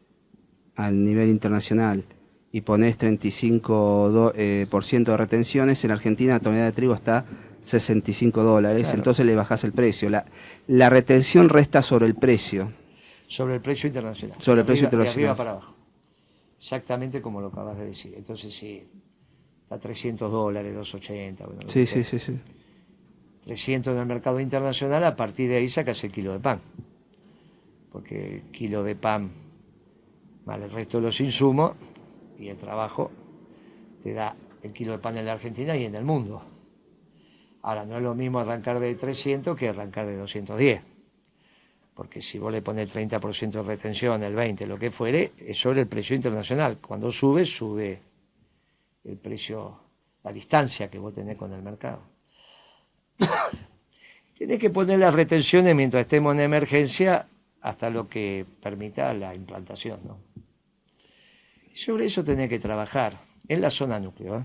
a 0.77 0.91
nivel 0.91 1.29
internacional 1.29 2.05
y 2.53 2.63
pones 2.63 2.97
35% 2.97 4.09
do- 4.11 4.33
eh, 4.37 4.67
por 4.71 4.85
ciento 4.85 5.11
de 5.11 5.19
retenciones, 5.19 5.85
en 5.85 5.91
Argentina 5.91 6.35
la 6.35 6.41
tonelada 6.41 6.67
de 6.71 6.73
trigo 6.77 6.95
está 6.95 7.27
65 7.61 8.43
dólares, 8.43 8.85
Claro. 8.85 8.97
entonces 8.99 9.27
le 9.27 9.35
bajas 9.35 9.65
el 9.65 9.73
precio. 9.73 10.09
La, 10.09 10.25
la 10.69 10.89
retención 10.89 11.51
resta 11.51 11.83
sobre 11.83 12.07
el 12.07 12.15
precio. 12.15 12.73
Sobre 13.27 13.57
el 13.57 13.61
precio 13.61 13.89
internacional. 13.89 14.39
Sobre 14.41 14.61
el 14.61 14.67
precio 14.67 14.87
arriba- 14.87 15.03
internacional. 15.03 15.27
De 15.27 15.31
arriba 15.33 15.37
para 15.37 15.51
abajo. 15.51 15.75
Exactamente 16.61 17.23
como 17.23 17.41
lo 17.41 17.47
acabas 17.47 17.79
de 17.79 17.87
decir. 17.87 18.13
Entonces, 18.15 18.55
si 18.55 18.87
está 19.63 19.77
a 19.77 19.81
300 19.81 20.31
dólares, 20.31 20.75
280, 20.75 21.47
bueno, 21.47 21.63
Sí, 21.69 21.87
sí, 21.87 22.05
sí, 22.05 22.19
sí. 22.19 22.39
300 23.47 23.95
en 23.95 24.01
el 24.01 24.05
mercado 24.05 24.39
internacional, 24.39 25.03
a 25.05 25.17
partir 25.17 25.49
de 25.49 25.57
ahí 25.57 25.71
sacas 25.71 26.05
el 26.05 26.13
kilo 26.13 26.35
de 26.35 26.41
pan. 26.41 26.61
Porque 27.91 28.37
el 28.37 28.43
kilo 28.51 28.85
de 28.85 28.95
pan 28.95 29.31
más 30.45 30.61
el 30.61 30.71
resto 30.71 30.99
de 30.99 31.05
los 31.05 31.19
insumos 31.23 31.73
y 32.39 32.49
el 32.49 32.59
trabajo 32.59 33.11
te 34.03 34.13
da 34.13 34.37
el 34.63 34.75
kilo 34.75 34.93
de 34.93 34.99
pan 34.99 35.17
en 35.17 35.25
la 35.25 35.33
Argentina 35.33 35.75
y 35.79 35.87
en 35.87 35.95
el 35.95 36.05
mundo. 36.05 36.43
Ahora, 37.63 37.87
no 37.87 37.97
es 37.97 38.03
lo 38.03 38.15
mismo 38.15 38.39
arrancar 38.39 38.81
de 38.81 38.95
300 38.95 39.57
que 39.57 39.71
arrancar 39.71 40.07
de 40.07 40.17
210. 40.19 40.90
Porque 42.01 42.23
si 42.23 42.39
vos 42.39 42.51
le 42.51 42.63
pones 42.63 42.97
30% 42.97 43.51
de 43.51 43.63
retención, 43.63 44.23
el 44.23 44.35
20%, 44.35 44.65
lo 44.65 44.79
que 44.79 44.91
fuere, 44.91 45.33
es 45.37 45.59
sobre 45.59 45.83
el 45.83 45.87
precio 45.87 46.17
internacional. 46.17 46.79
Cuando 46.79 47.13
sube, 47.13 47.45
sube 47.45 48.01
el 49.05 49.19
precio, 49.19 49.79
la 50.25 50.33
distancia 50.33 50.89
que 50.89 50.99
vos 50.99 51.13
tenés 51.13 51.37
con 51.37 51.53
el 51.53 51.61
mercado. 51.61 52.01
Tienes 54.39 54.59
que 54.59 54.71
poner 54.71 54.99
las 54.99 55.13
retenciones 55.13 55.75
mientras 55.75 56.01
estemos 56.01 56.33
en 56.33 56.41
emergencia 56.41 57.29
hasta 57.61 57.91
lo 57.91 58.09
que 58.09 58.47
permita 58.63 59.13
la 59.13 59.35
implantación. 59.35 60.01
¿no? 60.03 60.17
Sobre 61.75 62.07
eso 62.07 62.25
tenés 62.25 62.49
que 62.49 62.59
trabajar 62.59 63.21
en 63.47 63.61
la 63.61 63.71
zona 63.71 64.01
núcleo. 64.01 64.39
¿eh? 64.39 64.45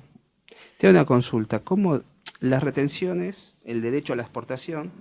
Te 0.77 0.89
una 0.89 1.05
consulta. 1.05 1.61
¿Cómo 1.61 2.01
las 2.41 2.61
retenciones, 2.61 3.57
el 3.63 3.81
derecho 3.81 4.11
a 4.11 4.17
la 4.17 4.23
exportación, 4.23 4.91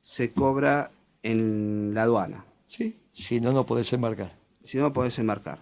se 0.00 0.32
cobra 0.32 0.90
en 1.30 1.92
la 1.94 2.02
aduana? 2.04 2.44
Sí. 2.66 3.00
Si 3.10 3.40
no, 3.40 3.52
no 3.52 3.66
podés 3.66 3.92
embarcar. 3.92 4.36
Si 4.62 4.78
no, 4.78 4.92
podés 4.92 5.18
enmarcar. 5.18 5.60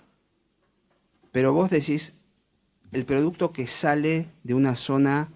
Pero 1.33 1.53
vos 1.53 1.71
decís, 1.71 2.15
el 2.93 3.05
producto 3.05 3.53
que 3.53 3.67
sale 3.67 4.29
de 4.43 4.55
una 4.55 4.75
zona, 4.77 5.29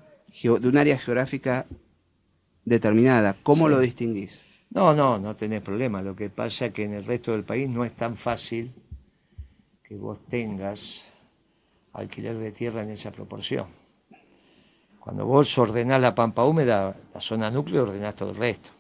de 0.42 0.48
un 0.68 0.76
área 0.76 0.98
geográfica 0.98 1.66
determinada, 2.64 3.36
¿cómo 3.42 3.66
Sí. 3.66 3.70
lo 3.74 3.80
distinguís? 3.80 4.44
No, 4.70 4.94
no, 4.94 5.18
no 5.18 5.34
tenés 5.36 5.62
problema. 5.62 6.00
Lo 6.02 6.14
que 6.14 6.30
pasa 6.30 6.66
es 6.66 6.72
que 6.72 6.84
en 6.84 6.94
el 6.94 7.04
resto 7.04 7.32
del 7.32 7.44
país 7.44 7.68
no 7.68 7.84
es 7.84 7.92
tan 7.92 8.16
fácil 8.16 8.72
que 9.82 9.96
vos 9.96 10.24
tengas 10.28 11.04
alquiler 11.92 12.38
de 12.38 12.52
tierra 12.52 12.82
en 12.82 12.90
esa 12.90 13.10
proporción. 13.10 13.66
Cuando 15.00 15.26
vos 15.26 15.56
ordenás 15.58 16.00
la 16.00 16.14
pampa 16.14 16.44
húmeda, 16.44 16.96
la 17.12 17.20
zona 17.20 17.50
núcleo, 17.50 17.82
ordenás 17.82 18.14
todo 18.14 18.30
el 18.30 18.36
resto. 18.36 18.70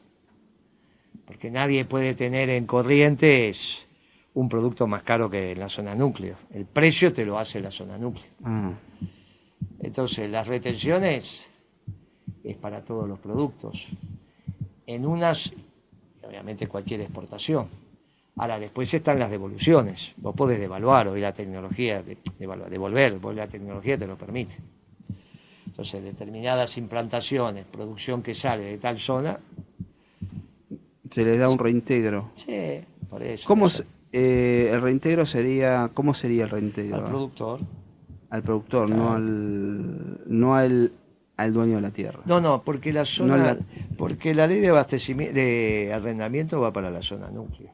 Porque 1.26 1.50
nadie 1.50 1.84
puede 1.84 2.14
tener 2.14 2.50
en 2.50 2.66
Corrientes 2.66 3.86
un 4.34 4.48
producto 4.48 4.86
más 4.86 5.02
caro 5.02 5.28
que 5.30 5.54
la 5.56 5.68
zona 5.68 5.94
núcleo. 5.94 6.36
El 6.52 6.64
precio 6.66 7.12
te 7.12 7.24
lo 7.24 7.38
hace 7.38 7.60
la 7.60 7.70
zona 7.70 7.98
núcleo. 7.98 8.26
Ah, 8.44 8.72
Entonces, 9.80 10.30
las 10.30 10.46
retenciones 10.46 11.46
es 12.44 12.56
para 12.56 12.82
todos 12.84 13.08
los 13.08 13.18
productos. 13.18 13.88
En 14.86 15.06
unas, 15.06 15.52
obviamente 16.22 16.66
cualquier 16.68 17.00
exportación. 17.02 17.68
Ahora, 18.36 18.58
después 18.58 18.92
están 18.94 19.18
las 19.18 19.30
devoluciones. 19.30 20.12
Vos 20.16 20.34
podés 20.34 20.58
devaluar, 20.60 21.08
hoy 21.08 21.20
la 21.20 21.32
tecnología, 21.34 22.02
de- 22.02 22.18
devaluar, 22.38 22.70
devolver, 22.70 23.18
vos 23.18 23.34
la 23.34 23.46
tecnología 23.48 23.98
te 23.98 24.06
lo 24.06 24.16
permite. 24.16 24.54
Entonces, 25.66 26.02
determinadas 26.02 26.76
implantaciones, 26.76 27.66
producción 27.66 28.22
que 28.22 28.34
sale 28.34 28.64
de 28.64 28.78
tal 28.78 28.98
zona, 28.98 29.38
se 31.10 31.24
les 31.24 31.38
da 31.38 31.48
un 31.48 31.58
reintegro. 31.58 32.30
sí, 32.36 32.80
por 33.08 33.22
eso. 33.22 33.44
¿Cómo 33.46 33.68
eh, 34.12 34.70
el 34.72 34.80
reintegro 34.80 35.26
sería, 35.26 35.90
cómo 35.94 36.14
sería 36.14 36.44
el 36.44 36.50
reintegro? 36.50 36.96
Al 36.96 37.04
productor. 37.04 37.60
Al 38.30 38.42
productor, 38.42 38.88
no 38.88 39.12
al, 39.12 40.20
no 40.26 40.54
al, 40.54 40.92
al 41.36 41.52
dueño 41.52 41.76
de 41.76 41.80
la 41.82 41.90
tierra. 41.90 42.20
No, 42.26 42.40
no, 42.40 42.62
porque 42.62 42.92
la 42.92 43.04
zona, 43.04 43.36
la- 43.36 43.58
porque 43.98 44.34
la 44.34 44.46
ley 44.46 44.60
de 44.60 44.68
abastecimiento, 44.68 45.34
de 45.34 45.90
arrendamiento 45.92 46.60
va 46.60 46.72
para 46.72 46.90
la 46.90 47.02
zona 47.02 47.28
núcleo. 47.30 47.70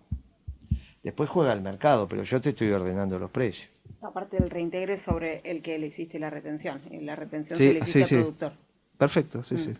Después 1.02 1.28
juega 1.28 1.52
el 1.52 1.60
mercado, 1.60 2.08
pero 2.08 2.22
yo 2.22 2.40
te 2.40 2.50
estoy 2.50 2.70
ordenando 2.70 3.18
los 3.18 3.30
precios. 3.30 3.68
Aparte 4.02 4.38
del 4.38 4.50
reintegro 4.50 4.94
es 4.94 5.02
sobre 5.02 5.40
el 5.44 5.62
que 5.62 5.78
le 5.78 5.86
hiciste 5.88 6.18
la 6.18 6.30
retención. 6.30 6.80
y 6.90 7.00
La 7.00 7.16
retención 7.16 7.58
Sí, 7.58 7.64
se 7.68 7.72
le 7.74 7.78
hiciste 7.80 7.92
sí, 7.98 8.02
al 8.02 8.08
sí. 8.08 8.14
productor. 8.16 8.52
Perfecto, 8.98 9.42
sí, 9.44 9.54
Mm. 9.54 9.58
sí. 9.58 9.74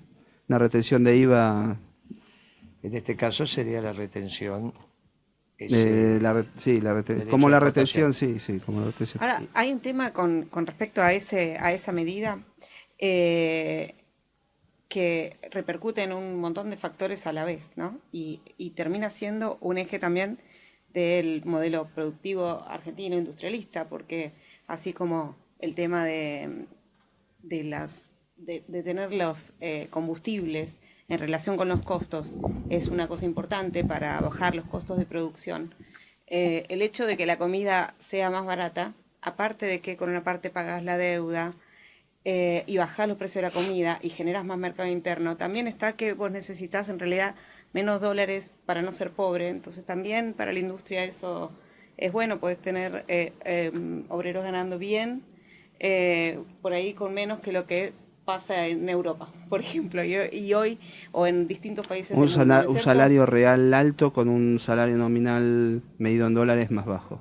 Una 0.49 0.59
retención 0.59 1.03
de 1.05 1.17
IVA, 1.17 1.77
En 2.83 2.95
este 2.95 3.17
caso 3.17 3.47
sería 3.47 3.81
la 3.81 3.93
retención. 3.93 4.73
eh, 5.59 6.19
la 6.21 6.45
sí, 6.57 6.81
la 6.81 6.93
reten- 6.95 7.15
derecho 7.15 7.31
como 7.31 7.49
la 7.49 7.59
retención, 7.61 8.13
sí, 8.13 8.39
sí, 8.39 8.59
como 8.61 8.81
la 8.81 8.87
retención. 8.87 9.23
Ahora, 9.23 9.43
hay 9.55 9.73
un 9.73 9.81
tema 9.81 10.13
con, 10.13 10.47
con 10.47 10.67
respecto 10.67 11.01
a, 11.03 11.13
ese, 11.13 11.57
a 11.59 11.73
esa 11.73 11.93
medida 11.93 12.45
eh, 12.99 13.95
que 14.89 15.37
repercute 15.51 16.03
en 16.03 16.13
un 16.13 16.37
montón 16.37 16.71
de 16.71 16.77
factores 16.77 17.27
a 17.27 17.33
la 17.33 17.45
vez, 17.45 17.73
¿no? 17.77 17.99
Y, 18.13 18.41
y 18.57 18.71
termina 18.71 19.11
siendo 19.11 19.59
un 19.61 19.79
eje 19.79 19.99
también 19.99 20.39
del 20.93 21.45
modelo 21.45 21.89
productivo 21.95 22.63
argentino 22.69 23.17
industrialista, 23.17 23.89
porque 23.89 24.33
así 24.67 24.93
como 24.93 25.37
el 25.59 25.75
tema 25.75 26.05
de, 26.05 26.67
de 27.43 27.65
las 27.65 28.15
de, 28.37 28.65
de 28.69 28.83
tener 28.83 29.13
los 29.13 29.55
eh, 29.61 29.89
combustibles 29.91 30.81
en 31.09 31.19
relación 31.19 31.57
con 31.57 31.69
los 31.69 31.83
costos 31.83 32.37
es 32.69 32.89
una 32.89 33.09
cosa 33.09 33.25
importante 33.25 33.85
para 33.85 34.21
bajar 34.21 34.55
los 34.55 34.67
costos 34.67 34.99
de 34.99 35.07
producción. 35.07 35.75
Eh, 36.27 36.65
el 36.69 36.83
hecho 36.83 37.07
de 37.07 37.17
que 37.17 37.27
la 37.27 37.39
comida 37.39 37.95
sea 37.99 38.31
más 38.31 38.45
barata, 38.45 38.95
aparte 39.21 39.67
de 39.67 39.81
que 39.81 39.97
con 39.97 40.11
una 40.11 40.25
parte 40.25 40.51
pagas 40.51 40.83
la 40.83 40.99
deuda 40.99 41.55
eh, 42.25 42.65
y 42.67 42.79
bajas 42.79 43.07
los 43.07 43.17
precios 43.17 43.43
de 43.43 43.49
la 43.49 43.55
comida 43.55 44.01
y 44.03 44.11
generas 44.11 44.45
más 44.45 44.59
mercado 44.59 44.89
interno, 44.89 45.37
también 45.37 45.69
está 45.69 45.97
que 45.97 46.13
vos 46.13 46.31
necesitas 46.31 46.89
en 46.89 46.99
realidad 46.99 47.37
menos 47.73 48.01
dólares 48.01 48.51
para 48.67 48.83
no 48.83 48.91
ser 48.91 49.13
pobre. 49.13 49.49
Entonces 49.49 49.85
también 49.85 50.35
para 50.35 50.53
la 50.53 50.59
industria 50.59 51.05
eso 51.05 51.53
es 51.97 52.13
bueno, 52.13 52.41
puedes 52.41 52.59
tener 52.59 53.05
eh, 53.07 53.33
em, 53.45 54.05
obreros 54.09 54.45
ganando 54.45 54.79
bien, 54.79 55.23
por 56.63 56.73
ahí 56.73 56.95
con 56.95 57.15
menos 57.15 57.41
que 57.41 57.53
lo 57.53 57.67
que 57.67 57.93
pasa 58.27 58.67
en 58.67 58.89
Europa, 58.89 59.31
por 59.49 59.61
ejemplo, 59.61 60.05
y, 60.05 60.53
hoy, 60.53 60.79
o 61.13 61.27
en 61.27 61.47
distintos 61.47 61.87
países. 61.87 62.17
Un, 62.17 62.25
un 62.25 62.81
salario 62.81 63.25
real 63.25 63.73
alto 63.73 64.13
con 64.13 64.29
un 64.29 64.59
salario 64.59 64.97
nominal 64.97 65.81
medido 65.97 66.27
en 66.27 66.35
dólares 66.35 66.71
más 66.71 66.85
bajo. 66.85 67.21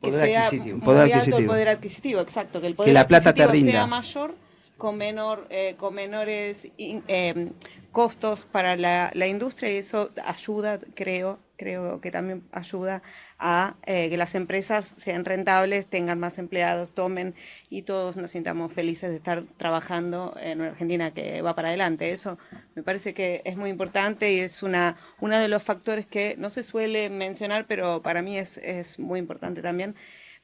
Poder 0.00 0.38
adquisitivo. 0.38 0.80
Poder 0.80 1.02
adquisitivo. 1.02 1.38
el 1.38 1.46
poder 1.46 1.68
adquisitivo, 1.68 2.20
exacto. 2.20 2.60
Que 2.60 2.68
el 2.68 2.74
poder 2.74 2.94
la 2.94 3.06
plata 3.06 3.34
te 3.34 3.46
rinda. 3.46 3.72
sea 3.72 3.86
mayor 3.86 4.34
con, 4.78 4.96
menor, 4.96 5.46
eh, 5.50 5.74
con 5.76 5.94
menores 5.94 6.68
eh, 6.78 7.50
costos 7.90 8.44
para 8.44 8.76
la, 8.76 9.10
la 9.14 9.26
industria 9.26 9.72
y 9.72 9.76
eso 9.76 10.10
ayuda, 10.24 10.78
creo, 10.94 11.38
creo 11.56 12.00
que 12.00 12.10
también 12.10 12.42
ayuda 12.52 13.02
a 13.44 13.76
eh, 13.86 14.08
que 14.08 14.16
las 14.16 14.34
empresas 14.36 14.94
sean 14.98 15.24
rentables, 15.24 15.86
tengan 15.86 16.20
más 16.20 16.38
empleados, 16.38 16.90
tomen 16.94 17.34
y 17.68 17.82
todos 17.82 18.16
nos 18.16 18.30
sintamos 18.30 18.72
felices 18.72 19.10
de 19.10 19.16
estar 19.16 19.42
trabajando 19.56 20.34
en 20.40 20.60
una 20.60 20.70
Argentina 20.70 21.12
que 21.12 21.42
va 21.42 21.54
para 21.56 21.68
adelante. 21.68 22.12
Eso 22.12 22.38
me 22.76 22.84
parece 22.84 23.14
que 23.14 23.42
es 23.44 23.56
muy 23.56 23.68
importante 23.70 24.32
y 24.32 24.38
es 24.38 24.62
una 24.62 24.96
uno 25.20 25.38
de 25.38 25.48
los 25.48 25.62
factores 25.62 26.06
que 26.06 26.36
no 26.38 26.50
se 26.50 26.62
suele 26.62 27.10
mencionar, 27.10 27.66
pero 27.66 28.00
para 28.00 28.22
mí 28.22 28.38
es, 28.38 28.58
es 28.58 28.98
muy 29.00 29.18
importante 29.18 29.60
también. 29.60 29.96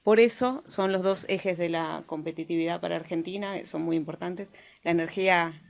Por 0.02 0.20
eso 0.20 0.64
son 0.66 0.90
los 0.92 1.02
dos 1.02 1.26
ejes 1.28 1.56
de 1.58 1.68
la 1.68 2.02
competitividad 2.06 2.80
para 2.80 2.96
Argentina, 2.96 3.64
son 3.64 3.82
muy 3.82 3.96
importantes. 3.96 4.52
La 4.82 4.90
energía 4.90 5.62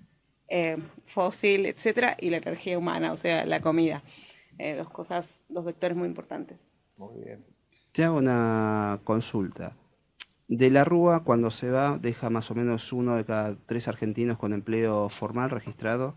eh, 0.48 0.78
fósil, 1.06 1.66
etcétera, 1.66 2.16
y 2.18 2.30
la 2.30 2.38
energía 2.38 2.78
humana, 2.78 3.12
o 3.12 3.16
sea, 3.16 3.44
la 3.44 3.60
comida. 3.60 4.02
Eh, 4.58 4.74
dos 4.76 4.90
cosas, 4.90 5.42
dos 5.48 5.64
vectores 5.64 5.96
muy 5.96 6.08
importantes. 6.08 6.58
Muy 6.98 7.24
bien. 7.24 7.44
Te 7.92 8.04
hago 8.04 8.18
una 8.18 9.00
consulta. 9.04 9.76
De 10.48 10.70
la 10.70 10.84
Rúa, 10.84 11.24
cuando 11.24 11.50
se 11.50 11.70
va, 11.70 11.98
deja 11.98 12.30
más 12.30 12.50
o 12.50 12.54
menos 12.54 12.92
uno 12.92 13.16
de 13.16 13.24
cada 13.24 13.56
tres 13.66 13.86
argentinos 13.88 14.38
con 14.38 14.52
empleo 14.52 15.08
formal 15.08 15.50
registrado. 15.50 16.16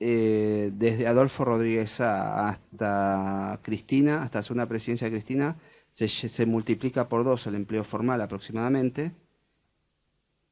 Eh, 0.00 0.70
desde 0.74 1.06
Adolfo 1.06 1.44
Rodríguez 1.44 2.00
hasta 2.00 3.60
Cristina, 3.62 4.22
hasta 4.22 4.42
su 4.42 4.52
una 4.54 4.68
presidencia 4.68 5.06
de 5.06 5.12
Cristina, 5.12 5.56
se, 5.90 6.46
multiplica 6.46 7.08
por 7.08 7.24
dos 7.24 7.46
el 7.46 7.54
empleo 7.56 7.84
formal 7.84 8.20
aproximadamente. 8.20 9.12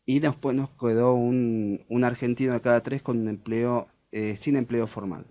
Y 0.07 0.21
después 0.21 0.55
nos 0.57 0.71
quedó 0.71 1.15
un, 1.15 1.85
argentino 2.05 2.53
de 2.53 2.61
cada 2.61 2.83
tres 2.83 3.03
con 3.03 3.19
un 3.21 3.29
empleo 3.29 3.89
eh, 4.13 4.37
sin 4.37 4.57
empleo 4.57 4.87
formal. 4.87 5.27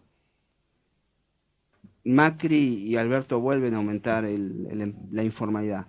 Macri 2.03 2.83
y 2.85 2.97
Alberto 2.97 3.39
vuelven 3.39 3.73
a 3.73 3.77
aumentar 3.77 4.25
em, 4.25 4.93
la 5.11 5.23
informalidad. 5.23 5.87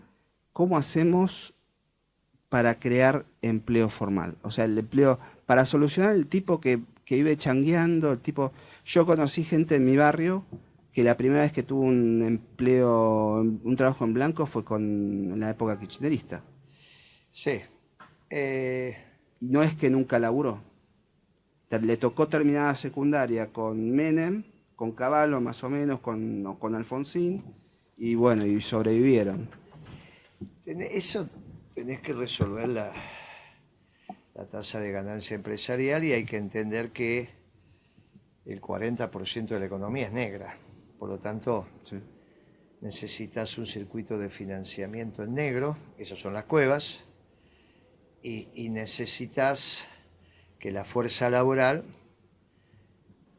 ¿Cómo 0.52 0.78
hacemos 0.78 1.54
para 2.48 2.78
crear 2.78 3.26
empleo 3.42 3.88
formal? 3.88 4.36
O 4.42 4.50
sea, 4.50 4.66
el 4.66 4.78
empleo, 4.78 5.18
para 5.46 5.64
solucionar 5.66 6.14
el 6.14 6.28
tipo 6.28 6.60
que, 6.60 6.80
vive 7.08 7.36
changueando, 7.36 8.12
el 8.12 8.20
tipo... 8.20 8.52
Yo 8.84 9.06
conocí 9.06 9.44
gente 9.44 9.76
en 9.76 9.84
mi 9.84 9.96
barrio 9.96 10.44
que 10.92 11.02
la 11.02 11.16
primera 11.16 11.42
vez 11.42 11.52
que 11.52 11.62
tuvo 11.62 11.82
un 11.82 12.22
empleo, 12.22 13.40
un 13.40 13.76
trabajo 13.76 14.04
en 14.04 14.14
blanco 14.14 14.46
fue 14.46 14.64
con 14.64 14.82
en 15.32 15.40
la 15.40 15.50
época 15.50 15.78
kirchnerista. 15.80 16.42
Sí. 17.32 17.60
Eh, 18.30 18.96
y 19.40 19.48
no 19.48 19.62
es 19.62 19.74
que 19.74 19.90
nunca 19.90 20.18
laburó. 20.18 20.60
Le 21.70 21.96
tocó 21.96 22.28
terminar 22.28 22.68
la 22.68 22.74
secundaria 22.76 23.52
con 23.52 23.90
Menem 23.90 24.44
con 24.84 24.92
Caballo 24.92 25.40
más 25.40 25.64
o 25.64 25.70
menos, 25.70 26.00
con, 26.00 26.56
con 26.58 26.74
Alfonsín, 26.74 27.42
y 27.96 28.14
bueno, 28.16 28.44
y 28.44 28.60
sobrevivieron. 28.60 29.48
Eso 30.66 31.26
tenés 31.74 32.00
que 32.00 32.12
resolver 32.12 32.68
la, 32.68 32.92
la 34.34 34.44
tasa 34.44 34.80
de 34.80 34.92
ganancia 34.92 35.36
empresarial 35.36 36.04
y 36.04 36.12
hay 36.12 36.26
que 36.26 36.36
entender 36.36 36.90
que 36.90 37.30
el 38.44 38.60
40% 38.60 39.46
de 39.46 39.58
la 39.58 39.64
economía 39.64 40.08
es 40.08 40.12
negra. 40.12 40.54
Por 40.98 41.08
lo 41.08 41.18
tanto, 41.18 41.66
necesitas 42.82 43.56
un 43.56 43.66
circuito 43.66 44.18
de 44.18 44.28
financiamiento 44.28 45.22
en 45.22 45.32
negro, 45.32 45.78
esas 45.96 46.18
son 46.18 46.34
las 46.34 46.44
cuevas, 46.44 47.02
y, 48.22 48.48
y 48.52 48.68
necesitas 48.68 49.88
que 50.58 50.70
la 50.70 50.84
fuerza 50.84 51.30
laboral 51.30 51.84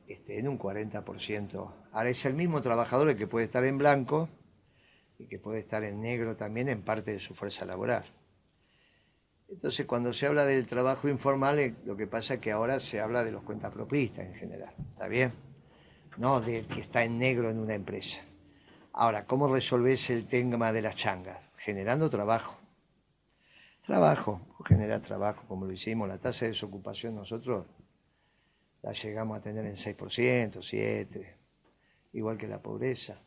este, 0.08 0.39
en 0.39 0.47
un 0.47 0.60
40%. 0.60 1.74
Ahora 1.91 2.10
es 2.10 2.26
el 2.26 2.34
mismo 2.34 2.62
trabajador 2.62 3.10
el 3.10 3.18
que 3.18 3.28
puede 3.28 3.45
estar 3.45 3.64
en 3.66 3.78
blanco 3.78 4.30
y 5.18 5.28
que 5.28 5.39
puede 5.39 5.60
estar 5.60 5.84
en 5.84 6.01
negro 6.01 6.36
también 6.36 6.70
en 6.70 6.82
parte 6.82 7.12
de 7.12 7.20
su 7.20 7.34
fuerza 7.34 7.66
laboral. 7.66 8.06
Entonces, 9.47 9.86
cuando 9.86 10.14
se 10.14 10.28
habla 10.28 10.45
del 10.45 10.66
trabajo 10.66 11.08
informal, 11.08 11.60
eh, 11.60 11.76
lo 11.86 11.95
que 11.95 12.08
pasa 12.08 12.36
es 12.36 12.39
que 12.39 12.51
ahora 12.51 12.80
se 12.80 12.99
habla 12.99 13.24
de 13.24 13.32
los 13.32 13.43
cuentapropistas 13.43 14.26
en 14.26 14.36
general, 14.36 14.74
¿está 14.91 15.08
bien? 15.08 15.34
No 16.18 16.41
del 16.41 16.68
que 16.68 16.82
está 16.82 17.03
en 17.03 17.20
negro 17.20 17.49
en 17.49 17.60
una 17.60 17.76
empresa. 17.76 18.22
Ahora, 18.93 19.26
¿cómo 19.26 19.53
resolvés 19.53 20.10
el 20.10 20.26
tema 20.28 20.72
de 20.72 20.82
las 20.82 20.95
changas? 20.95 21.39
Generando 21.58 22.10
trabajo. 22.10 22.58
Trabajo, 23.86 24.41
generar 24.66 25.01
trabajo, 25.01 25.43
como 25.47 25.66
lo 25.66 25.74
hicimos, 25.74 26.08
la 26.08 26.18
tasa 26.18 26.45
de 26.45 26.51
desocupación 26.51 27.16
nosotros 27.16 27.66
la 28.86 28.94
llegamos 28.94 29.40
a 29.40 29.42
tener 29.42 29.66
en 29.66 29.76
6%, 29.76 29.98
7%, 29.98 31.26
igual 32.14 32.38
que 32.38 32.48
la 32.48 32.62
pobreza. 32.62 33.20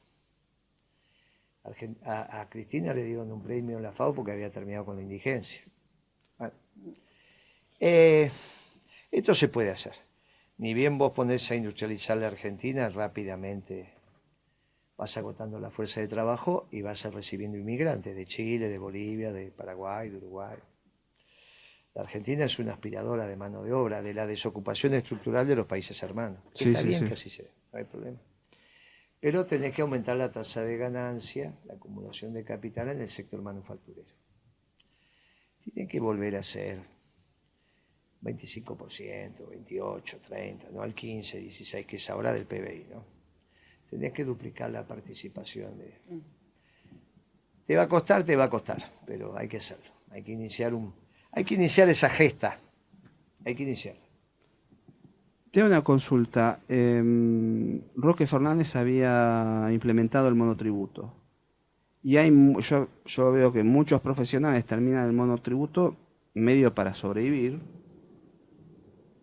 A, 2.05 2.47
Cristina 2.49 2.95
le 2.95 3.03
dieron 3.03 3.33
un 3.33 3.43
premio 3.43 3.77
en 3.77 3.83
la 3.83 3.93
FAO 3.93 4.15
porque 4.15 4.31
había 4.31 4.53
terminado 4.53 4.85
con 4.85 4.97
la 4.97 5.03
indigencia. 5.03 5.61
Eh, 7.81 8.31
esto 9.11 9.35
se 9.35 9.49
puede 9.49 9.71
hacer. 9.71 9.95
Ni 10.59 10.75
bien 10.75 10.97
vos 10.97 11.13
ponés 11.13 11.51
a 11.51 11.57
industrializar 11.57 12.19
la 12.19 12.29
Argentina, 12.29 12.89
rápidamente 12.89 13.95
vas 14.97 15.17
agotando 15.17 15.59
la 15.59 15.71
fuerza 15.71 16.01
de 16.01 16.07
trabajo 16.07 16.69
y 16.71 16.83
vas 16.83 17.05
a 17.05 17.11
recibiendo 17.11 17.59
inmigrantes 17.59 18.15
de 18.15 18.27
Chile, 18.27 18.69
de 18.69 18.79
Bolivia, 18.79 19.33
de 19.33 19.51
Paraguay, 19.51 20.09
de 20.09 20.19
Uruguay. 20.19 20.57
La 21.99 22.05
Argentina 22.05 22.45
es 22.45 22.61
una 22.61 22.75
aspiradora 22.75 23.27
de 23.27 23.35
mano 23.35 23.65
de 23.65 23.73
obra 23.73 24.01
de 24.01 24.15
la 24.15 24.25
desocupación 24.25 24.95
estructural 24.95 25.49
de 25.49 25.57
los 25.57 25.67
países 25.67 26.01
hermanos. 26.01 26.39
Está 26.55 26.81
bien 26.83 27.09
que 27.09 27.15
así 27.15 27.29
sea, 27.29 27.51
no 27.73 27.79
hay 27.81 27.87
problema. 27.87 28.17
Pero 29.19 29.45
tenés 29.45 29.73
que 29.73 29.83
aumentar 29.83 30.17
la 30.17 30.31
tasa 30.31 30.63
de 30.63 30.77
ganancia, 30.77 31.59
la 31.65 31.75
acumulación 31.75 32.33
de 32.35 32.45
capital 32.45 32.91
en 32.91 33.01
el 33.01 33.09
sector 33.09 33.43
manufacturero. 33.43 34.13
Tiene 35.65 35.89
que 35.89 35.99
volver 35.99 36.37
a 36.37 36.43
ser 36.45 36.79
25%, 38.23 39.49
28, 39.49 40.19
30, 40.21 40.71
no 40.71 40.83
al 40.83 40.95
15, 40.95 41.41
16, 41.41 41.85
que 41.85 41.97
es 41.97 42.11
ahora 42.11 42.33
del 42.33 42.47
PBI, 42.47 42.87
¿no? 42.93 43.05
Tenés 43.91 44.13
que 44.13 44.25
duplicar 44.25 44.71
la 44.71 44.87
participación 44.87 45.77
de... 45.77 45.99
Mm. 46.11 46.21
Te 47.67 47.75
va 47.75 47.83
a 47.83 47.89
costar, 47.89 48.23
te 48.23 48.37
va 48.37 48.45
a 48.45 48.51
costar, 48.51 48.89
pero 49.05 49.37
hay 49.37 49.49
que 49.49 49.57
hacerlo. 49.57 49.91
Hay 50.11 50.23
que 50.23 50.31
iniciar 50.31 50.73
un, 50.75 50.95
hay 51.33 51.45
que 51.45 51.55
iniciar 51.55 51.89
esa 51.89 52.09
gesta. 52.09 52.59
Hay 53.45 53.55
que 53.55 53.63
iniciarla. 53.63 54.03
Tengo 55.51 55.67
una 55.67 55.83
consulta. 55.83 56.61
Em, 56.69 57.81
Roque 57.97 58.27
Fernández 58.27 58.77
había 58.77 59.69
implementado 59.73 60.29
el 60.29 60.35
monotributo. 60.35 61.15
Y 62.03 62.17
hay, 62.17 62.31
yo, 62.61 62.89
yo 63.07 63.33
veo 63.33 63.53
que 63.53 63.63
muchos 63.65 64.01
profesionales 64.01 64.65
terminan 64.67 65.07
el 65.07 65.13
monotributo 65.13 65.97
medio 66.35 66.75
para 66.75 66.95
sobrevivir. 66.95 67.61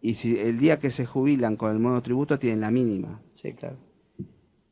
Y 0.02 0.16
si 0.16 0.38
el 0.40 0.60
día 0.60 0.80
que 0.80 0.92
se 0.92 1.06
jubilan 1.06 1.56
con 1.56 1.72
el 1.72 1.80
monotributo 1.80 2.38
tienen 2.38 2.62
la 2.62 2.72
mínima. 2.72 3.22
Sí, 3.34 3.54
claro. 3.54 3.78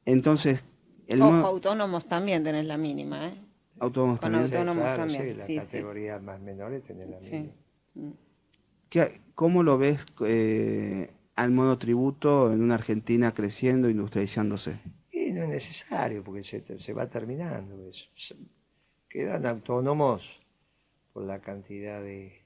Entonces. 0.05 0.63
El 1.07 1.21
Ojo, 1.21 1.33
autónomos 1.33 2.07
también 2.07 2.43
tienen 2.43 2.67
la 2.67 2.77
mínima, 2.77 3.27
¿eh? 3.27 3.42
Autónomos 3.83 4.21
Con 4.21 4.31
también. 4.31 4.53
autónomos 4.53 4.95
también. 4.95 5.37
Sí, 5.37 5.55
las 5.55 5.65
categorías 5.65 6.23
más 6.23 6.39
menores 6.39 6.83
tienen 6.83 7.11
la 7.11 7.19
misma. 7.19 7.51
¿Cómo 9.35 9.61
lo 9.61 9.77
ves 9.77 10.05
eh, 10.25 11.11
al 11.35 11.51
monotributo 11.51 12.53
en 12.53 12.61
una 12.61 12.75
Argentina 12.75 13.33
creciendo, 13.33 13.89
industrializándose? 13.89 14.79
Y 15.11 15.33
no 15.33 15.43
es 15.43 15.49
necesario, 15.49 16.23
porque 16.23 16.43
se, 16.43 16.93
va 16.93 17.09
terminando 17.09 17.75
Quedan 19.09 19.45
autónomos 19.45 20.39
por 21.11 21.23
la 21.25 21.41
cantidad 21.41 22.01
de, 22.01 22.41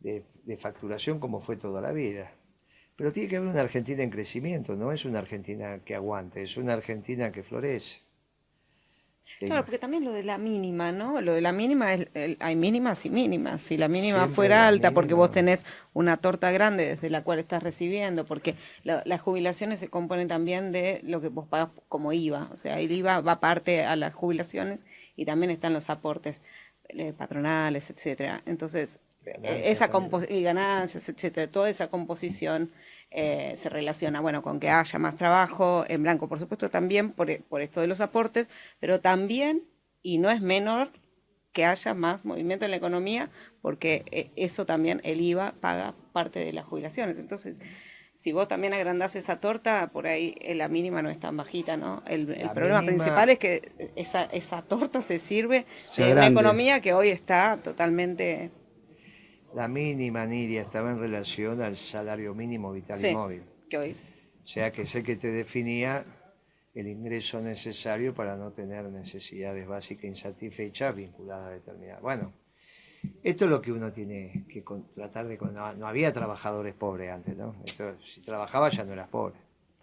de, 0.00 0.56
facturación 0.58 1.18
como 1.20 1.40
fue 1.40 1.56
toda 1.56 1.80
la 1.80 1.92
vida. 1.92 2.32
Pero 2.96 3.12
tiene 3.12 3.30
que 3.30 3.36
haber 3.36 3.48
una 3.48 3.62
Argentina 3.62 4.02
en 4.02 4.10
crecimiento, 4.10 4.76
no 4.76 4.92
es 4.92 5.06
una 5.06 5.20
Argentina 5.20 5.80
que 5.82 5.94
aguante, 5.94 6.42
es 6.42 6.58
una 6.58 6.74
Argentina 6.74 7.32
que 7.32 7.42
florece. 7.42 8.05
Claro, 9.38 9.64
porque 9.64 9.78
también 9.78 10.04
lo 10.04 10.12
de 10.12 10.22
la 10.22 10.38
mínima, 10.38 10.92
¿no? 10.92 11.20
Lo 11.20 11.34
de 11.34 11.40
la 11.42 11.52
mínima, 11.52 11.92
es, 11.92 12.08
hay 12.40 12.56
mínimas 12.56 13.04
y 13.04 13.10
mínimas. 13.10 13.60
Si 13.62 13.76
la 13.76 13.86
mínima 13.88 14.20
Siempre 14.20 14.34
fuera 14.34 14.66
alta 14.66 14.92
porque 14.92 15.14
vos 15.14 15.30
tenés 15.30 15.66
una 15.92 16.16
torta 16.16 16.50
grande 16.52 16.86
desde 16.86 17.10
la 17.10 17.22
cual 17.22 17.38
estás 17.38 17.62
recibiendo, 17.62 18.24
porque 18.24 18.54
la- 18.82 19.02
las 19.04 19.20
jubilaciones 19.20 19.78
se 19.80 19.88
componen 19.88 20.28
también 20.28 20.72
de 20.72 21.00
lo 21.04 21.20
que 21.20 21.28
vos 21.28 21.46
pagas 21.46 21.68
como 21.88 22.12
IVA. 22.12 22.48
O 22.52 22.56
sea, 22.56 22.80
el 22.80 22.90
IVA 22.90 23.20
va 23.20 23.32
aparte 23.32 23.84
a 23.84 23.94
las 23.96 24.14
jubilaciones 24.14 24.86
y 25.16 25.26
también 25.26 25.50
están 25.50 25.74
los 25.74 25.90
aportes 25.90 26.42
eh, 26.88 27.12
patronales, 27.12 27.90
etcétera. 27.90 28.42
Entonces, 28.46 29.00
eh, 29.24 29.32
Ganancias 29.42 29.66
esa 29.66 29.88
y 30.30 30.42
ganancias, 30.42 31.08
etcétera, 31.08 31.50
toda 31.50 31.68
esa 31.68 31.88
composición 31.88 32.70
eh, 33.16 33.54
se 33.56 33.68
relaciona, 33.70 34.20
bueno, 34.20 34.42
con 34.42 34.60
que 34.60 34.68
haya 34.70 34.98
más 34.98 35.16
trabajo 35.16 35.84
en 35.88 36.02
blanco, 36.02 36.28
por 36.28 36.38
supuesto 36.38 36.68
también 36.70 37.12
por, 37.12 37.42
por 37.44 37.62
esto 37.62 37.80
de 37.80 37.86
los 37.86 38.00
aportes, 38.00 38.48
pero 38.78 39.00
también, 39.00 39.64
y 40.02 40.18
no 40.18 40.30
es 40.30 40.42
menor, 40.42 40.90
que 41.52 41.64
haya 41.64 41.94
más 41.94 42.26
movimiento 42.26 42.66
en 42.66 42.70
la 42.72 42.76
economía, 42.76 43.30
porque 43.62 44.04
eh, 44.12 44.30
eso 44.36 44.66
también 44.66 45.00
el 45.04 45.22
IVA 45.22 45.54
paga 45.58 45.94
parte 46.12 46.38
de 46.40 46.52
las 46.52 46.66
jubilaciones. 46.66 47.16
Entonces, 47.18 47.58
si 48.18 48.32
vos 48.32 48.46
también 48.46 48.74
agrandás 48.74 49.16
esa 49.16 49.40
torta, 49.40 49.88
por 49.90 50.06
ahí 50.06 50.34
eh, 50.42 50.54
la 50.54 50.68
mínima 50.68 51.00
no 51.00 51.08
es 51.08 51.18
tan 51.18 51.34
bajita, 51.36 51.78
¿no? 51.78 52.02
El, 52.06 52.26
problema 52.26 52.82
mínima- 52.82 52.84
principal 52.84 53.30
es 53.30 53.38
que 53.38 53.72
esa, 53.96 54.24
esa 54.24 54.60
torta 54.60 55.00
se 55.00 55.18
sirve 55.18 55.64
Se 55.88 56.04
de 56.04 56.12
una 56.12 56.26
economía 56.26 56.80
que 56.80 56.92
hoy 56.92 57.08
está 57.08 57.56
totalmente... 57.62 58.50
La 59.56 59.68
mínima, 59.68 60.26
Nidia, 60.26 60.60
estaba 60.60 60.90
en 60.92 60.98
relación 60.98 61.62
al 61.62 61.78
salario 61.78 62.34
mínimo 62.34 62.70
vital 62.72 62.98
Sí. 62.98 63.08
y 63.08 63.14
móvil. 63.14 63.42
que 63.70 63.78
hoy 63.78 63.96
O 64.44 64.46
sea, 64.46 64.70
que 64.70 64.82
es 64.82 64.94
el 64.94 65.02
que 65.02 65.16
te 65.16 65.32
definía 65.32 66.04
el 66.74 66.86
ingreso 66.86 67.40
necesario 67.40 68.12
para 68.12 68.36
no 68.36 68.52
tener 68.52 68.84
necesidades 68.84 69.66
básicas 69.66 70.04
insatisfechas 70.04 70.94
vinculadas 70.94 71.46
a 71.46 71.50
determinadas. 71.52 72.02
Bueno, 72.02 72.34
esto 73.22 73.46
es 73.46 73.50
lo 73.50 73.62
que 73.62 73.72
uno 73.72 73.90
tiene 73.92 74.44
que 74.46 74.62
tratar 74.94 75.26
de... 75.26 75.38
No, 75.38 75.72
no 75.72 75.86
había 75.86 76.12
trabajadores 76.12 76.74
pobres 76.74 77.10
antes, 77.10 77.34
¿no? 77.34 77.56
Esto, 77.64 77.96
si 78.14 78.20
trabajabas 78.20 78.76
ya 78.76 78.84
no 78.84 78.92
eras 78.92 79.08
pobre. 79.08 79.36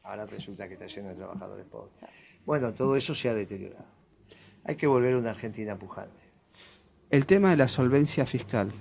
Ahora 0.04 0.28
resulta 0.28 0.68
que 0.68 0.76
está 0.76 0.86
lleno 0.86 1.10
de 1.10 1.16
trabajadores 1.16 1.66
pobres. 1.66 1.98
Bueno, 2.46 2.74
todo 2.76 2.96
eso 2.96 3.16
se 3.16 3.28
ha 3.28 3.34
deteriorado. 3.34 3.86
Hay 4.66 4.76
que 4.76 4.86
volver 4.86 5.16
a 5.16 5.18
una 5.18 5.32
Argentina 5.32 5.76
pujante. 5.80 6.22
El 7.10 7.26
tema 7.26 7.50
de 7.50 7.58
la 7.58 7.68
solvencia 7.68 8.28
fiscal, 8.28 8.72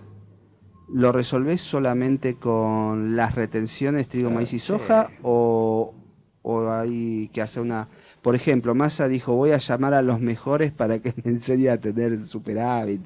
¿lo 0.92 1.10
resolvés 1.12 1.60
solamente 1.60 2.34
con 2.36 3.16
las 3.16 3.34
retenciones 3.34 4.08
trigo, 4.08 4.28
Claro, 4.28 4.36
maíz 4.36 4.52
y 4.52 4.58
sí. 4.58 4.66
soja 4.66 5.10
o, 5.22 5.94
o 6.42 6.70
hay 6.70 7.28
que 7.32 7.40
hacer 7.42 7.62
una... 7.62 7.88
Por 8.22 8.34
ejemplo, 8.36 8.74
Massa 8.74 9.08
dijo, 9.08 9.34
voy 9.34 9.50
a 9.52 9.58
llamar 9.58 9.94
a 9.94 10.02
los 10.02 10.20
mejores 10.20 10.70
para 10.70 10.98
que 11.00 11.12
me 11.24 11.32
enseñe 11.32 11.68
a 11.68 11.78
tener 11.80 12.24
superávit, 12.26 13.00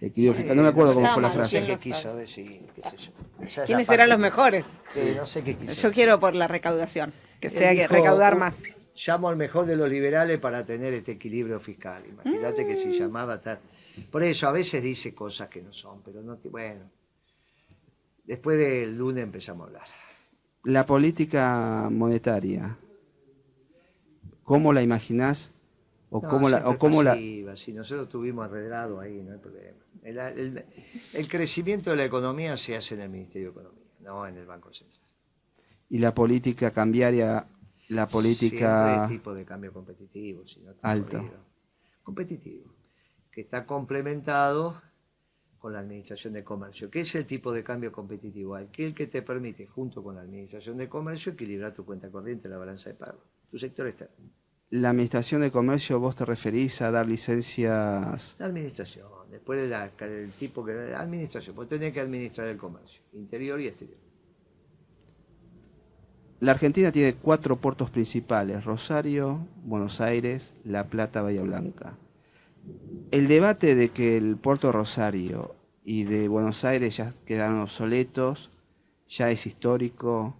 equilibrio 0.00 0.32
Sí, 0.34 0.38
fiscal. 0.40 0.56
No 0.56 0.62
me 0.62 0.68
acuerdo 0.68 0.94
cómo 0.94 1.06
fue 1.08 1.22
la 1.22 1.30
frase. 1.30 1.50
¿quién 1.56 1.66
qué 1.66 1.72
lo 1.72 1.78
quiso 1.78 2.02
sabe? 2.02 2.20
decir, 2.20 2.60
qué 2.74 2.82
sé 2.82 2.96
yo. 2.98 3.12
Esa 3.40 3.46
es 3.46 3.56
la 3.58 3.64
¿Quiénes 3.66 3.86
parte 3.86 4.02
serán 4.02 4.08
los 4.10 4.18
mejores? 4.18 4.64
Sí, 4.90 5.00
no 5.16 5.24
sé 5.24 5.42
qué 5.42 5.56
quiso 5.56 5.72
Yo 5.72 5.92
quiero 5.92 6.20
por 6.20 6.34
la 6.34 6.48
recaudación, 6.48 7.12
que 7.40 7.48
sea 7.50 7.74
que 7.74 7.88
recaudar 7.88 8.34
"Uh, 8.34 8.38
más. 8.40 8.60
Llamo 9.06 9.28
al 9.28 9.36
mejor 9.36 9.64
de 9.64 9.76
los 9.76 9.88
liberales 9.88 10.38
para 10.40 10.66
tener 10.66 10.92
este 10.92 11.12
equilibrio 11.12 11.60
fiscal. 11.60 12.02
Imagínate 12.06 12.66
que 12.66 12.74
Mm. 12.74 12.78
si 12.78 12.98
llamaba 12.98 13.40
tal. 13.40 13.60
Por 14.10 14.22
eso 14.24 14.48
a 14.48 14.52
veces 14.52 14.82
dice 14.82 15.14
cosas 15.14 15.48
que 15.48 15.62
no 15.62 15.72
son, 15.72 16.02
pero 16.02 16.20
no. 16.20 16.36
te- 16.36 16.48
Bueno. 16.48 16.90
Después 18.28 18.58
del 18.58 18.96
lunes 18.96 19.24
empezamos 19.24 19.64
a 19.64 19.66
hablar. 19.68 19.86
La 20.64 20.84
política 20.86 21.88
monetaria, 21.90 22.76
¿cómo 24.44 24.72
la 24.72 24.82
imaginás? 24.82 25.52
¿O 26.10 26.20
No, 26.22 26.28
cómo 26.28 26.48
la...? 26.48 26.68
O 26.68 26.78
cómo 26.78 27.02
la... 27.02 27.12
pasiva, 27.12 27.56
Si 27.56 27.72
nosotros 27.72 28.08
tuvimos 28.08 28.44
arredrado 28.46 29.00
ahí, 29.00 29.22
no 29.22 29.32
hay 29.32 29.38
problema. 29.38 29.78
El, 30.02 30.18
el- 30.18 30.64
el 31.14 31.28
crecimiento 31.28 31.90
de 31.90 31.96
la 31.96 32.04
economía 32.04 32.56
se 32.56 32.76
hace 32.76 32.94
en 32.94 33.00
el 33.02 33.08
Ministerio 33.10 33.48
de 33.48 33.52
Economía, 33.60 33.84
no 34.00 34.26
en 34.26 34.36
el 34.36 34.46
Banco 34.46 34.72
Central. 34.72 35.02
y 35.90 35.98
la 35.98 36.14
política 36.14 36.70
cambiaria, 36.70 37.46
la 37.88 38.06
política... 38.06 38.94
Siempre 38.96 39.16
tipo 39.16 39.34
de 39.34 39.44
cambio 39.46 39.72
competitivo, 39.72 40.46
si 40.46 40.60
no 40.60 40.72
está 40.72 40.90
Alto. 40.90 41.24
Competitivo. 42.02 42.74
Que 43.32 43.40
está 43.40 43.64
complementado 43.66 44.80
con 45.58 45.72
la 45.72 45.80
administración 45.80 46.32
de 46.34 46.44
comercio. 46.44 46.90
¿Qué 46.90 47.00
es 47.00 47.14
el 47.14 47.26
tipo 47.26 47.52
de 47.52 47.64
cambio 47.64 47.90
competitivo? 47.92 48.54
Aquel 48.56 48.94
que 48.94 49.06
te 49.06 49.22
permite, 49.22 49.66
junto 49.66 50.02
con 50.02 50.14
la 50.14 50.22
administración 50.22 50.76
de 50.76 50.88
comercio, 50.88 51.32
equilibrar 51.32 51.74
tu 51.74 51.84
cuenta 51.84 52.08
corriente, 52.10 52.48
la 52.48 52.58
balanza 52.58 52.90
de 52.90 52.94
pago. 52.96 53.18
Tu 53.50 53.58
sector 53.58 53.86
externo. 53.86 54.14
La 54.70 54.90
administración 54.90 55.40
de 55.40 55.50
comercio, 55.50 55.98
vos 55.98 56.14
te 56.14 56.24
referís 56.26 56.82
a 56.82 56.90
dar 56.90 57.06
licencias... 57.06 58.36
La 58.38 58.46
administración. 58.46 59.06
Después 59.30 59.60
de 59.60 59.68
la- 59.68 59.90
el 60.00 60.30
tipo 60.32 60.64
que... 60.64 60.72
la 60.74 61.00
Administración. 61.00 61.56
Vos 61.56 61.68
tenés 61.68 61.92
que 61.92 62.00
administrar 62.00 62.48
el 62.48 62.56
comercio. 62.58 63.00
Interior 63.14 63.60
y 63.60 63.66
exterior. 63.66 63.98
La 66.40 66.52
Argentina 66.52 66.92
tiene 66.92 67.14
cuatro 67.14 67.56
puertos 67.56 67.90
principales, 67.90 68.64
Rosario, 68.64 69.40
Buenos 69.64 70.00
Aires, 70.00 70.52
La 70.64 70.84
Plata, 70.84 71.20
Bahía 71.22 71.42
Blanca. 71.42 71.96
El 73.10 73.28
debate 73.28 73.74
de 73.74 73.88
que 73.90 74.16
el 74.16 74.36
puerto 74.36 74.70
Rosario 74.72 75.54
y 75.84 76.04
de 76.04 76.28
Buenos 76.28 76.64
Aires 76.64 76.96
ya 76.96 77.14
quedaron 77.24 77.60
obsoletos, 77.60 78.50
ya 79.08 79.30
es 79.30 79.46
histórico, 79.46 80.34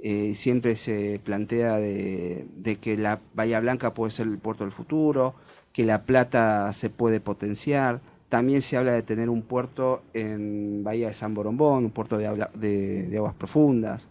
eh, 0.00 0.34
siempre 0.34 0.76
se 0.76 1.20
plantea 1.24 1.76
de, 1.76 2.78
que 2.80 2.96
la 2.96 3.20
Bahía 3.34 3.60
Blanca 3.60 3.94
puede 3.94 4.10
ser 4.10 4.26
el 4.26 4.38
puerto 4.38 4.64
del 4.64 4.72
futuro, 4.72 5.34
que 5.72 5.84
La 5.84 6.04
Plata 6.04 6.72
se 6.72 6.90
puede 6.90 7.20
potenciar, 7.20 8.00
también 8.28 8.62
se 8.62 8.76
habla 8.76 8.92
de 8.92 9.02
tener 9.02 9.28
un 9.28 9.42
puerto 9.42 10.02
en 10.12 10.84
Bahía 10.84 11.08
de 11.08 11.14
San 11.14 11.34
Borombón, 11.34 11.84
un 11.84 11.90
puerto 11.90 12.18
de 12.18 12.26
aguas 13.16 13.34
profundas. 13.34 14.08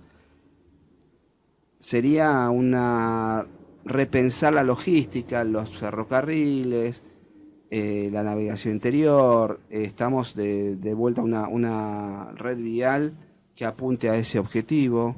Sería 1.80 2.50
una 2.50 3.46
repensar 3.86 4.54
la 4.54 4.64
logística, 4.64 5.44
los 5.44 5.70
ferrocarriles, 5.78 7.04
eh, 7.70 8.10
la 8.12 8.24
navegación 8.24 8.74
interior. 8.74 9.60
eh, 9.70 9.84
estamos 9.84 10.36
de, 10.36 10.76
vuelta 10.94 11.22
a 11.22 11.24
una, 11.24 11.48
una 11.48 12.32
red 12.34 12.58
vial 12.58 13.14
que 13.56 13.66
apunte 13.66 14.10
a 14.10 14.16
ese 14.18 14.40
objetivo. 14.40 15.16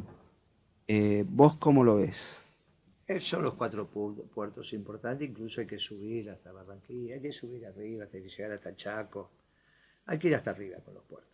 Eh, 0.88 1.24
¿Vos 1.28 1.56
cómo 1.58 1.84
lo 1.84 1.98
ves? 1.98 2.36
Son 3.20 3.42
los 3.44 3.56
cuatro 3.56 3.90
pu- 3.92 4.24
puertos 4.30 4.72
importantes, 4.74 5.28
incluso 5.28 5.62
hay 5.62 5.68
que 5.68 5.80
subir 5.80 6.30
hasta 6.30 6.52
Barranquilla, 6.52 7.16
hay 7.16 7.22
que 7.22 7.32
subir 7.32 7.66
arriba, 7.66 8.04
hay 8.06 8.22
que 8.22 8.30
llegar 8.30 8.52
hasta 8.52 8.76
Chaco, 8.76 9.32
hay 10.06 10.20
que 10.20 10.28
ir 10.28 10.36
hasta 10.36 10.52
arriba 10.52 10.78
con 10.86 10.94
los 10.94 11.04
puertos. 11.06 11.30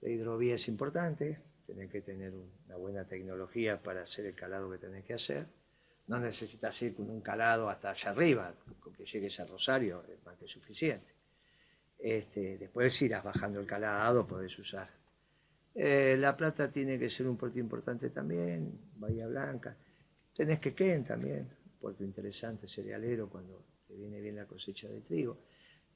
La 0.00 0.08
hidrovía 0.10 0.56
es 0.56 0.66
importante, 0.66 1.38
tenés 1.66 1.88
que 1.90 2.00
tener 2.00 2.34
un- 2.34 2.50
una 2.66 2.76
buena 2.76 3.04
tecnología 3.04 3.80
para 3.80 4.02
hacer 4.02 4.26
el 4.26 4.34
calado 4.34 4.70
que 4.72 4.78
tenés 4.78 5.04
que 5.04 5.14
hacer. 5.14 5.46
No 6.08 6.18
necesitas 6.18 6.80
ir 6.82 6.94
con 6.94 7.08
un 7.08 7.20
calado 7.20 7.68
hasta 7.68 7.90
allá 7.90 8.10
arriba, 8.10 8.54
con 8.80 8.92
que 8.94 9.04
llegues 9.04 9.38
a 9.40 9.46
Rosario 9.46 10.04
es 10.12 10.24
más 10.24 10.36
que 10.36 10.48
suficiente. 10.48 11.12
Este, 11.98 12.58
después 12.58 13.00
irás 13.02 13.24
bajando 13.24 13.60
el 13.60 13.66
calado, 13.66 14.26
podés 14.26 14.58
usar. 14.58 14.88
Eh, 15.74 16.16
la 16.18 16.36
Plata 16.36 16.70
tiene 16.72 16.98
que 16.98 17.10
ser 17.10 17.28
un 17.28 17.36
puerto 17.36 17.58
importante 17.58 18.10
también, 18.10 18.78
Bahía 18.96 19.26
Blanca. 19.26 19.76
Tenés 20.34 20.60
Quequén 20.60 21.04
también, 21.04 21.48
puerto 21.80 22.04
interesante, 22.04 22.66
cerealero, 22.66 23.28
cuando 23.28 23.64
te 23.86 23.94
viene 23.94 24.20
bien 24.20 24.36
la 24.36 24.46
cosecha 24.46 24.88
de 24.88 25.00
trigo. 25.02 25.38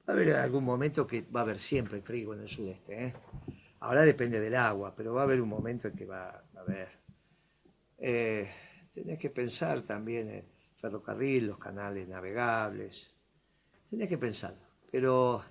Va 0.09 0.13
a 0.13 0.17
haber 0.17 0.35
algún 0.35 0.65
momento 0.65 1.07
que 1.07 1.23
va 1.23 1.41
a 1.41 1.43
haber 1.45 1.59
siempre 1.59 2.01
trigo 2.01 2.35
en 2.35 2.41
el 2.41 2.49
sudeste. 2.49 3.07
¿eh? 3.07 3.15
Ahora 3.81 4.03
depende 4.03 4.41
del 4.41 4.57
agua, 4.57 4.95
pero 4.97 5.15
va 5.15 5.23
a 5.23 5.25
haber 5.25 5.41
un 5.41 5.49
momento 5.49 5.89
en 5.89 5.95
que 5.95 6.05
va, 6.05 6.45
va 6.55 6.61
a 6.61 6.63
haber. 6.63 6.89
Eh, 7.99 8.51
tenés 8.95 9.19
que 9.19 9.31
pensar 9.31 9.83
también 9.83 10.29
en 10.31 10.45
ferrocarril, 10.81 11.47
los 11.47 11.59
canales 11.59 12.09
navegables. 12.09 13.13
Tenés 13.91 14.09
que 14.09 14.19
pensarlo. 14.19 14.61
Pero 14.91 15.43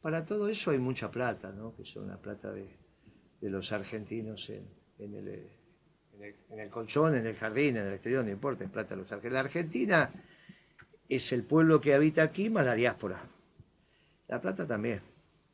para 0.00 0.24
todo 0.24 0.48
eso 0.48 0.70
hay 0.70 0.78
mucha 0.78 1.10
plata, 1.10 1.52
¿no? 1.52 1.74
Que 1.76 1.84
son 1.84 2.08
la 2.08 2.16
plata 2.16 2.52
de, 2.52 2.68
de 3.40 3.50
los 3.50 3.72
argentinos 3.72 4.48
en, 4.50 4.66
en 4.98 5.14
el, 5.14 5.28
eh, 5.28 5.50
en, 6.14 6.24
el, 6.24 6.34
en 6.50 6.60
el 6.60 6.70
colchón, 6.70 7.14
en 7.14 7.26
el 7.26 7.34
jardín, 7.36 7.76
en 7.76 7.86
el 7.86 7.92
exterior, 7.94 8.24
no 8.24 8.30
importa, 8.30 8.64
es 8.64 8.70
plata 8.70 8.90
de 8.94 9.02
los 9.02 9.12
argentinos. 9.12 9.34
La 9.34 9.40
Argentina 9.40 10.10
es 11.08 11.32
el 11.32 11.44
pueblo 11.44 11.80
que 11.80 11.94
habita 11.94 12.22
aquí 12.22 12.50
más 12.50 12.64
la 12.64 12.74
diáspora. 12.74 13.22
La 14.28 14.40
plata 14.40 14.66
también. 14.66 15.00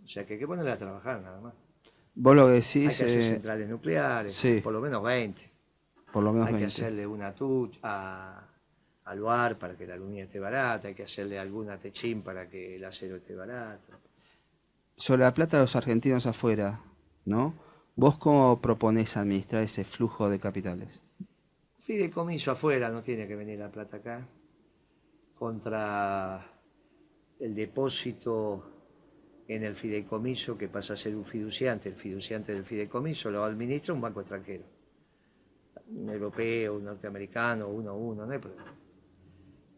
O 0.04 0.08
sea 0.08 0.26
que 0.26 0.34
hay 0.34 0.38
que 0.38 0.46
ponerla 0.46 0.74
a 0.74 0.78
trabajar 0.78 1.20
nada 1.22 1.40
más. 1.40 1.54
Vos 2.16 2.36
lo 2.36 2.46
que 2.46 2.52
Hay 2.52 2.60
decís, 2.60 2.98
que 2.98 3.04
hacer 3.04 3.08
eh, 3.20 3.24
centrales 3.24 3.68
nucleares, 3.68 4.32
sí. 4.34 4.60
por 4.62 4.72
lo 4.72 4.80
menos 4.80 5.02
20. 5.02 5.53
Por 6.14 6.22
lo 6.22 6.32
menos 6.32 6.46
Hay 6.46 6.54
que 6.54 6.60
20. 6.60 6.66
hacerle 6.82 7.06
una 7.08 7.34
tuch 7.34 7.76
a, 7.82 8.40
al 9.04 9.20
bar 9.20 9.58
para 9.58 9.76
que 9.76 9.84
la 9.84 9.94
aluminio 9.94 10.26
esté 10.26 10.38
barata, 10.38 10.86
hay 10.86 10.94
que 10.94 11.02
hacerle 11.02 11.40
alguna 11.40 11.76
techín 11.76 12.22
para 12.22 12.48
que 12.48 12.76
el 12.76 12.84
acero 12.84 13.16
esté 13.16 13.34
barato. 13.34 13.94
Sobre 14.96 15.22
la 15.22 15.34
plata 15.34 15.56
de 15.56 15.64
los 15.64 15.74
argentinos 15.74 16.26
afuera, 16.26 16.80
¿no? 17.24 17.52
¿Vos 17.96 18.16
cómo 18.16 18.60
proponés 18.60 19.16
administrar 19.16 19.64
ese 19.64 19.82
flujo 19.84 20.30
de 20.30 20.38
capitales? 20.38 21.02
Fideicomiso 21.82 22.52
afuera, 22.52 22.90
no 22.90 23.02
tiene 23.02 23.26
que 23.26 23.34
venir 23.34 23.58
la 23.58 23.72
plata 23.72 23.96
acá. 23.96 24.24
Contra 25.34 26.46
el 27.40 27.54
depósito 27.56 28.70
en 29.48 29.64
el 29.64 29.74
fideicomiso 29.74 30.56
que 30.56 30.68
pasa 30.68 30.94
a 30.94 30.96
ser 30.96 31.16
un 31.16 31.24
fiduciante, 31.24 31.88
el 31.88 31.96
fiduciante 31.96 32.54
del 32.54 32.64
fideicomiso 32.64 33.32
lo 33.32 33.42
administra 33.42 33.92
un 33.92 34.00
banco 34.00 34.20
extranjero. 34.20 34.73
Un 35.86 36.08
europeo, 36.08 36.76
un 36.76 36.84
norteamericano, 36.84 37.68
uno 37.68 37.96
uno, 37.96 38.26
no 38.26 38.32
hay 38.32 38.38
problema. 38.38 38.74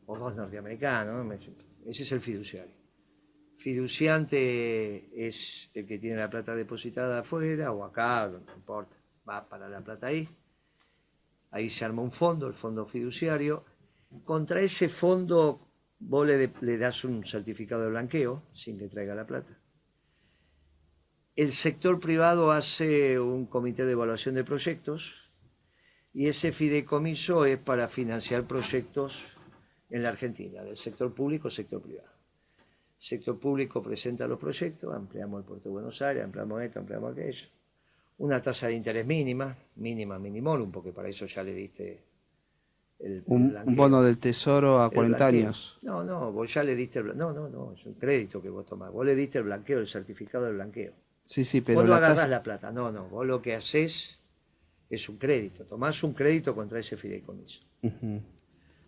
O 0.07 0.19
dos 0.19 0.35
norteamericanos, 0.37 1.27
ese 1.85 2.03
es 2.03 2.13
el 2.13 2.21
fiduciario. 2.21 2.75
Fiduciante 3.59 5.27
es 5.27 5.71
el 5.75 5.87
que 5.87 5.99
tiene 5.99 6.19
la 6.19 6.31
plata 6.31 6.55
depositada 6.55 7.21
afuera 7.21 7.73
o 7.73 7.85
acá, 7.85 8.29
no 8.29 8.55
importa, 8.55 8.97
va 9.29 9.49
para 9.49 9.69
la 9.69 9.81
plata 9.81 10.09
ahí. 10.09 10.29
Ahí 11.51 11.71
se 11.71 11.85
arma 11.85 12.03
un 12.03 12.13
fondo, 12.13 12.47
el 12.47 12.55
fondo 12.55 12.87
fiduciario. 12.87 13.65
Contra 14.25 14.61
ese 14.61 14.89
fondo 14.89 15.61
vos 15.99 16.27
le, 16.27 16.53
le 16.61 16.79
das 16.79 17.05
un 17.05 17.25
certificado 17.25 17.83
de 17.83 17.91
blanqueo 17.91 18.43
sin 18.53 18.79
que 18.79 18.89
traiga 18.89 19.15
la 19.15 19.27
plata. 19.27 19.59
El 21.35 21.53
sector 21.53 21.99
privado 21.99 22.51
hace 22.51 23.19
un 23.19 23.47
comité 23.47 23.85
de 23.85 23.93
evaluación 23.93 24.35
de 24.35 24.45
proyectos 24.45 25.26
y 26.17 26.27
ese 26.27 26.51
fideicomiso 26.51 27.45
es 27.45 27.59
para 27.59 27.89
financiar 27.89 28.45
proyectos 28.47 29.23
en 29.91 30.03
la 30.03 30.09
Argentina, 30.09 30.65
del 30.65 30.77
sector 30.77 31.15
público, 31.15 31.51
sector 31.51 31.81
privado 31.81 32.17
sector 32.99 33.39
público 33.39 33.83
presenta 33.83 34.27
los 34.27 34.39
proyectos, 34.39 34.95
ampliamos 34.95 35.41
el 35.41 35.47
puerto 35.47 35.69
de 35.69 35.73
Buenos 35.73 36.01
Aires, 36.03 36.25
ampliamos 36.25 36.63
esto, 36.63 36.81
ampliamos 36.81 37.13
aquello. 37.13 37.47
Una 38.19 38.41
tasa 38.41 38.69
de 38.69 38.75
interés 38.75 39.07
mínima, 39.07 39.57
mínima, 39.77 40.19
minimolum, 40.19 40.73
porque 40.73 40.93
para 40.93 41.09
eso 41.09 41.27
ya 41.27 41.43
le 41.43 41.53
diste 41.53 42.01
el, 42.99 43.23
un, 43.27 43.55
bono 43.77 44.03
del 44.03 44.19
tesoro 44.19 44.83
a 44.83 44.91
40 44.91 45.27
años. 45.27 45.79
No, 45.83 46.03
no, 46.03 46.33
vos 46.33 46.53
ya 46.53 46.65
le 46.65 46.75
diste 46.75 47.01
el 47.01 47.17
No, 47.17 47.33
no, 47.33 47.49
no, 47.49 47.75
es 47.75 47.85
un 47.85 47.95
crédito 47.95 48.41
que 48.41 48.49
vos 48.49 48.65
tomás. 48.65 48.91
Vos 48.91 49.05
le 49.05 49.15
diste 49.15 49.39
el 49.39 49.45
blanqueo, 49.45 49.81
el 49.81 49.87
certificado 49.87 50.47
del 50.47 50.55
blanqueo. 50.55 50.95
Sí, 51.27 51.45
sí, 51.45 51.61
pero. 51.61 51.81
Vos 51.81 51.89
no 51.89 51.95
agarrás 51.95 52.29
la 52.31 52.43
plata. 52.43 52.73
No, 52.73 52.91
no. 52.91 53.05
Vos 53.09 53.27
lo 53.27 53.43
que 53.43 53.55
haces 53.55 54.19
es 54.89 55.09
un 55.09 55.17
crédito. 55.17 55.65
Tomás 55.65 56.03
un 56.03 56.13
crédito 56.13 56.55
contra 56.55 56.79
ese 56.79 56.97
fideicomiso. 56.97 57.61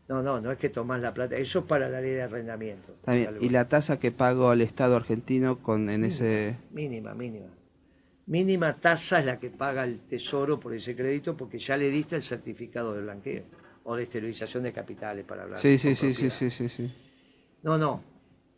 No, 0.08 0.22
no, 0.22 0.40
no 0.40 0.50
es 0.50 0.58
que 0.58 0.70
tomás 0.70 1.00
la 1.00 1.12
plata, 1.12 1.36
eso 1.36 1.60
es 1.60 1.64
para 1.66 1.88
la 1.88 2.00
ley 2.00 2.12
de 2.12 2.22
arrendamiento. 2.22 2.96
¿Y 3.40 3.50
la 3.50 3.68
tasa 3.68 3.98
que 3.98 4.10
pago 4.10 4.48
al 4.48 4.62
Estado 4.62 4.96
argentino 4.96 5.58
con 5.62 5.90
en 5.90 6.04
ese...? 6.04 6.56
Mínima, 6.70 7.14
mínima. 7.14 7.48
Mínima 8.26 8.74
tasa 8.74 9.20
es 9.20 9.26
la 9.26 9.38
que 9.38 9.50
paga 9.50 9.84
el 9.84 10.00
Tesoro 10.00 10.58
por 10.58 10.74
ese 10.74 10.94
crédito 10.96 11.36
porque 11.36 11.58
ya 11.58 11.76
le 11.76 11.90
diste 11.90 12.16
el 12.16 12.22
certificado 12.22 12.94
de 12.94 13.02
blanqueo 13.02 13.44
o 13.84 13.96
de 13.96 14.02
esterilización 14.02 14.62
de 14.62 14.72
capitales 14.72 15.24
para 15.24 15.44
hablar. 15.44 15.58
Sí, 15.58 15.78
sí, 15.78 15.94
sí, 15.94 16.12
sí, 16.12 16.28
sí, 16.30 16.50
sí, 16.50 16.68
sí. 16.68 16.92
No, 17.62 17.78
no. 17.78 18.02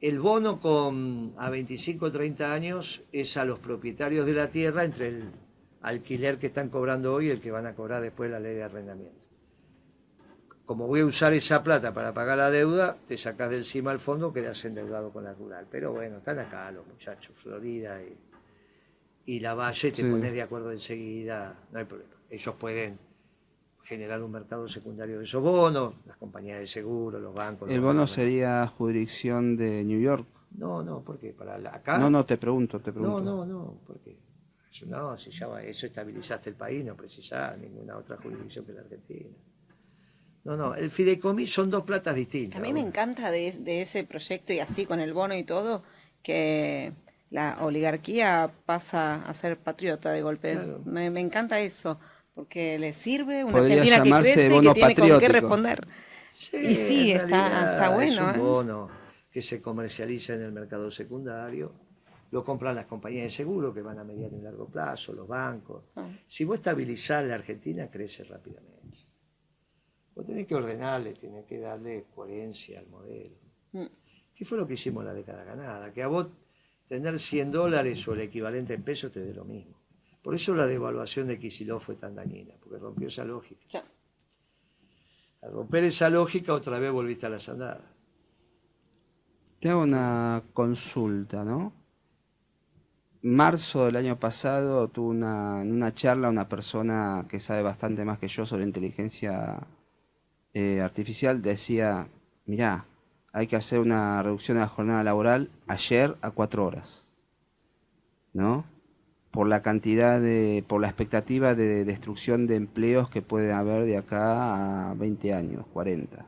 El 0.01 0.19
bono 0.19 0.61
con 0.61 1.35
a 1.37 1.51
25 1.51 2.07
o 2.07 2.11
30 2.11 2.53
años 2.53 3.03
es 3.13 3.37
a 3.37 3.45
los 3.45 3.59
propietarios 3.59 4.27
de 4.27 4.33
la 4.33 4.51
tierra 4.51 4.83
entre 4.85 5.09
el 5.09 5.25
alquiler 5.83 6.39
que 6.39 6.49
están 6.49 6.69
cobrando 6.69 7.15
hoy 7.15 7.29
y 7.29 7.31
el 7.31 7.41
que 7.41 7.51
van 7.51 7.67
a 7.67 7.75
cobrar 7.75 8.03
después 8.03 8.31
la 8.31 8.41
ley 8.41 8.55
de 8.55 8.63
arrendamiento 8.65 9.21
como 10.71 10.87
voy 10.87 11.01
a 11.01 11.05
usar 11.05 11.33
esa 11.33 11.65
plata 11.65 11.93
para 11.93 12.15
pagar 12.15 12.39
la 12.39 12.49
deuda, 12.49 12.97
te 13.09 13.19
sacas 13.19 13.51
de 13.51 13.57
encima 13.57 13.91
el 13.91 13.99
fondo, 13.99 14.33
quedas 14.33 14.65
endeudado 14.65 15.11
con 15.11 15.25
la 15.25 15.35
rural. 15.35 15.67
Pero 15.69 15.93
bueno, 15.93 16.19
están 16.19 16.39
acá 16.39 16.71
los 16.71 16.87
muchachos, 16.87 17.35
Florida 17.43 17.99
y, 19.27 19.41
la 19.41 19.55
Valle, 19.55 19.91
te 19.91 20.05
pones 20.05 20.33
de 20.33 20.43
acuerdo 20.43 20.71
enseguida, 20.71 21.59
no 21.73 21.81
hay 21.81 21.87
problema. 21.87 22.13
Ellos 22.31 22.55
pueden 22.55 23.01
generar 23.83 24.23
un 24.23 24.31
mercado 24.31 24.69
secundario 24.69 25.19
de 25.19 25.25
esos 25.25 25.43
bonos, 25.43 25.95
las 26.07 26.17
compañías 26.19 26.61
de 26.61 26.69
seguro, 26.69 27.19
los 27.19 27.35
bancos. 27.35 27.69
¿El 27.69 27.81
bono 27.81 28.07
sería 28.07 28.65
jurisdicción 28.69 29.57
de 29.57 29.83
New 29.83 30.01
York? 30.01 30.25
No, 30.57 30.85
no, 30.85 31.01
¿por 31.01 31.19
qué? 31.19 31.33
¿Para 31.33 31.57
acá? 31.57 31.99
No, 31.99 32.09
no, 32.09 32.25
te 32.25 32.39
pregunto, 32.39 32.79
te 32.79 32.93
pregunto. 32.93 33.21
No, 33.21 33.45
no, 33.45 33.45
no, 33.45 33.75
¿por 33.85 33.99
No, 34.87 35.19
si 35.19 35.31
ya 35.31 35.47
eso 35.63 35.87
estabilizaste 35.87 36.51
el 36.51 36.57
país, 36.57 36.85
no 36.85 36.97
precisás 36.97 37.59
ninguna 37.59 37.97
otra 37.97 38.17
jurisdicción 38.17 38.65
que 38.65 38.73
la 38.73 38.81
Argentina. 38.81 39.31
No, 40.45 40.57
no, 40.57 40.75
el 40.75 40.91
fideicomiso 40.91 41.63
son 41.63 41.71
dos 41.71 41.85
platas 41.85 42.15
distintas. 42.15 42.59
A 42.59 42.63
mí 42.63 42.73
me 42.73 42.81
encanta 42.81 43.31
de, 43.31 43.53
ese 43.83 44.05
proyecto 44.05 44.53
y 44.53 44.61
así 44.61 44.87
con 44.87 45.01
el 45.01 45.13
bono 45.13 45.37
y 45.37 45.45
todo, 45.45 45.83
que 46.23 46.93
la 47.31 47.59
oligarquía 47.61 48.51
pasa 48.65 49.23
a 49.23 49.35
ser 49.35 49.59
patriota 49.59 50.11
de 50.13 50.23
golpe. 50.23 50.57
Me, 50.85 51.07
encanta 51.21 51.61
eso, 51.61 51.99
porque 52.35 52.79
le 52.79 52.95
sirve 52.95 53.45
una 53.45 53.59
Argentina 53.59 54.03
que 54.03 54.11
crece 54.11 54.57
y 54.57 54.61
que 54.61 54.73
tiene 54.73 54.95
con 54.95 55.21
qué 55.21 55.29
responder. 55.29 55.87
y 56.53 56.75
sí, 56.75 57.13
está, 57.13 57.91
bueno. 57.95 58.31
Es 58.31 58.37
un 58.37 58.41
¿eh? 58.41 58.43
bono 58.43 58.91
que 59.31 59.43
se 59.43 59.61
comercializa 59.61 60.35
en 60.35 60.43
el 60.43 60.53
mercado 60.53 60.91
secundario, 60.91 61.73
lo 62.31 62.45
compran 62.45 62.77
las 62.77 62.87
compañías 62.87 63.25
de 63.25 63.31
seguro 63.31 63.75
que 63.75 63.83
van 63.83 63.99
a 63.99 64.05
mediano 64.05 64.37
y 64.37 64.41
largo 64.41 64.67
plazo, 64.67 65.13
los 65.13 65.27
bancos. 65.27 65.85
Ah. 65.97 66.09
Si 66.27 66.45
vos 66.45 66.59
estabilizás 66.59 67.25
la 67.25 67.35
Argentina, 67.35 67.91
crece 67.91 68.25
rápidamente. 68.25 68.81
Vos 70.15 70.27
tenés 70.27 70.47
que 70.47 70.55
ordenarle, 70.55 71.15
tenés 71.15 71.45
que 71.47 71.59
darle 71.59 72.07
coherencia 72.15 72.79
al 72.79 72.87
modelo. 72.89 73.37
Mm. 73.73 73.87
¿Qué 74.35 74.45
fue 74.45 74.59
lo 74.59 74.67
que 74.67 74.75
hicimos 74.75 75.03
en 75.03 75.09
la 75.09 75.15
década 75.15 75.45
ganada? 75.45 75.93
Que 75.93 76.03
a 76.03 76.09
vos 76.09 76.29
tener 76.89 77.19
100 77.19 77.51
dólares 77.51 78.07
o 78.09 78.15
el 78.15 78.21
equivalente 78.21 78.75
en 78.75 78.83
pesos 78.83 79.13
te 79.13 79.21
dé 79.21 79.35
lo 79.35 79.45
mismo. 79.45 79.81
Por 80.23 80.35
eso 80.35 80.55
la 80.55 80.67
devaluación 80.67 81.27
de 81.27 81.39
Kicillof 81.39 81.87
fue 81.87 81.97
tan 81.97 82.15
dañina, 82.15 82.55
porque 82.61 82.79
rompió 82.79 83.09
esa 83.09 83.25
lógica. 83.25 83.85
Al 85.43 85.53
romper 85.53 85.85
esa 85.85 86.11
lógica, 86.11 86.53
otra 86.53 86.79
vez 86.79 86.93
volviste 86.93 87.27
a 87.27 87.31
la 87.31 87.39
sandada. 87.39 87.95
Te 89.59 89.71
hago 89.71 89.83
una 89.83 90.43
consulta, 90.53 91.45
¿no? 91.45 91.80
Marzo 93.23 93.85
del 93.85 93.97
año 93.97 94.19
pasado 94.19 94.89
tuve 94.89 95.11
una, 95.11 95.57
una 95.57 95.93
charla 95.93 96.31
una 96.31 96.49
persona 96.49 97.27
que 97.29 97.39
sabe 97.39 97.61
bastante 97.63 98.05
más 98.05 98.19
que 98.19 98.29
yo 98.29 98.47
sobre 98.47 98.65
inteligencia 98.65 99.67
eh, 100.55 100.81
artificial 100.81 101.43
decía, 101.43 102.09
mirá, 102.47 102.87
hay 103.33 103.47
que 103.47 103.57
hacer 103.57 103.81
una 103.81 104.23
reducción 104.23 104.57
de 104.57 104.63
la 104.63 104.69
jornada 104.69 105.05
laboral 105.05 105.51
ayer 105.69 106.17
a 106.23 106.31
cuatro 106.31 106.67
horas, 106.67 107.07
¿no? 108.33 108.65
Por 109.31 109.47
la 109.47 109.63
cantidad 109.63 110.21
de, 110.21 110.65
por 110.67 110.81
la 110.81 110.89
expectativa 110.89 111.55
de 111.55 111.85
destrucción 111.85 112.47
de 112.49 112.57
empleos 112.57 113.11
que 113.11 113.23
puede 113.23 113.53
haber 113.53 113.85
de 113.85 113.99
acá 113.99 114.91
a 114.91 114.95
20 114.95 115.35
años, 115.35 115.67
40. 115.73 116.27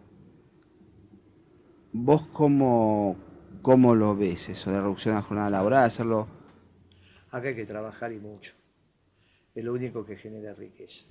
¿Vos 1.93 2.27
cómo, 2.33 3.17
cómo 3.63 3.95
lo 3.95 4.15
ves 4.15 4.51
eso 4.51 4.71
de 4.71 4.81
reducción 4.81 5.15
de 5.15 5.21
la 5.21 5.27
jornada 5.27 5.51
laboral, 5.51 5.85
hacerlo? 5.85 6.42
Acá 7.33 7.49
hay 7.49 7.57
que 7.57 7.67
trabajar 7.67 8.13
y 8.13 8.19
mucho. 8.19 8.53
Es 9.55 9.65
lo 9.65 9.73
único 9.73 10.05
que 10.05 10.17
genera 10.17 10.55
riqueza. 10.55 11.05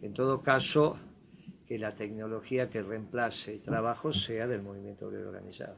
En 0.00 0.14
todo 0.14 0.42
caso, 0.42 0.98
que 1.66 1.78
la 1.78 1.94
tecnología 1.94 2.70
que 2.70 2.82
reemplace 2.82 3.58
trabajo 3.58 4.12
sea 4.12 4.46
del 4.46 4.62
movimiento 4.62 5.06
obrero 5.06 5.28
organizado. 5.28 5.76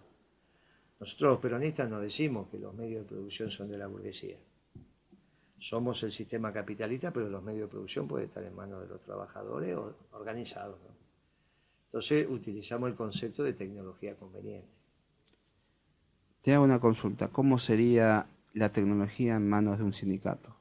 Nosotros 1.00 1.32
los 1.32 1.40
peronistas 1.40 1.88
no 1.88 2.00
decimos 2.00 2.48
que 2.50 2.58
los 2.58 2.74
medios 2.74 3.02
de 3.02 3.08
producción 3.08 3.50
son 3.50 3.68
de 3.68 3.78
la 3.78 3.88
burguesía. 3.88 4.36
Somos 5.58 6.02
el 6.04 6.12
sistema 6.12 6.52
capitalista, 6.52 7.12
pero 7.12 7.28
los 7.28 7.42
medios 7.42 7.62
de 7.62 7.72
producción 7.72 8.06
pueden 8.06 8.28
estar 8.28 8.44
en 8.44 8.54
manos 8.54 8.82
de 8.82 8.88
los 8.88 9.00
trabajadores 9.00 9.74
o 9.76 9.96
organizados. 10.12 10.78
Entonces 11.86 12.28
utilizamos 12.30 12.90
el 12.90 12.96
concepto 12.96 13.42
de 13.42 13.54
tecnología 13.54 14.14
conveniente. 14.14 14.68
Te 16.42 16.54
hago 16.54 16.64
una 16.64 16.78
consulta. 16.78 17.28
¿Cómo 17.28 17.58
sería 17.58 18.26
la 18.54 18.72
tecnología 18.72 19.36
en 19.36 19.48
manos 19.48 19.78
de 19.78 19.84
un 19.84 19.92
sindicato? 19.92 20.58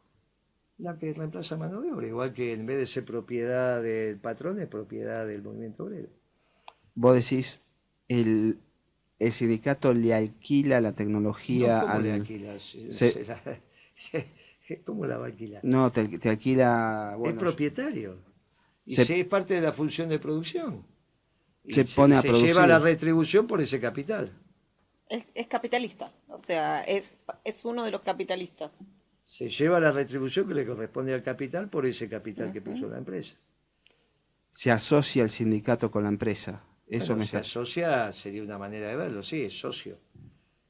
la 0.77 0.97
que 0.97 1.13
reemplaza 1.13 1.57
mano 1.57 1.81
de 1.81 1.91
obra, 1.91 2.07
igual 2.07 2.33
que 2.33 2.53
en 2.53 2.65
vez 2.65 2.77
de 2.77 2.87
ser 2.87 3.03
propiedad 3.03 3.81
del 3.81 4.17
patrón, 4.17 4.59
es 4.59 4.67
propiedad 4.67 5.25
del 5.25 5.41
movimiento 5.41 5.85
obrero. 5.85 6.09
Vos 6.93 7.15
decís, 7.15 7.61
el, 8.07 8.59
el 9.19 9.31
sindicato 9.31 9.93
le 9.93 10.13
alquila 10.13 10.81
la 10.81 10.93
tecnología 10.93 11.81
¿cómo 11.81 11.99
le 11.99 12.13
alquila? 12.13 12.57
¿Cómo 14.85 15.05
la 15.05 15.17
va 15.17 15.25
a 15.25 15.27
alquilar? 15.27 15.63
No, 15.63 15.91
te, 15.91 16.29
alquila... 16.29 17.17
es 17.25 17.33
propietario. 17.33 18.17
Y 18.85 18.95
se, 18.95 19.19
es 19.19 19.25
parte 19.25 19.53
de 19.53 19.61
la 19.61 19.71
función 19.71 20.09
de 20.09 20.19
producción. 20.19 20.83
se, 21.69 21.85
pone 21.85 22.15
a 22.15 22.21
se 22.21 22.31
lleva 22.33 22.67
la 22.67 22.79
retribución 22.79 23.47
por 23.47 23.61
ese 23.61 23.79
capital. 23.79 24.31
Es, 25.09 25.25
es 25.33 25.47
capitalista, 25.47 26.11
o 26.27 26.37
sea, 26.37 26.83
es, 26.83 27.15
es 27.43 27.63
uno 27.63 27.85
de 27.85 27.91
los 27.91 28.01
capitalistas 28.01 28.71
se 29.27 29.49
lleva 29.49 29.81
la 29.81 29.91
retribución 29.91 30.47
que 30.47 30.53
le 30.53 30.65
corresponde 30.65 31.13
al 31.13 31.21
capital 31.21 31.69
por 31.69 31.85
ese 31.85 32.07
capital 32.07 32.53
que 32.53 32.61
puso 32.61 32.87
la 32.87 32.97
empresa. 32.97 33.35
Se 34.53 34.71
asocia 34.71 35.21
el 35.21 35.29
sindicato 35.29 35.91
con 35.91 36.03
la 36.03 36.09
empresa. 36.09 36.63
Eso 36.87 37.13
me 37.17 37.27
se 37.27 37.35
asocia 37.35 38.09
sería 38.13 38.41
una 38.41 38.57
manera 38.57 38.87
de 38.87 38.95
verlo, 38.95 39.21
sí, 39.21 39.43
es 39.43 39.59
socio. 39.59 39.97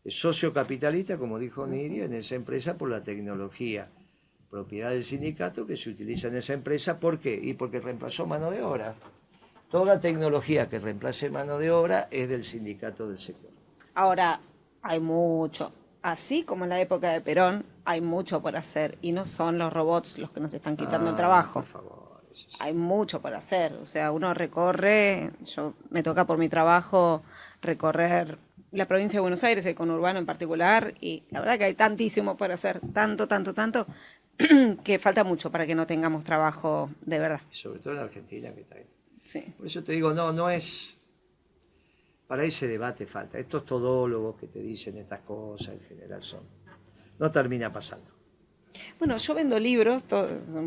Es 0.04 0.20
socio 0.20 0.52
capitalista, 0.52 1.20
como 1.20 1.38
dijo 1.38 1.68
Nidia, 1.68 2.06
en 2.06 2.16
esa 2.16 2.34
empresa 2.34 2.76
por 2.76 2.90
la 2.90 3.04
tecnología 3.04 3.92
propiedad 4.50 4.90
del 4.90 5.04
sindicato 5.04 5.68
que 5.68 5.78
se 5.78 5.92
utiliza 5.92 6.30
en 6.30 6.38
esa 6.38 6.54
empresa. 6.54 7.00
¿Por 7.00 7.20
qué? 7.20 7.40
Y 7.40 7.54
porque 7.54 7.80
reemplazó 7.80 8.26
mano 8.26 8.50
de 8.50 8.64
obra. 8.64 8.96
Toda 9.70 10.02
tecnología 10.02 10.68
que 10.68 10.80
reemplace 10.80 11.30
mano 11.30 11.60
de 11.60 11.70
obra 11.70 12.08
es 12.10 12.28
del 12.28 12.44
sindicato 12.44 13.08
del 13.08 13.20
sector. 13.20 13.52
Ahora, 13.98 14.40
hay 14.84 15.00
mucho. 15.00 15.72
Así 16.04 16.44
como 16.44 16.66
en 16.66 16.70
la 16.70 16.80
época 16.80 17.12
de 17.12 17.20
Perón, 17.20 17.66
hay 17.84 18.00
mucho 18.00 18.44
por 18.44 18.56
hacer 18.56 18.96
y 19.02 19.12
no 19.12 19.26
son 19.26 19.58
los 19.58 19.74
robots 19.74 20.20
los 20.20 20.30
que 20.30 20.40
nos 20.40 20.54
están 20.54 20.78
quitando 20.78 21.10
el 21.10 21.16
Ah, 21.16 21.18
trabajo. 21.18 21.54
Por 21.62 21.66
favor. 21.66 22.22
Hay 22.60 22.76
mucho 22.76 23.20
por 23.24 23.34
hacer. 23.34 23.74
O 23.82 23.88
sea, 23.88 24.12
uno 24.12 24.36
recorre, 24.36 25.32
yo 25.44 25.74
me 25.90 26.04
toca 26.04 26.26
por 26.26 26.38
mi 26.38 26.48
trabajo 26.48 27.24
recorrer 27.64 28.38
la 28.72 28.86
provincia 28.88 29.18
de 29.18 29.22
Buenos 29.22 29.44
Aires, 29.44 29.66
el 29.66 29.74
conurbano 29.74 30.20
en 30.20 30.28
particular, 30.28 30.94
y 31.02 31.24
la 31.32 31.40
verdad 31.40 31.58
que 31.58 31.64
hay 31.64 31.74
tantísimo 31.74 32.38
por 32.38 32.52
hacer, 32.52 32.80
tanto, 32.94 33.28
tanto, 33.28 33.56
tanto, 33.56 33.88
que 34.84 35.00
falta 35.00 35.24
mucho 35.24 35.52
para 35.52 35.66
que 35.66 35.74
no 35.74 35.88
tengamos 35.88 36.24
trabajo 36.24 36.92
de 37.02 37.18
verdad. 37.18 37.42
Sobre 37.50 37.80
todo 37.80 37.94
en 37.94 37.98
la 37.98 38.04
Argentina 38.06 38.54
que 38.54 38.62
está 38.62 38.76
ahí. 38.76 38.86
Sí. 39.24 39.42
Por 39.58 39.66
eso 39.66 39.84
te 39.84 39.94
digo, 39.94 40.14
no, 40.14 40.32
no 40.32 40.52
es. 40.52 40.97
Para 42.28 42.44
ese 42.44 42.68
debate 42.68 43.06
falta. 43.06 43.40
Estos 43.40 43.66
todólogos 43.66 44.36
que 44.38 44.48
te 44.48 44.60
dicen 44.60 44.98
estas 44.98 45.22
cosas 45.22 45.76
en 45.76 45.82
general 45.82 46.22
son. 46.24 46.42
No 47.20 47.32
termina 47.32 47.72
pasando. 47.72 48.12
Bueno, 49.00 49.18
yo 49.18 49.34
vendo 49.34 49.58
libros, 49.60 50.04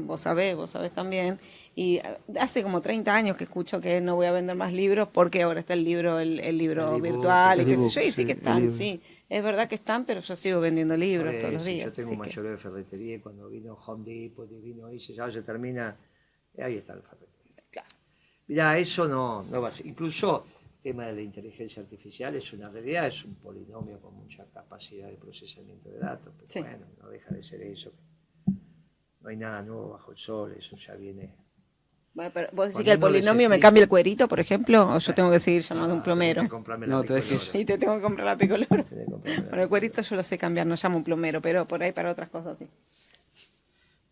vos 0.05 0.23
sabés, 0.23 0.57
vos 0.57 0.71
sabés 0.71 0.91
también, 0.93 1.39
y 1.77 2.01
hace 2.41 2.63
como 2.63 2.81
30 2.81 3.15
años 3.15 3.37
que 3.37 3.45
escucho 3.45 3.81
que 3.81 4.01
no 4.01 4.17
voy 4.17 4.27
a 4.27 4.33
vender 4.33 4.57
más 4.57 4.73
libros 4.73 5.09
porque 5.13 5.43
ahora 5.43 5.61
está 5.61 5.75
el 5.75 5.85
libro, 5.85 6.19
el, 6.19 6.41
el 6.41 6.59
libro 6.59 6.97
El 6.97 7.03
virtual 7.03 7.61
el 7.61 7.69
y 7.69 7.71
qué 7.71 7.77
sé 7.79 7.89
yo, 7.91 8.01
y 8.09 8.11
sí 8.11 8.25
que 8.25 8.33
están, 8.33 8.73
sí, 8.73 9.01
es 9.29 9.45
verdad 9.45 9.69
que 9.69 9.77
están, 9.77 10.07
pero 10.07 10.23
yo 10.23 10.35
sigo 10.35 10.59
vendiendo 10.61 10.97
libros 10.97 11.39
todos 11.39 11.53
los 11.53 11.65
días. 11.65 11.95
Yo 11.95 12.03
tengo 12.03 12.11
un 12.11 12.17
que- 12.23 12.29
mayoreo 12.31 12.51
de 12.53 12.59
ferretería 12.59 13.15
y 13.17 13.19
cuando 13.21 13.49
vino 13.49 13.75
Home 13.75 14.05
Depot 14.05 14.51
y 14.51 14.57
vino 14.61 14.87
ahí, 14.87 14.99
ya 14.99 15.31
se 15.31 15.43
termina. 15.43 15.97
y 16.59 16.63
ahí 16.63 16.77
está 16.79 16.97
la 16.97 17.03
ferretería. 17.03 17.63
Claro. 17.71 17.89
Mirá, 18.49 18.77
eso 18.79 19.07
no, 19.07 19.45
no 19.45 19.61
va 19.63 19.69
a 19.69 19.75
ser. 19.75 19.87
Incluso 19.87 20.47
tema 20.83 21.07
de 21.07 21.12
la 21.14 21.20
inteligencia 21.22 21.83
artificial 21.83 22.35
es 22.37 22.53
una 22.53 22.68
realidad, 22.68 23.07
es 23.09 23.24
un 23.24 23.35
polinomio 23.37 24.01
con 24.01 24.14
mucha 24.14 24.45
capacidad 24.53 25.09
de 25.09 25.16
procesamiento 25.16 25.89
de 25.91 25.99
datos, 25.99 26.33
pero 26.37 26.51
Sí. 26.51 26.61
bueno, 26.61 26.87
no 27.03 27.09
deja 27.09 27.31
de 27.35 27.43
ser 27.43 27.62
eso. 27.62 27.93
No 29.20 29.28
hay 29.28 29.37
nada 29.37 29.62
nuevo 29.62 29.91
bajo 29.91 30.12
el 30.12 30.18
sol, 30.18 30.55
eso 30.59 30.76
ya 30.76 30.95
viene. 30.95 31.35
Bueno, 32.14 32.31
pero 32.35 32.49
¿Vos 32.53 32.66
decís 32.66 32.74
Cuando 32.76 32.85
que 32.87 32.93
el 32.93 32.99
polinomio 32.99 33.49
me 33.49 33.61
cambia 33.61 33.83
el 33.85 33.89
cuerito, 33.89 34.26
por 34.26 34.41
ejemplo? 34.41 34.95
¿O 34.95 34.99
yo 34.99 35.14
tengo 35.14 35.31
que 35.31 35.39
seguir 35.39 35.62
llamando 35.62 35.93
a 35.93 35.95
un 35.95 36.01
Ah, 36.01 36.05
plomero? 36.05 36.43
que 36.43 36.87
No, 36.89 37.03
Y 37.55 37.64
te 37.64 37.78
tengo 37.78 37.97
que 37.97 38.03
comprar 38.03 38.26
la 38.26 38.37
picolora. 38.37 38.66
Bueno, 39.49 39.62
el 39.62 39.68
cuerito 39.68 40.03
yo 40.03 40.16
lo 40.16 40.22
sé 40.24 40.37
cambiar, 40.37 40.66
no 40.66 40.74
llamo 40.83 40.97
un 40.97 41.05
plomero, 41.05 41.41
pero 41.41 41.68
por 41.68 41.83
ahí 41.83 41.93
para 41.93 42.11
otras 42.11 42.28
cosas 42.31 42.59
sí. 42.59 42.66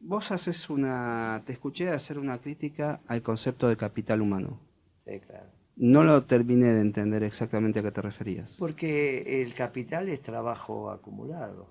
Vos 0.00 0.30
haces 0.30 0.70
una, 0.70 1.42
te 1.44 1.52
escuché 1.54 1.88
hacer 1.88 2.18
una 2.18 2.38
crítica 2.38 3.00
al 3.08 3.20
concepto 3.22 3.68
de 3.68 3.76
capital 3.76 4.20
humano. 4.22 4.60
Sí, 5.04 5.18
claro. 5.18 5.57
No 5.78 6.02
lo 6.02 6.24
terminé 6.24 6.66
de 6.66 6.80
entender 6.80 7.22
exactamente 7.22 7.78
a 7.78 7.82
qué 7.84 7.92
te 7.92 8.02
referías. 8.02 8.56
Porque 8.58 9.42
el 9.42 9.54
capital 9.54 10.08
es 10.08 10.20
trabajo 10.20 10.90
acumulado. 10.90 11.68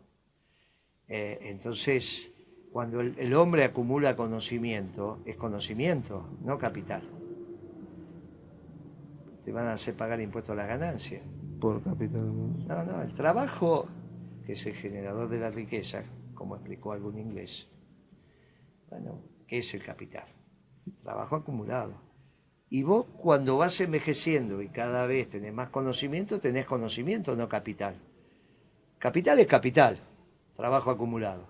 Eh, 1.10 1.40
entonces, 1.42 2.32
cuando 2.72 3.02
el, 3.02 3.20
el 3.20 3.34
hombre 3.34 3.66
acumula 3.66 4.16
conocimiento, 4.16 5.20
es 5.26 5.36
conocimiento, 5.36 6.26
no 6.42 6.58
capital. 6.58 7.02
Te 9.44 9.52
van 9.52 9.68
a 9.68 9.74
hacer 9.74 9.96
pagar 9.96 10.22
impuestos 10.22 10.54
a 10.54 10.56
las 10.56 10.68
ganancias. 10.70 11.22
Por 11.60 11.84
capital. 11.84 12.32
No, 12.66 12.84
no, 12.86 13.02
el 13.02 13.14
trabajo, 13.14 13.88
que 14.46 14.54
es 14.54 14.66
el 14.68 14.74
generador 14.76 15.28
de 15.28 15.40
la 15.40 15.50
riqueza, 15.50 16.04
como 16.34 16.56
explicó 16.56 16.94
algún 16.94 17.18
inglés, 17.18 17.68
bueno, 18.90 19.22
¿qué 19.48 19.58
es 19.58 19.74
el 19.74 19.84
capital? 19.84 20.28
Trabajo 21.04 21.36
acumulado. 21.36 22.07
Y 22.70 22.84
vos 22.84 23.06
cuando 23.18 23.58
vas 23.58 23.80
envejeciendo 23.80 24.62
y 24.62 24.70
cada 24.70 25.06
vez 25.06 25.30
tenés 25.30 25.54
más 25.54 25.70
conocimiento, 25.70 26.40
tenés 26.40 26.66
conocimiento, 26.66 27.36
no 27.36 27.48
capital. 27.48 27.96
Capital 29.00 29.40
es 29.40 29.48
capital, 29.48 30.00
trabajo 30.56 30.92
acumulado. 30.92 31.48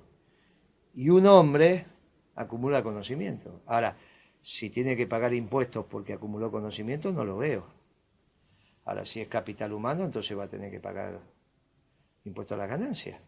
Y 0.93 1.09
un 1.09 1.26
hombre 1.26 1.86
acumula 2.36 2.84
conocimiento. 2.84 3.61
Ahora, 3.65 3.97
si 4.41 4.70
tiene 4.70 4.95
que 4.95 5.07
pagar 5.07 5.34
impuestos 5.34 5.86
porque 5.86 6.13
acumuló 6.13 6.51
conocimiento, 6.51 7.11
no 7.11 7.26
lo 7.26 7.38
veo. 7.38 7.65
Ahora, 8.86 9.05
si 9.05 9.20
es 9.20 9.28
capital 9.28 9.74
humano, 9.74 10.05
entonces 10.05 10.38
va 10.38 10.45
a 10.45 10.49
tener 10.49 10.72
que 10.72 10.80
pagar 10.80 11.20
impuesto 12.24 12.53
a 12.53 12.57
las 12.57 12.70
ganancias. 12.70 13.20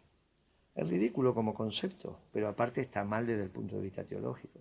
Es 0.75 0.87
ridículo 0.87 1.33
como 1.33 1.53
concepto, 1.53 2.19
pero 2.31 2.47
aparte 2.47 2.81
está 2.81 3.03
mal 3.03 3.25
desde 3.25 3.43
el 3.43 3.49
punto 3.49 3.75
de 3.75 3.81
vista 3.81 4.03
teológico. 4.03 4.59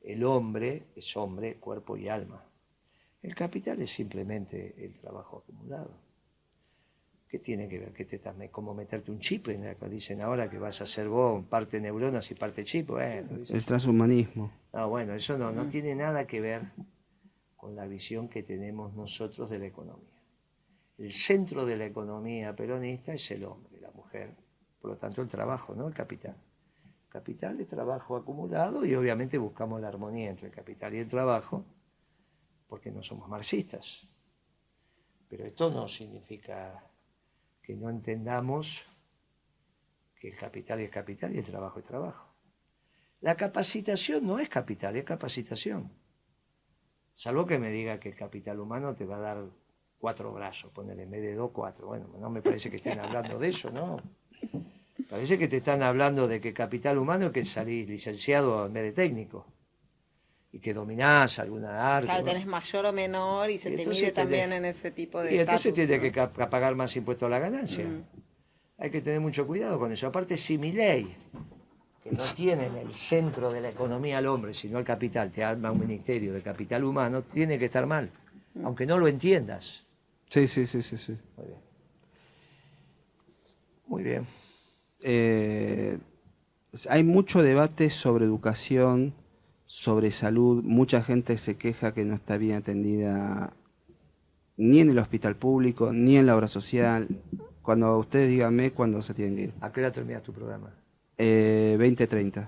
El 0.00 0.24
hombre 0.24 0.86
es 0.96 1.16
hombre, 1.16 1.56
cuerpo 1.56 1.96
y 1.96 2.08
alma. 2.08 2.44
El 3.22 3.34
capital 3.34 3.80
es 3.82 3.90
simplemente 3.90 4.74
el 4.78 4.98
trabajo 4.98 5.38
acumulado. 5.38 5.90
¿Qué 7.28 7.38
tiene 7.38 7.68
que 7.68 7.78
ver? 7.78 7.92
¿Qué 7.92 8.04
te 8.06 8.16
estás, 8.16 8.34
como 8.50 8.74
meterte 8.74 9.12
un 9.12 9.20
chip 9.20 9.48
en 9.48 9.64
la 9.64 9.74
que 9.76 9.88
dicen 9.88 10.20
ahora 10.20 10.50
que 10.50 10.58
vas 10.58 10.80
a 10.80 10.86
ser 10.86 11.08
vos 11.08 11.44
parte 11.46 11.80
neuronas 11.80 12.28
y 12.30 12.34
parte 12.34 12.64
chip? 12.64 12.90
El 12.90 13.64
transhumanismo. 13.64 14.50
no, 14.72 14.88
bueno, 14.88 15.14
eso 15.14 15.38
no, 15.38 15.52
no 15.52 15.68
tiene 15.68 15.94
nada 15.94 16.26
que 16.26 16.40
ver 16.40 16.62
con 17.56 17.76
la 17.76 17.86
visión 17.86 18.28
que 18.28 18.42
tenemos 18.42 18.94
nosotros 18.94 19.48
de 19.50 19.58
la 19.58 19.66
economía. 19.66 20.20
El 20.98 21.12
centro 21.12 21.64
de 21.64 21.76
la 21.76 21.86
economía 21.86 22.56
peronista 22.56 23.12
es 23.12 23.30
el 23.30 23.44
hombre, 23.44 23.80
la 23.80 23.90
mujer, 23.90 24.34
por 24.80 24.90
lo 24.90 24.96
tanto 24.96 25.22
el 25.22 25.28
trabajo, 25.28 25.74
no 25.74 25.86
el 25.86 25.94
capital. 25.94 26.36
Capital 27.10 27.60
es 27.60 27.66
trabajo 27.66 28.16
acumulado 28.16 28.84
y 28.86 28.94
obviamente 28.94 29.36
buscamos 29.36 29.80
la 29.80 29.88
armonía 29.88 30.30
entre 30.30 30.46
el 30.46 30.54
capital 30.54 30.94
y 30.94 30.98
el 30.98 31.08
trabajo 31.08 31.64
porque 32.68 32.92
no 32.92 33.02
somos 33.02 33.28
marxistas. 33.28 34.08
Pero 35.28 35.44
esto 35.44 35.70
no 35.70 35.88
significa 35.88 36.88
que 37.60 37.74
no 37.74 37.90
entendamos 37.90 38.86
que 40.20 40.28
el 40.28 40.36
capital 40.36 40.80
es 40.80 40.90
capital 40.90 41.34
y 41.34 41.38
el 41.38 41.44
trabajo 41.44 41.80
es 41.80 41.84
trabajo. 41.84 42.32
La 43.20 43.36
capacitación 43.36 44.24
no 44.24 44.38
es 44.38 44.48
capital, 44.48 44.94
es 44.96 45.04
capacitación. 45.04 45.90
Salvo 47.14 47.44
que 47.44 47.58
me 47.58 47.70
diga 47.70 47.98
que 47.98 48.10
el 48.10 48.14
capital 48.14 48.60
humano 48.60 48.94
te 48.94 49.04
va 49.04 49.16
a 49.16 49.20
dar 49.20 49.44
cuatro 49.98 50.32
brazos, 50.32 50.70
ponerle 50.72 51.02
en 51.02 51.10
vez 51.10 51.22
de 51.22 51.34
dos, 51.34 51.50
cuatro. 51.52 51.88
Bueno, 51.88 52.08
no 52.18 52.30
me 52.30 52.40
parece 52.40 52.70
que 52.70 52.76
estén 52.76 53.00
hablando 53.00 53.36
de 53.38 53.48
eso, 53.48 53.70
¿no? 53.70 54.00
Parece 55.10 55.36
que 55.38 55.48
te 55.48 55.56
están 55.56 55.82
hablando 55.82 56.28
de 56.28 56.40
que 56.40 56.52
capital 56.54 56.96
humano 56.96 57.26
es 57.26 57.32
que 57.32 57.44
salís 57.44 57.88
licenciado 57.88 58.66
en 58.66 58.72
vez 58.72 58.84
de 58.84 58.92
técnico. 58.92 59.44
Y 60.52 60.60
que 60.60 60.72
dominás 60.72 61.38
alguna 61.40 61.96
arte. 61.96 62.06
Claro, 62.06 62.24
tenés 62.24 62.46
mayor 62.46 62.86
o 62.86 62.92
menor 62.92 63.50
y 63.50 63.58
se 63.58 63.70
Y 63.70 63.76
te 63.76 63.86
mide 63.86 64.08
tenés- 64.10 64.14
también 64.14 64.52
en 64.52 64.64
ese 64.64 64.90
tipo 64.92 65.20
de 65.20 65.34
Y 65.34 65.38
entonces 65.38 65.66
estatus, 65.66 65.86
tiene 65.88 66.10
¿no? 66.10 66.32
que 66.32 66.46
pagar 66.46 66.74
más 66.76 66.94
impuestos 66.96 67.26
a 67.26 67.30
la 67.30 67.38
ganancia. 67.40 67.84
Mm. 67.86 68.04
Hay 68.78 68.90
que 68.90 69.00
tener 69.02 69.20
mucho 69.20 69.46
cuidado 69.46 69.78
con 69.78 69.92
eso. 69.92 70.06
Aparte, 70.06 70.36
si 70.36 70.58
mi 70.58 70.72
ley, 70.72 71.14
que 72.02 72.12
no 72.12 72.32
tiene 72.34 72.66
en 72.66 72.76
el 72.76 72.94
centro 72.94 73.50
de 73.52 73.60
la 73.60 73.68
economía 73.70 74.18
al 74.18 74.26
hombre, 74.26 74.54
sino 74.54 74.78
al 74.78 74.84
capital, 74.84 75.30
te 75.30 75.44
arma 75.44 75.70
un 75.70 75.80
ministerio 75.80 76.32
de 76.32 76.40
capital 76.42 76.84
humano, 76.84 77.22
tiene 77.22 77.58
que 77.58 77.66
estar 77.66 77.84
mal, 77.86 78.10
aunque 78.64 78.86
no 78.86 78.96
lo 78.96 79.06
entiendas. 79.06 79.84
Sí, 80.28 80.46
sí, 80.48 80.66
sí, 80.66 80.82
sí, 80.82 80.96
sí. 80.96 81.16
Muy 81.36 81.46
bien. 81.46 81.58
Muy 83.86 84.02
bien. 84.02 84.26
Eh, 85.02 85.98
hay 86.88 87.04
mucho 87.04 87.42
debate 87.42 87.90
sobre 87.90 88.24
educación, 88.24 89.14
sobre 89.66 90.10
salud. 90.10 90.62
Mucha 90.62 91.02
gente 91.02 91.38
se 91.38 91.56
queja 91.56 91.92
que 91.94 92.04
no 92.04 92.14
está 92.14 92.36
bien 92.38 92.56
atendida 92.56 93.52
ni 94.56 94.80
en 94.80 94.90
el 94.90 94.98
hospital 94.98 95.36
público, 95.36 95.92
ni 95.92 96.16
en 96.16 96.26
la 96.26 96.36
obra 96.36 96.48
social. 96.48 97.08
Cuando 97.62 97.96
ustedes 97.98 98.28
díganme 98.30 98.72
cuándo 98.72 99.00
se 99.02 99.14
tienen 99.14 99.36
que 99.36 99.42
ir. 99.44 99.52
¿A 99.60 99.72
qué 99.72 99.80
hora 99.80 99.92
terminas 99.92 100.22
tu 100.22 100.32
programa? 100.32 100.74
Eh, 101.18 101.76
20-30. 101.78 102.46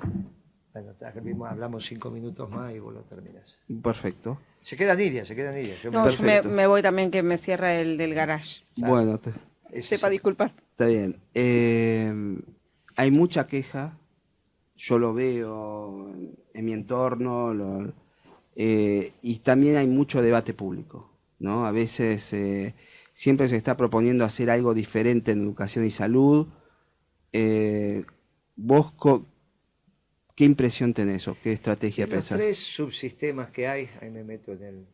Bueno, 0.73 0.95
mismo 1.23 1.45
hablamos 1.47 1.85
cinco 1.85 2.11
minutos 2.11 2.49
más 2.49 2.75
y 2.75 2.79
vos 2.79 2.95
lo 2.95 3.01
terminas. 3.03 3.59
Perfecto. 3.83 4.39
Se 4.63 4.77
queda 4.77 4.95
Nidia, 4.95 5.25
se 5.25 5.35
queda 5.37 5.53
Nidia. 5.53 5.75
Yo 5.83 5.91
me- 5.91 5.99
No, 5.99 6.09
yo 6.09 6.13
me, 6.23 6.27
Perfecto. 6.29 6.49
me 6.49 6.67
voy 6.67 6.81
también 6.81 7.11
que 7.11 7.23
me 7.23 7.37
cierra 7.37 7.75
el 7.75 7.99
del 7.99 8.15
garage. 8.15 8.63
Bueno, 8.77 9.19
te- 9.19 9.83
Sepa 9.83 10.09
disculpar. 10.09 10.55
Está 10.83 10.87
bien. 10.87 11.21
Eh, 11.35 12.13
hay 12.97 13.11
mucha 13.11 13.47
queja. 13.47 13.99
Yo 14.77 14.99
lo 14.99 15.15
veo 15.15 16.11
en, 16.15 16.39
en 16.55 16.65
mi 16.65 16.73
entorno. 16.73 17.55
lo- 17.55 17.93
eh, 18.57 19.13
y 19.23 19.39
también 19.39 19.77
hay 19.77 19.87
mucho 19.87 20.23
debate 20.23 20.55
público. 20.55 21.11
¿no? 21.39 21.67
A 21.67 21.73
veces 21.73 22.33
eh, 22.33 22.75
siempre 23.15 23.49
se 23.49 23.57
está 23.57 23.77
proponiendo 23.77 24.25
hacer 24.25 24.51
algo 24.51 24.75
diferente 24.75 25.33
en 25.33 25.43
educación 25.43 25.85
y 25.87 25.91
salud. 25.91 26.47
Eh, 27.33 28.05
¿Vos 28.57 28.93
qué 30.35 30.45
impresión 30.45 30.93
tenés 30.95 31.29
o 31.29 31.37
qué 31.43 31.53
estrategia 31.53 32.05
En 32.05 32.11
los 32.11 32.17
pensás? 32.19 32.39
tres 32.39 32.59
subsistemas 32.59 33.51
que 33.51 33.67
hay, 33.69 33.89
ahí 34.01 34.11
me 34.11 34.25
meto 34.25 34.53
en, 34.53 34.63
el, 34.63 34.87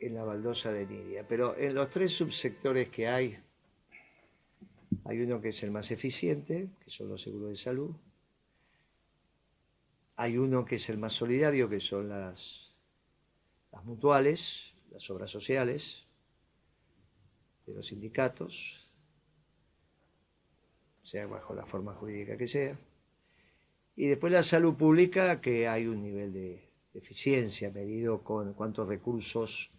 en 0.00 0.14
la 0.14 0.24
baldosa 0.24 0.72
de 0.72 0.86
Nidia, 0.86 1.26
pero 1.26 1.56
en 1.56 1.74
los 1.74 1.90
tres 1.90 2.12
subsectores 2.12 2.88
que 2.90 3.08
hay, 3.08 3.38
hay 5.04 5.20
uno 5.20 5.40
que 5.40 5.50
es 5.50 5.62
el 5.62 5.70
más 5.70 5.90
eficiente, 5.90 6.68
que 6.84 6.90
son 6.90 7.08
los 7.08 7.22
seguros 7.22 7.50
de 7.50 7.56
salud, 7.56 7.94
hay 10.16 10.38
uno 10.38 10.64
que 10.64 10.76
es 10.76 10.88
el 10.88 10.98
más 10.98 11.12
solidario, 11.12 11.68
que 11.68 11.80
son 11.80 12.08
las, 12.08 12.74
mutuales, 13.84 14.72
las 14.90 15.08
obras 15.10 15.30
sociales 15.30 16.06
de 17.66 17.74
los 17.74 17.86
sindicatos, 17.86 18.88
sea 21.02 21.26
bajo 21.26 21.54
la 21.54 21.66
forma 21.66 21.92
jurídica 21.94 22.36
que 22.36 22.48
sea. 22.48 22.78
Y 23.94 24.06
después 24.06 24.32
la 24.32 24.42
salud 24.42 24.74
pública, 24.74 25.40
que 25.40 25.68
hay 25.68 25.86
un 25.86 26.02
nivel 26.02 26.32
de 26.32 26.70
eficiencia 26.94 27.70
medido 27.70 28.22
con 28.22 28.54
cuántos 28.54 28.88
recursos 28.88 29.70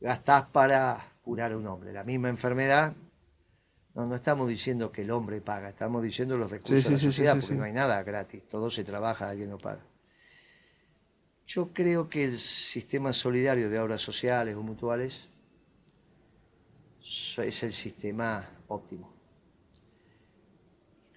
gastás 0.00 0.48
para 0.48 1.12
curar 1.22 1.52
a 1.52 1.58
un 1.58 1.66
hombre. 1.66 1.92
La 1.92 2.04
misma 2.04 2.30
enfermedad, 2.30 2.94
no, 4.00 4.06
no 4.06 4.14
estamos 4.16 4.48
diciendo 4.48 4.90
que 4.90 5.02
el 5.02 5.10
hombre 5.10 5.40
paga, 5.40 5.70
estamos 5.70 6.02
diciendo 6.02 6.36
los 6.36 6.50
recursos 6.50 6.84
de 6.84 6.90
la 6.90 6.98
sociedad, 6.98 7.38
porque 7.38 7.54
no 7.54 7.64
hay 7.64 7.72
nada 7.72 8.02
gratis, 8.02 8.48
todo 8.48 8.70
se 8.70 8.84
trabaja, 8.84 9.28
alguien 9.28 9.50
lo 9.50 9.58
paga. 9.58 9.84
Yo 11.46 11.72
creo 11.72 12.08
que 12.08 12.24
el 12.24 12.38
sistema 12.38 13.12
solidario 13.12 13.68
de 13.68 13.78
obras 13.78 14.00
sociales 14.00 14.54
o 14.56 14.62
mutuales 14.62 15.28
es 17.02 17.62
el 17.62 17.72
sistema 17.72 18.48
óptimo. 18.68 19.12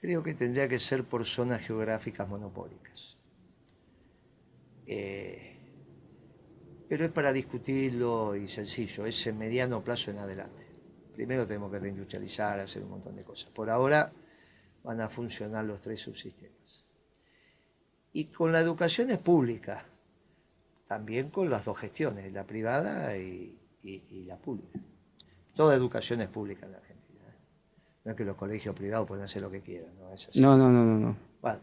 Creo 0.02 0.24
que 0.24 0.34
tendría 0.34 0.68
que 0.68 0.80
ser 0.80 1.04
por 1.04 1.26
zonas 1.26 1.62
geográficas 1.62 2.28
monopólicas. 2.28 3.16
Eh, 4.88 5.56
pero 6.90 7.06
es 7.06 7.12
para 7.12 7.32
discutirlo 7.32 8.36
y 8.36 8.48
sencillo, 8.48 9.06
es 9.06 9.26
en 9.28 9.38
mediano 9.38 9.84
plazo 9.84 10.12
en 10.12 10.18
adelante. 10.18 10.73
Primero 11.14 11.46
tenemos 11.46 11.72
que 11.72 11.80
reindustrializar, 11.80 12.60
hacer 12.60 12.84
un 12.84 12.90
montón 12.90 13.16
de 13.16 13.24
cosas. 13.24 13.50
Por 13.52 13.70
ahora 13.70 14.12
van 14.84 15.02
a 15.02 15.10
funcionar 15.10 15.64
los 15.66 15.82
tres 15.82 16.02
subsistemas. 16.02 16.84
Y 18.12 18.26
con 18.26 18.52
la 18.52 18.60
educación 18.60 19.10
es 19.10 19.18
pública, 19.20 19.86
también 20.88 21.30
con 21.30 21.50
las 21.50 21.66
dos 21.66 21.78
gestiones, 21.78 22.32
la 22.32 22.44
privada 22.44 23.18
y, 23.18 23.58
la 24.28 24.38
pública. 24.38 24.80
Toda 25.56 25.76
educación 25.76 26.22
es 26.22 26.28
pública 26.28 26.66
en 26.66 26.72
la 26.74 26.78
Argentina. 26.78 27.22
¿eh? 27.28 27.38
No 28.06 28.12
es 28.12 28.18
que 28.18 28.26
los 28.26 28.36
colegios 28.36 28.76
privados 28.76 29.08
pueden 29.08 29.26
hacer 29.26 29.42
lo 29.42 29.52
que 29.52 29.62
quieran, 29.62 29.92
¿no? 30.00 30.10
No, 30.36 30.58
no, 30.58 30.72
no, 30.72 31.00
no. 31.00 31.18
Bueno, 31.42 31.60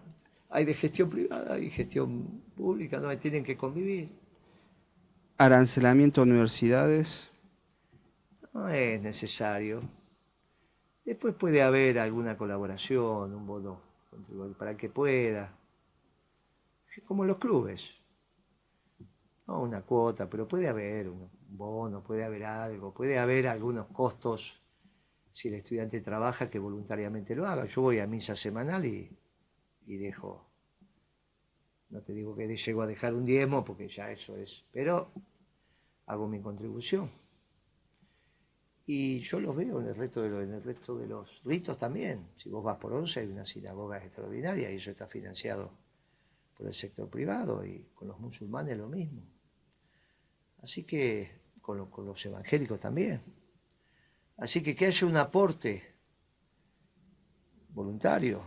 hay 0.50 0.64
de 0.64 0.74
gestión 0.74 1.08
privada 1.08 1.58
y 1.58 1.70
gestión 1.70 2.42
pública, 2.56 2.98
¿no? 2.98 3.16
Tienen 3.18 3.44
que 3.44 3.56
convivir. 3.56 4.10
Arancelamiento 5.38 6.24
de 6.24 6.30
universidades. 6.30 7.29
No 8.52 8.68
es 8.68 9.00
necesario. 9.00 9.82
Después 11.04 11.34
puede 11.34 11.62
haber 11.62 11.98
alguna 11.98 12.36
colaboración, 12.36 13.34
un 13.34 13.46
bono 13.46 13.80
para 14.58 14.76
que 14.76 14.88
pueda. 14.88 15.56
Como 17.06 17.24
los 17.24 17.38
clubes. 17.38 17.90
No 19.46 19.62
una 19.62 19.82
cuota, 19.82 20.28
pero 20.28 20.46
puede 20.46 20.68
haber 20.68 21.08
un 21.08 21.28
bono, 21.48 22.02
puede 22.02 22.24
haber 22.24 22.44
algo, 22.44 22.92
puede 22.92 23.18
haber 23.18 23.48
algunos 23.48 23.86
costos 23.88 24.60
si 25.32 25.48
el 25.48 25.54
estudiante 25.54 26.00
trabaja 26.00 26.50
que 26.50 26.58
voluntariamente 26.58 27.34
lo 27.34 27.46
haga. 27.46 27.66
Yo 27.66 27.82
voy 27.82 27.98
a 28.00 28.06
misa 28.06 28.36
semanal 28.36 28.84
y, 28.84 29.10
y 29.86 29.96
dejo, 29.96 30.46
no 31.90 32.02
te 32.02 32.12
digo 32.12 32.36
que 32.36 32.56
llego 32.56 32.82
a 32.82 32.86
dejar 32.86 33.14
un 33.14 33.24
diezmo 33.24 33.64
porque 33.64 33.88
ya 33.88 34.10
eso 34.10 34.36
es, 34.36 34.64
pero 34.72 35.10
hago 36.06 36.28
mi 36.28 36.40
contribución. 36.40 37.10
Y 38.92 39.20
yo 39.20 39.38
los 39.38 39.54
veo 39.54 39.80
en 39.80 39.86
el 39.86 39.94
resto 39.94 40.20
de 40.20 40.30
los, 40.30 40.42
en 40.42 40.52
el 40.52 40.64
resto 40.64 40.98
de 40.98 41.06
los 41.06 41.44
ritos 41.44 41.78
también. 41.78 42.26
Si 42.36 42.48
vos 42.48 42.64
vas 42.64 42.76
por 42.76 42.92
once 42.92 43.20
hay 43.20 43.28
una 43.28 43.46
sinagoga 43.46 43.98
extraordinaria 43.98 44.68
y 44.68 44.78
eso 44.78 44.90
está 44.90 45.06
financiado 45.06 45.70
por 46.56 46.66
el 46.66 46.74
sector 46.74 47.08
privado 47.08 47.64
y 47.64 47.86
con 47.94 48.08
los 48.08 48.18
musulmanes 48.18 48.76
lo 48.76 48.88
mismo. 48.88 49.22
Así 50.60 50.82
que 50.82 51.30
con, 51.62 51.88
los 52.04 52.26
evangélicos 52.26 52.80
también. 52.80 53.22
Así 54.38 54.60
que 54.60 54.74
que 54.74 54.86
haya 54.86 55.06
un 55.06 55.16
aporte 55.16 55.84
voluntario, 57.68 58.42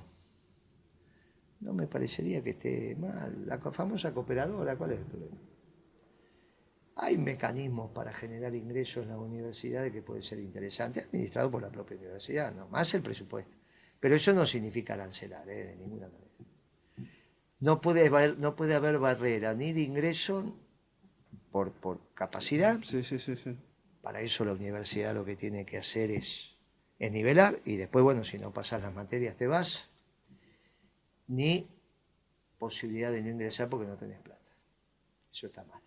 no 1.62 1.72
me 1.74 1.88
parecería 1.88 2.44
que 2.44 2.50
esté 2.50 2.98
mal. 2.98 3.48
La 3.48 3.60
famosa 3.60 4.14
cooperadora, 4.14 4.76
¿cuál 4.76 4.92
es 4.92 5.00
el 5.00 5.06
problema? 5.06 5.53
Hay 6.96 7.18
mecanismos 7.18 7.92
para 7.92 8.14
generar 8.14 8.54
ingresos 8.54 9.04
en 9.04 9.10
las 9.10 9.18
universidades 9.18 9.92
que 9.92 10.02
pueden 10.02 10.24
ser 10.24 10.40
interesantes, 10.40 11.06
administrados 11.08 11.52
por 11.52 11.62
la 11.62 11.70
propia 11.70 11.98
universidad, 11.98 12.54
no 12.54 12.68
más 12.68 12.94
el 12.94 13.02
presupuesto. 13.02 13.56
Pero 14.00 14.16
eso 14.16 14.34
no 14.34 14.46
significa 14.46 14.94
arancelar, 14.94 15.48
¿eh? 15.50 15.66
de 15.66 15.76
ninguna 15.76 16.08
manera. 16.08 16.24
No 17.60 17.80
puede 17.80 18.08
haber, 18.08 18.38
no 18.38 18.56
puede 18.56 18.76
haber 18.76 19.00
barrera 19.00 19.54
ni 19.54 19.72
de 19.72 19.82
ingreso 19.82 20.56
por, 21.52 21.72
por 21.72 22.14
capacidad. 22.14 22.82
Sí, 22.84 23.04
sí, 23.04 23.18
sí, 23.18 23.38
sí. 23.38 23.58
Para 24.02 24.22
eso 24.22 24.44
la 24.44 24.52
universidad 24.52 25.16
lo 25.16 25.24
que 25.24 25.38
tiene 25.38 25.66
que 25.66 25.78
hacer 25.78 26.12
es, 26.12 26.58
es 27.00 27.12
nivelar 27.12 27.60
y 27.64 27.78
después, 27.78 28.04
bueno, 28.04 28.26
si 28.26 28.38
no 28.38 28.52
pasas 28.52 28.82
las 28.82 28.94
materias 28.94 29.38
te 29.38 29.48
vas, 29.48 29.90
ni 31.28 31.68
posibilidad 32.60 33.12
de 33.12 33.22
no 33.22 33.30
ingresar 33.30 33.70
porque 33.70 33.88
no 33.88 33.96
tenés 33.96 34.20
plata. 34.20 34.42
Eso 35.32 35.48
está 35.48 35.64
mal. 35.64 35.83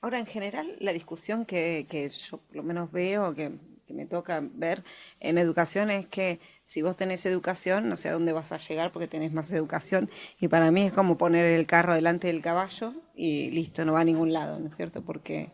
Ahora, 0.00 0.20
en 0.20 0.26
general, 0.26 0.76
la 0.78 0.92
discusión 0.92 1.44
que, 1.44 1.84
yo 2.30 2.38
por 2.38 2.56
lo 2.56 2.62
menos 2.62 2.92
veo, 2.92 3.34
que, 3.34 3.52
me 3.88 4.06
toca 4.06 4.40
ver 4.42 4.84
en 5.18 5.38
educación 5.38 5.90
es 5.90 6.06
que 6.06 6.40
si 6.66 6.82
vos 6.82 6.94
tenés 6.94 7.24
educación, 7.24 7.88
no 7.88 7.96
sé 7.96 8.10
a 8.10 8.12
dónde 8.12 8.32
vas 8.32 8.52
a 8.52 8.58
llegar 8.58 8.92
porque 8.92 9.08
tenés 9.08 9.32
más 9.32 9.50
educación. 9.52 10.10
Y 10.40 10.48
para 10.48 10.70
mí 10.70 10.82
es 10.82 10.92
como 10.92 11.16
poner 11.18 11.46
el 11.46 11.66
carro 11.66 11.94
delante 11.94 12.28
del 12.28 12.42
caballo 12.42 12.94
y 13.16 13.50
listo, 13.50 13.84
no 13.84 13.94
va 13.94 14.00
a 14.00 14.04
ningún 14.04 14.32
lado, 14.32 14.58
¿no 14.60 14.68
es 14.68 14.76
cierto? 14.76 15.02
Porque 15.02 15.50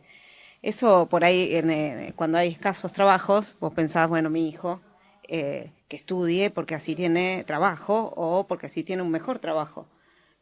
eso 0.62 1.08
por 1.08 1.24
ahí, 1.24 1.54
en, 1.56 1.70
eh, 1.70 2.12
cuando 2.16 2.38
hay 2.38 2.48
escasos 2.50 2.92
trabajos, 2.92 3.56
vos 3.60 3.72
pensás, 3.72 4.08
bueno, 4.08 4.30
mi 4.30 4.48
hijo 4.48 4.80
eh, 5.28 5.70
que 5.88 5.96
estudie 5.96 6.50
porque 6.50 6.74
así 6.74 6.94
tiene 6.96 7.44
trabajo 7.46 8.12
o 8.16 8.46
porque 8.48 8.66
así 8.66 8.82
tiene 8.84 9.02
un 9.02 9.10
mejor 9.10 9.38
trabajo 9.38 9.86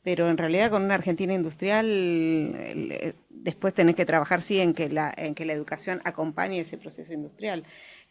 pero 0.02 0.28
en 0.28 0.36
realidad 0.36 0.70
con 0.70 0.82
una 0.82 0.94
Argentina 0.94 1.32
industrial 1.32 1.86
eh, 1.86 3.14
después 3.28 3.74
tenés 3.74 3.96
que 3.96 4.04
trabajar 4.04 4.42
sí 4.42 4.60
en 4.60 4.74
que 4.74 4.88
la, 4.88 5.12
en 5.16 5.34
que 5.34 5.44
la 5.44 5.52
educación 5.52 6.00
acompañe 6.04 6.60
ese 6.60 6.78
proceso 6.78 7.12
industrial 7.12 7.64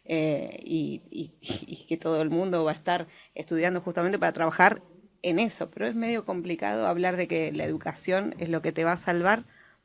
eh, 0.04 0.58
y, 0.64 1.82
que 1.88 1.96
todo 1.96 2.22
el 2.22 2.30
mundo 2.30 2.64
va 2.64 2.72
a 2.72 2.74
estar 2.74 3.06
estudiando 3.34 3.80
justamente 3.80 4.18
para 4.18 4.32
trabajar 4.32 4.82
en 5.22 5.38
eso, 5.38 5.70
pero 5.70 5.86
es 5.86 5.94
medio 5.94 6.24
complicado 6.24 6.86
hablar 6.86 7.16
de 7.16 7.28
que 7.28 7.52
la 7.52 7.64
educación 7.64 8.34
es 8.38 8.48
lo 8.48 8.62
que 8.62 8.72
te 8.72 8.82
va 8.82 8.92
a 8.92 8.96
salvar 8.96 9.44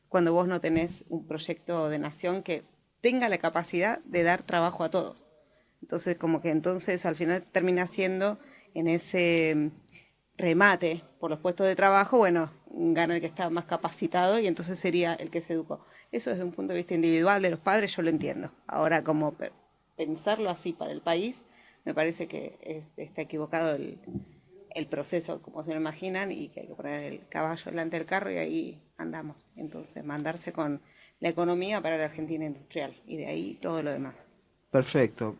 cuando 0.09 0.33
vos 0.33 0.47
no 0.47 0.61
tenés 0.61 1.03
un 1.09 1.27
proyecto 1.27 1.89
de 1.89 1.99
nación 1.99 2.41
que 2.43 2.63
tenga 3.01 3.29
la 3.29 3.37
capacidad 3.37 3.99
de 4.05 4.23
dar 4.23 4.41
trabajo 4.43 4.83
a 4.83 4.89
todos. 4.89 5.29
Entonces, 5.81 6.15
como 6.15 6.41
que 6.41 6.49
entonces 6.49 7.05
al 7.05 7.15
final 7.15 7.43
termina 7.51 7.85
siendo 7.87 8.39
en 8.73 8.87
ese 8.87 9.71
remate 10.37 11.03
por 11.19 11.31
los 11.31 11.39
puestos 11.39 11.67
de 11.67 11.75
trabajo, 11.75 12.17
bueno, 12.17 12.51
gana 12.69 13.15
el 13.15 13.21
que 13.21 13.27
está 13.27 13.49
más 13.49 13.65
capacitado 13.65 14.39
y 14.39 14.47
entonces 14.47 14.77
sería 14.77 15.15
el 15.15 15.31
que 15.31 15.41
se 15.41 15.53
educó. 15.53 15.85
Eso 16.11 16.29
desde 16.29 16.43
un 16.43 16.51
punto 16.51 16.73
de 16.73 16.77
vista 16.77 16.93
individual 16.93 17.41
de 17.41 17.49
los 17.49 17.59
padres 17.59 17.95
yo 17.95 18.01
lo 18.01 18.09
entiendo. 18.09 18.51
Ahora, 18.67 19.03
como 19.03 19.35
pensarlo 19.95 20.49
así 20.49 20.73
para 20.73 20.91
el 20.91 21.01
país, 21.01 21.43
me 21.85 21.93
parece 21.93 22.27
que 22.27 22.85
está 22.97 23.21
equivocado 23.21 23.75
el, 23.75 23.99
proceso, 24.89 25.41
como 25.41 25.63
se 25.63 25.71
lo 25.71 25.77
imaginan, 25.77 26.31
y 26.31 26.49
que 26.49 26.61
hay 26.61 26.67
que 26.67 26.75
poner 26.75 27.11
el 27.11 27.27
caballo 27.29 27.71
delante 27.71 27.97
del 27.97 28.05
carro 28.05 28.31
y 28.31 28.37
ahí 28.37 28.81
andamos. 28.97 29.49
Entonces, 29.55 30.03
mandarse 30.05 30.53
con 30.53 30.81
la 31.19 31.29
economía 31.29 31.81
para 31.81 31.97
la 31.97 32.05
Argentina 32.05 32.45
industrial 32.45 32.95
y 33.07 33.17
de 33.17 33.25
ahí 33.25 33.55
todo 33.55 33.81
lo 33.81 33.91
demás. 33.91 34.27
Perfecto. 34.69 35.35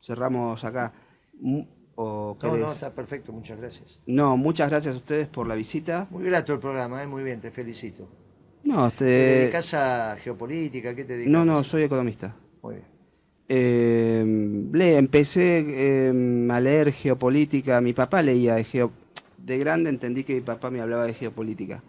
Cerramos 0.00 0.64
acá 0.64 0.92
no, 1.96 2.36
no, 2.42 2.72
está 2.72 2.92
perfecto, 2.92 3.32
muchas 3.32 3.58
gracias. 3.58 4.00
No, 4.06 4.36
muchas 4.36 4.70
gracias 4.70 4.94
a 4.94 4.98
ustedes 4.98 5.28
por 5.28 5.46
la 5.46 5.54
visita. 5.54 6.06
Muy 6.10 6.24
grato 6.24 6.52
el 6.52 6.58
programa, 6.58 7.02
¿eh? 7.02 7.06
muy 7.06 7.22
bien, 7.22 7.40
te 7.40 7.50
felicito. 7.50 8.08
No, 8.64 8.90
te... 8.90 8.96
¿Te 8.96 9.04
dedicas 9.04 9.74
a 9.74 10.16
geopolítica? 10.16 10.94
¿Qué 10.94 11.04
te 11.04 11.12
dedicas? 11.14 11.32
No, 11.32 11.44
no, 11.44 11.62
soy 11.62 11.82
economista. 11.82 12.34
Muy 12.62 12.76
bien. 12.76 12.86
Eh, 13.46 14.96
empecé 14.96 16.08
em, 16.08 16.50
a 16.50 16.60
leer 16.60 16.92
geopolítica, 16.92 17.80
mi 17.80 17.92
papá 17.92 18.22
leía 18.22 18.54
de 18.54 18.64
geo... 18.64 18.90
De 19.36 19.58
grande 19.58 19.90
entendí 19.90 20.24
que 20.24 20.34
mi 20.34 20.40
papá 20.40 20.70
me 20.70 20.80
hablaba 20.80 21.04
de 21.04 21.12
geopolítica. 21.12 21.82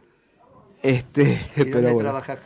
Este, 0.84 1.40
¿Y 1.56 1.64
pero 1.64 1.82
dónde 1.82 2.04
trabajas? 2.04 2.40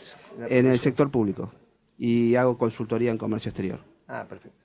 En 0.47 0.67
el 0.67 0.77
sector 0.79 1.09
público. 1.09 1.51
Y 1.97 2.35
hago 2.35 2.57
consultoría 2.57 3.11
en 3.11 3.17
comercio 3.17 3.49
exterior. 3.49 3.79
Ah, 4.07 4.25
perfecto. 4.29 4.58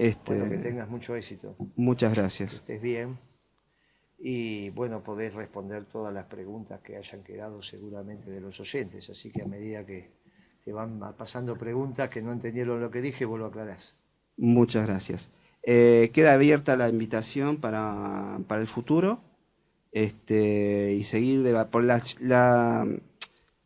Este, 0.00 0.34
bueno, 0.34 0.48
que 0.50 0.58
tengas 0.58 0.88
mucho 0.88 1.14
éxito. 1.14 1.56
Muchas 1.76 2.14
gracias. 2.14 2.50
Que 2.50 2.56
estés 2.56 2.82
bien. 2.82 3.18
Y 4.18 4.70
bueno, 4.70 5.02
podés 5.02 5.34
responder 5.34 5.84
todas 5.84 6.12
las 6.14 6.24
preguntas 6.26 6.80
que 6.80 6.96
hayan 6.96 7.22
quedado 7.22 7.62
seguramente 7.62 8.30
de 8.30 8.40
los 8.40 8.58
oyentes. 8.60 9.10
Así 9.10 9.30
que 9.30 9.42
a 9.42 9.46
medida 9.46 9.84
que 9.84 10.10
te 10.64 10.72
van 10.72 11.00
pasando 11.18 11.58
preguntas 11.58 12.08
que 12.08 12.22
no 12.22 12.32
entendieron 12.32 12.80
lo 12.80 12.90
que 12.90 13.02
dije, 13.02 13.26
vos 13.26 13.38
lo 13.38 13.46
aclarás. 13.46 13.94
Muchas 14.38 14.86
gracias. 14.86 15.30
Eh, 15.62 16.10
queda 16.14 16.32
abierta 16.32 16.76
la 16.76 16.88
invitación 16.88 17.58
para, 17.58 18.40
para 18.48 18.62
el 18.62 18.68
futuro. 18.68 19.20
este, 19.92 20.94
y 20.94 21.04
seguir 21.04 21.42
de 21.42 21.64
por 21.66 21.84
la, 21.84 22.02
la, 22.20 22.86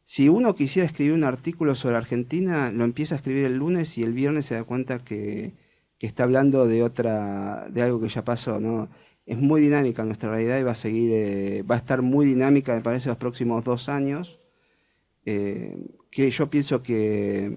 si 0.04 0.28
uno 0.28 0.54
quisiera 0.54 0.86
escribir 0.86 1.14
un 1.14 1.24
artículo 1.24 1.74
sobre 1.74 1.96
Argentina, 1.96 2.70
lo 2.72 2.84
empieza 2.84 3.14
a 3.14 3.18
escribir 3.18 3.44
el 3.44 3.56
lunes 3.58 3.98
y 3.98 4.02
el 4.02 4.12
viernes 4.12 4.46
se 4.46 4.54
da 4.54 4.64
cuenta 4.64 5.04
que, 5.04 5.52
que 6.04 6.08
está 6.08 6.24
hablando 6.24 6.66
de 6.66 6.82
otra, 6.82 7.66
de 7.70 7.80
algo 7.80 7.98
que 7.98 8.10
ya 8.10 8.22
pasó, 8.22 8.60
¿no? 8.60 8.90
Es 9.24 9.38
muy 9.38 9.62
dinámica 9.62 10.04
nuestra 10.04 10.28
realidad 10.28 10.58
y 10.58 10.62
va 10.62 10.72
a 10.72 10.74
seguir, 10.74 11.10
eh, 11.14 11.62
va 11.62 11.76
a 11.76 11.78
estar 11.78 12.02
muy 12.02 12.26
dinámica, 12.26 12.74
me 12.74 12.82
parece, 12.82 13.08
los 13.08 13.16
próximos 13.16 13.64
dos 13.64 13.88
años. 13.88 14.38
Eh, 15.24 15.78
que 16.10 16.30
yo 16.30 16.50
pienso 16.50 16.82
que 16.82 17.56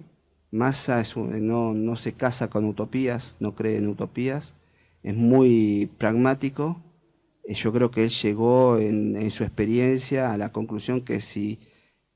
Massa 0.50 1.02
es 1.02 1.18
no, 1.18 1.74
no 1.74 1.98
se 1.98 2.14
casa 2.14 2.50
con 2.50 2.64
utopías, 2.64 3.36
no 3.42 3.54
cree 3.54 3.76
en 3.76 3.90
utopías, 3.90 4.54
es 5.04 5.14
muy 5.14 5.92
pragmático. 5.98 6.82
Eh, 7.44 7.54
yo 7.54 7.74
creo 7.74 7.92
que 7.92 8.06
él 8.06 8.12
llegó 8.12 8.78
en, 8.78 9.18
en 9.18 9.32
su 9.32 9.44
experiencia 9.44 10.32
a 10.32 10.38
la 10.38 10.54
conclusión 10.54 11.02
que 11.02 11.20
si 11.20 11.60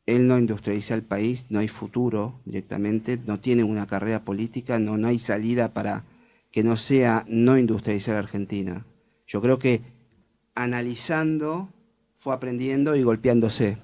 él 0.06 0.30
no 0.30 0.40
industrializa 0.40 0.94
el 0.94 1.04
país, 1.04 1.48
no 1.50 1.60
hay 1.60 1.68
futuro 1.68 2.40
directamente, 2.46 3.20
no 3.26 3.42
tiene 3.42 3.66
una 3.66 3.86
carrera 3.86 4.24
política, 4.24 4.80
no, 4.80 4.96
no 4.96 5.10
hay 5.10 5.20
salida 5.20 5.74
para 5.74 6.06
que 6.52 6.64
no 6.64 6.78
sea 6.78 7.26
no 7.28 7.58
industrializar 7.58 8.16
Argentina. 8.16 8.86
Yo 9.28 9.42
creo 9.42 9.58
que 9.60 9.82
analizando 10.56 11.70
fue 12.20 12.34
aprendiendo 12.34 12.96
y 12.96 13.04
golpeándose. 13.04 13.78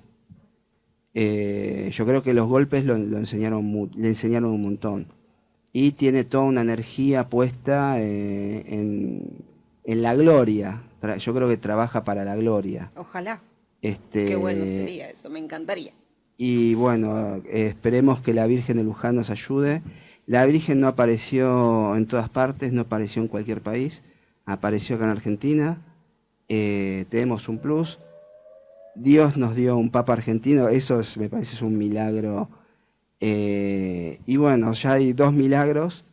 Eh, 1.14 1.90
yo 1.94 2.06
creo 2.06 2.22
que 2.22 2.34
los 2.34 2.48
golpes 2.48 2.86
lo, 2.86 2.96
enseñaron, 2.96 3.90
le 3.96 4.08
enseñaron 4.08 4.52
un 4.52 4.62
montón. 4.62 5.08
Y 5.74 5.94
tiene 5.94 6.24
toda 6.24 6.44
una 6.44 6.62
energía 6.62 7.30
puesta 7.30 8.00
eh, 8.00 8.64
en, 8.68 9.44
en, 9.84 10.02
la 10.02 10.16
gloria. 10.16 10.84
Yo 11.20 11.34
creo 11.34 11.48
que 11.48 11.58
trabaja 11.58 12.04
para 12.04 12.26
la 12.26 12.36
gloria. 12.36 12.92
Ojalá. 12.96 13.42
Este, 13.82 14.26
Qué 14.26 14.36
bueno 14.36 14.66
sería 14.66 15.10
eso, 15.10 15.30
me 15.30 15.40
encantaría. 15.40 15.94
Y 16.36 16.76
bueno, 16.76 17.38
eh, 17.38 17.68
esperemos 17.68 18.20
que 18.20 18.34
la 18.34 18.46
Virgen 18.46 18.78
de 18.78 18.84
Luján 18.84 19.16
nos 19.16 19.30
ayude. 19.30 19.82
La 20.28 20.46
Virgen 20.46 20.82
no 20.82 20.90
apareció 20.90 21.96
en 21.96 22.06
todas 22.06 22.30
partes, 22.30 22.74
no 22.74 22.82
apareció 22.82 23.22
en 23.22 23.30
cualquier 23.30 23.62
país, 23.62 24.04
apareció 24.46 24.98
acá 24.98 25.06
en 25.06 25.12
Argentina. 25.12 25.82
Eh, 26.50 27.06
tenemos 27.10 27.48
un 27.48 27.60
plus. 27.60 27.98
Dios 28.94 29.38
nos 29.38 29.56
dio 29.56 29.78
un 29.78 29.90
Papa 29.90 30.12
argentino, 30.12 30.68
eso 30.68 31.02
me 31.18 31.30
parece 31.30 31.56
es 31.56 31.62
un 31.62 31.78
milagro. 31.78 32.50
Eh, 33.22 34.20
y 34.26 34.36
bueno, 34.36 34.74
ya 34.74 34.94
hay 34.94 35.14
dos 35.14 35.32
milagros, 35.32 36.04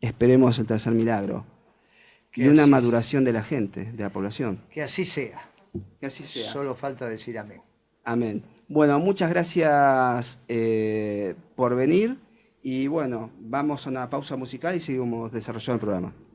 esperemos 0.00 0.60
el 0.60 0.66
tercer 0.66 0.92
milagro. 0.92 1.44
y 2.36 2.46
una 2.46 2.66
maduración 2.68 3.24
de 3.24 3.32
la 3.32 3.42
gente, 3.42 3.90
de 3.92 4.02
la 4.02 4.10
población. 4.10 4.60
Que 4.70 4.82
así 4.82 5.04
sea. 5.04 5.40
Que 5.98 6.06
así 6.06 6.22
sea. 6.22 6.52
Solo 6.52 6.76
falta 6.76 7.08
decir 7.08 7.36
amén. 7.36 7.62
Amén. 8.04 8.44
Bueno, 8.68 9.00
muchas 9.00 9.28
gracias 9.30 10.38
eh, 10.46 11.34
por 11.56 11.74
venir 11.74 12.18
y 12.68 12.88
bueno, 12.88 13.30
vamos 13.38 13.86
a 13.86 13.90
una 13.90 14.10
pausa 14.10 14.36
musical 14.36 14.74
y 14.74 14.80
seguimos 14.80 15.30
desarrollando 15.30 15.74
el 15.74 15.78
programa. 15.78 16.25